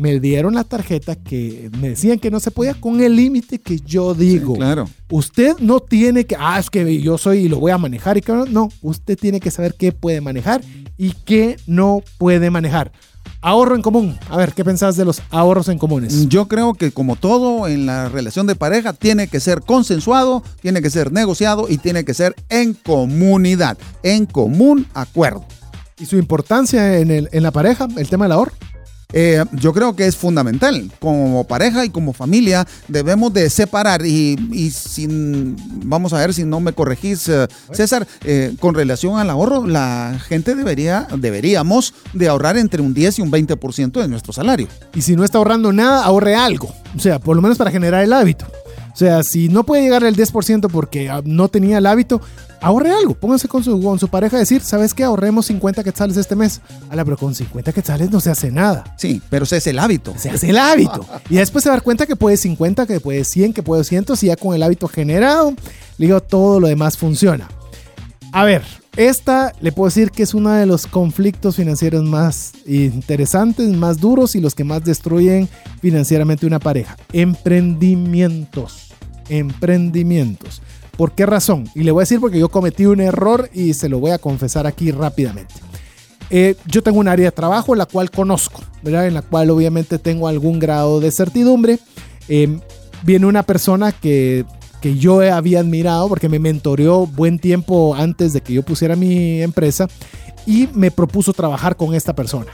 [0.00, 3.78] Me dieron la tarjeta que me decían que no se podía con el límite que
[3.80, 4.54] yo digo.
[4.56, 4.88] claro.
[5.10, 8.20] Usted no tiene que, ah, es que yo soy y lo voy a manejar y
[8.22, 8.46] que no.
[8.46, 10.62] No, usted tiene que saber qué puede manejar
[10.96, 12.92] y qué no puede manejar.
[13.42, 14.18] Ahorro en común.
[14.28, 16.28] A ver, ¿qué pensás de los ahorros en comunes?
[16.28, 20.82] Yo creo que como todo en la relación de pareja tiene que ser consensuado, tiene
[20.82, 25.44] que ser negociado y tiene que ser en comunidad, en común acuerdo.
[25.98, 28.52] Y su importancia en, el- en la pareja, el tema del ahorro.
[29.12, 30.90] Eh, yo creo que es fundamental.
[30.98, 36.44] Como pareja y como familia debemos de separar y, y sin, vamos a ver si
[36.44, 42.28] no me corregís, eh, César, eh, con relación al ahorro, la gente debería, deberíamos de
[42.28, 44.68] ahorrar entre un 10 y un 20% de nuestro salario.
[44.94, 46.72] Y si no está ahorrando nada, ahorre algo.
[46.96, 48.46] O sea, por lo menos para generar el hábito.
[49.00, 52.20] O sea, si no puede llegar al 10% porque ah, no tenía el hábito,
[52.60, 53.14] ahorre algo.
[53.14, 55.04] Póngase con su, con su pareja a decir, ¿sabes qué?
[55.04, 56.60] Ahorremos 50 quetzales este mes.
[56.90, 58.94] Ala, pero con 50 quetzales no se hace nada.
[58.98, 60.12] Sí, pero ese es el hábito.
[60.18, 61.06] Se hace el hábito.
[61.30, 64.26] Y después se dar cuenta que puede 50, que puede 100, que puede 200 y
[64.26, 65.54] ya con el hábito generado,
[65.96, 67.48] le digo, todo lo demás funciona.
[68.32, 68.64] A ver,
[68.98, 74.34] esta le puedo decir que es uno de los conflictos financieros más interesantes, más duros
[74.34, 75.48] y los que más destruyen
[75.80, 76.98] financieramente una pareja.
[77.14, 78.89] Emprendimientos.
[79.30, 80.60] Emprendimientos.
[80.96, 81.64] ¿Por qué razón?
[81.74, 84.18] Y le voy a decir porque yo cometí un error y se lo voy a
[84.18, 85.54] confesar aquí rápidamente.
[86.28, 89.06] Eh, yo tengo un área de trabajo la cual conozco, ¿verdad?
[89.06, 91.78] En la cual obviamente tengo algún grado de certidumbre.
[92.28, 92.60] Eh,
[93.02, 94.44] viene una persona que,
[94.80, 99.42] que yo había admirado porque me mentoreó buen tiempo antes de que yo pusiera mi
[99.42, 99.88] empresa
[100.46, 102.50] y me propuso trabajar con esta persona.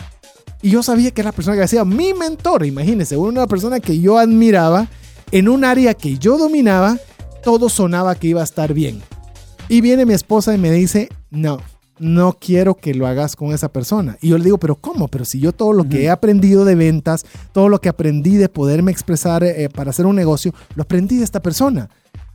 [0.63, 4.01] Y yo sabía que era la persona que hacía mi mentor, imagínense, una persona que
[4.01, 4.89] yo admiraba
[5.33, 6.99] en un área que yo dominaba,
[7.43, 9.03] todo sonaba que iba a estar bien.
[9.69, 11.59] Y viene mi esposa y me dice, no,
[11.99, 14.17] no quiero que lo hagas con esa persona.
[14.21, 15.09] Y yo le digo, pero ¿cómo?
[15.09, 18.49] Pero si yo todo lo que he aprendido de ventas, todo lo que aprendí de
[18.49, 21.89] poderme expresar eh, para hacer un negocio, lo aprendí de esta persona.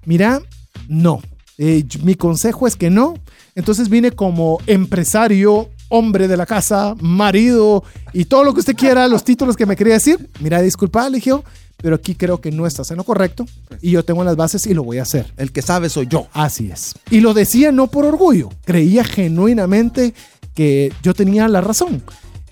[0.06, 0.42] Mira,
[0.88, 1.22] no.
[1.58, 3.14] Eh, mi consejo es que no.
[3.56, 9.08] Entonces vine como empresario, hombre de la casa, marido y todo lo que usted quiera,
[9.08, 10.30] los títulos que me quería decir.
[10.40, 11.34] Mira, disculpa, le dije
[11.82, 13.46] pero aquí creo que no estás en lo correcto
[13.82, 15.34] y yo tengo las bases y lo voy a hacer.
[15.38, 16.28] El que sabe soy yo.
[16.34, 16.96] Así es.
[17.10, 20.14] Y lo decía no por orgullo, creía genuinamente
[20.54, 22.04] que yo tenía la razón.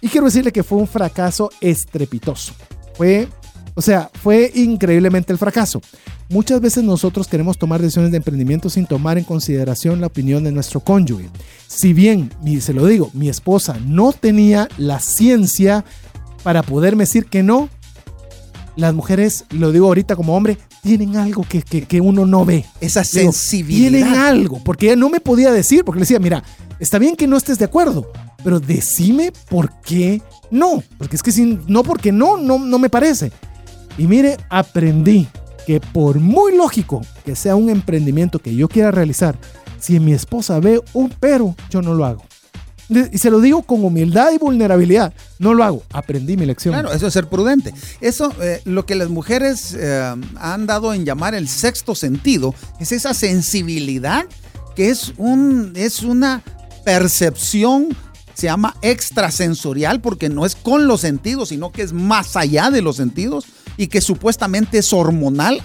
[0.01, 2.53] Y quiero decirle que fue un fracaso estrepitoso.
[2.95, 3.27] Fue,
[3.75, 5.81] o sea, fue increíblemente el fracaso.
[6.29, 10.51] Muchas veces nosotros queremos tomar decisiones de emprendimiento sin tomar en consideración la opinión de
[10.51, 11.29] nuestro cónyuge.
[11.67, 15.83] Si bien, y se lo digo, mi esposa no tenía la ciencia
[16.43, 17.67] para poderme decir que no,
[18.79, 22.65] las mujeres, lo digo ahorita como hombre, tienen algo que, que- que uno no ve.
[22.81, 23.89] Esa Digo, sensibilidad.
[23.91, 26.43] Tienen algo, porque ella no me podía decir, porque le decía, mira,
[26.79, 28.11] está bien que no estés de acuerdo,
[28.43, 30.81] pero decime por qué no.
[30.97, 33.31] Porque es que si no, porque no, no, no me parece.
[33.97, 35.27] Y mire, aprendí
[35.67, 39.37] que por muy lógico que sea un emprendimiento que yo quiera realizar,
[39.79, 42.23] si mi esposa ve un pero, yo no lo hago.
[42.89, 45.13] Y se lo digo con humildad y vulnerabilidad.
[45.37, 45.83] No lo hago.
[45.91, 46.73] Aprendí mi lección.
[46.73, 47.73] Claro, eso es ser prudente.
[48.01, 52.91] Eso, eh, lo que las mujeres eh, han dado en llamar el sexto sentido, es
[52.91, 54.25] esa sensibilidad
[54.75, 56.41] que es, un, es una
[56.83, 57.89] percepción,
[58.33, 62.81] se llama extrasensorial, porque no es con los sentidos, sino que es más allá de
[62.81, 63.45] los sentidos
[63.77, 65.61] y que supuestamente es hormonal.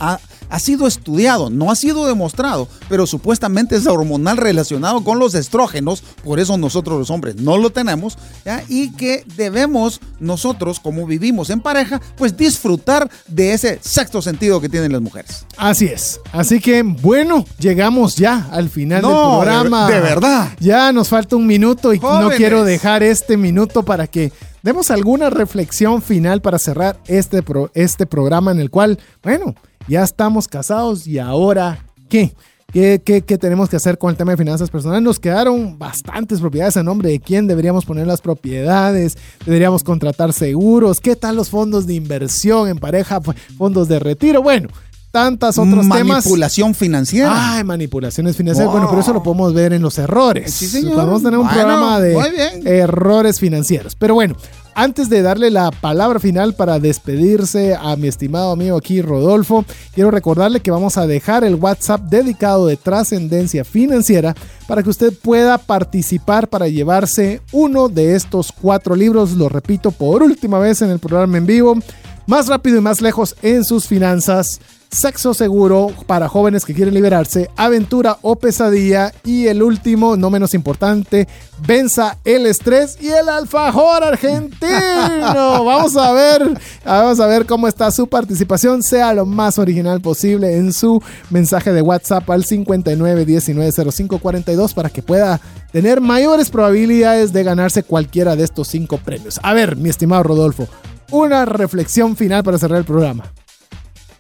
[0.51, 6.03] Ha, sido estudiado, no ha sido demostrado, pero supuestamente es hormonal relacionado con los estrógenos,
[6.25, 8.63] por eso nosotros los hombres no lo tenemos, ¿ya?
[8.69, 14.69] y que debemos nosotros, como vivimos en pareja, pues disfrutar de ese sexto sentido que
[14.69, 15.45] tienen las mujeres.
[15.57, 16.21] Así es.
[16.33, 19.91] Así que, bueno, llegamos ya al final No, del de- programa.
[19.91, 20.49] de verdad.
[20.61, 25.31] Ya nos falta un minuto y no quiero dejar este minuto para que demos alguna
[25.31, 29.55] reflexión final para cerrar este, pro- este programa en el cual, bueno,
[29.89, 32.35] ya estamos casados y ahora, ¿qué?
[32.73, 35.05] ¿Qué, qué, qué tenemos que hacer con el tema de finanzas personales?
[35.05, 39.17] Nos quedaron bastantes propiedades a nombre de quién deberíamos poner las propiedades,
[39.47, 43.21] deberíamos contratar seguros, qué tal los fondos de inversión en pareja,
[43.57, 44.43] fondos de retiro.
[44.43, 44.71] Bueno,
[45.15, 46.25] tantas otros temas.
[46.25, 47.55] Manipulación financiera.
[47.55, 48.73] Ay, manipulaciones financieras.
[48.73, 50.53] Bueno, pero eso lo podemos ver en los errores.
[50.53, 50.97] Sí, señor.
[50.97, 53.95] Vamos a tener un Bueno, programa de errores financieros.
[53.95, 54.35] Pero bueno,
[54.75, 59.65] antes de darle la palabra final para despedirse a mi estimado amigo aquí, Rodolfo,
[59.95, 64.35] quiero recordarle que vamos a dejar el WhatsApp dedicado de trascendencia financiera
[64.67, 69.35] para que usted pueda participar para llevarse uno de estos cuatro libros.
[69.35, 71.79] Lo repito por última vez en el programa en vivo.
[72.27, 74.59] Más rápido y más lejos en sus finanzas.
[74.95, 80.55] Sexo seguro para jóvenes que quieren liberarse, aventura o pesadilla y el último, no menos
[80.55, 81.27] importante,
[81.67, 84.55] venza el estrés y el alfajor argentino.
[85.65, 90.59] Vamos a ver, vamos a ver cómo está su participación, sea lo más original posible
[90.59, 95.41] en su mensaje de WhatsApp al 59190542 para que pueda
[95.73, 99.41] tener mayores probabilidades de ganarse cualquiera de estos cinco premios.
[99.43, 100.69] A ver, mi estimado Rodolfo,
[101.11, 103.25] una reflexión final para cerrar el programa.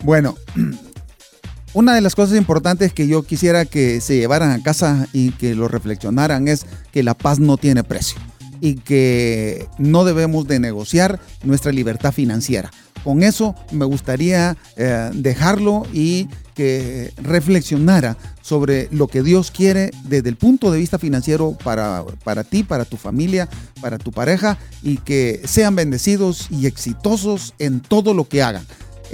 [0.04, 0.36] Bueno,
[1.72, 5.54] una de las cosas importantes que yo quisiera que se llevaran a casa y que
[5.54, 8.18] lo reflexionaran es que la paz no tiene precio
[8.60, 12.70] y que no debemos de negociar nuestra libertad financiera.
[13.02, 20.28] Con eso me gustaría eh, dejarlo y que reflexionara sobre lo que Dios quiere desde
[20.28, 23.48] el punto de vista financiero para, para ti, para tu familia,
[23.80, 28.64] para tu pareja y que sean bendecidos y exitosos en todo lo que hagan.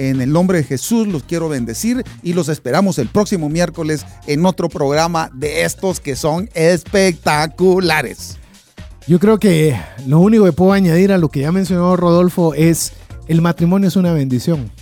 [0.00, 4.46] En el nombre de Jesús los quiero bendecir y los esperamos el próximo miércoles en
[4.46, 8.38] otro programa de estos que son espectaculares.
[9.06, 12.94] Yo creo que lo único que puedo añadir a lo que ya mencionó Rodolfo es
[13.28, 14.72] el matrimonio es una bendición.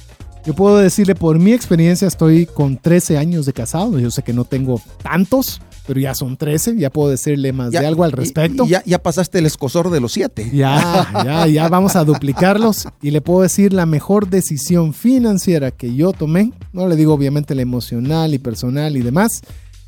[0.47, 3.99] Yo puedo decirle por mi experiencia, estoy con 13 años de casado.
[3.99, 6.77] Yo sé que no tengo tantos, pero ya son 13.
[6.77, 8.67] Ya puedo decirle más de algo al respecto.
[8.67, 10.51] Ya, ya pasaste el escosor de los siete.
[10.53, 12.87] Ya, ya, ya vamos a duplicarlos.
[13.01, 17.55] Y le puedo decir la mejor decisión financiera que yo tomé, no le digo obviamente
[17.55, 19.41] la emocional y personal y demás,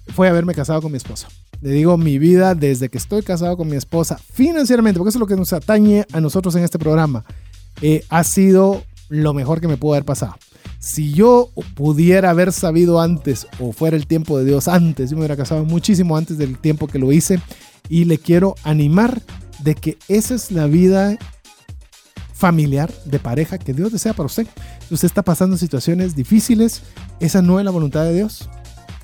[0.07, 1.29] fue haberme casado con mi esposa.
[1.61, 5.21] Le digo mi vida desde que estoy casado con mi esposa financieramente, porque eso es
[5.21, 7.27] lo que nos atañe a nosotros en este programa,
[7.83, 10.37] eh, ha sido lo mejor que me pudo haber pasado.
[10.81, 15.21] Si yo pudiera haber sabido antes o fuera el tiempo de Dios antes, yo me
[15.21, 17.39] hubiera casado muchísimo antes del tiempo que lo hice
[17.91, 19.21] y le quiero animar
[19.63, 21.19] de que esa es la vida
[22.33, 24.47] familiar, de pareja que Dios desea para usted.
[24.91, 26.81] Usted está pasando situaciones difíciles,
[27.21, 28.49] esa no es la voluntad de Dios.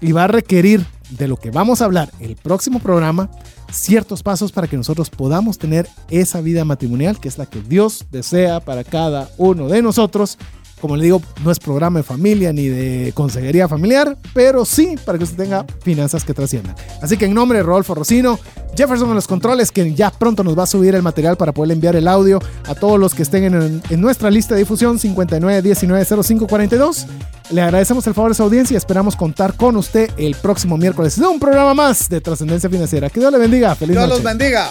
[0.01, 3.31] Y va a requerir de lo que vamos a hablar el próximo programa,
[3.71, 8.07] ciertos pasos para que nosotros podamos tener esa vida matrimonial que es la que Dios
[8.11, 10.39] desea para cada uno de nosotros.
[10.81, 15.17] Como le digo, no es programa de familia ni de consejería familiar, pero sí para
[15.17, 16.75] que usted tenga finanzas que trasciendan.
[17.01, 18.39] Así que en nombre de Rodolfo Rocino,
[18.77, 21.73] Jefferson en los controles, que ya pronto nos va a subir el material para poder
[21.73, 27.07] enviar el audio a todos los que estén en, en nuestra lista de difusión 59190542.
[27.51, 31.19] Le agradecemos el favor de su audiencia y esperamos contar con usted el próximo miércoles
[31.19, 33.09] de un programa más de Trascendencia Financiera.
[33.09, 33.75] Que Dios le bendiga.
[33.75, 34.23] Feliz Dios noche.
[34.23, 34.71] los bendiga.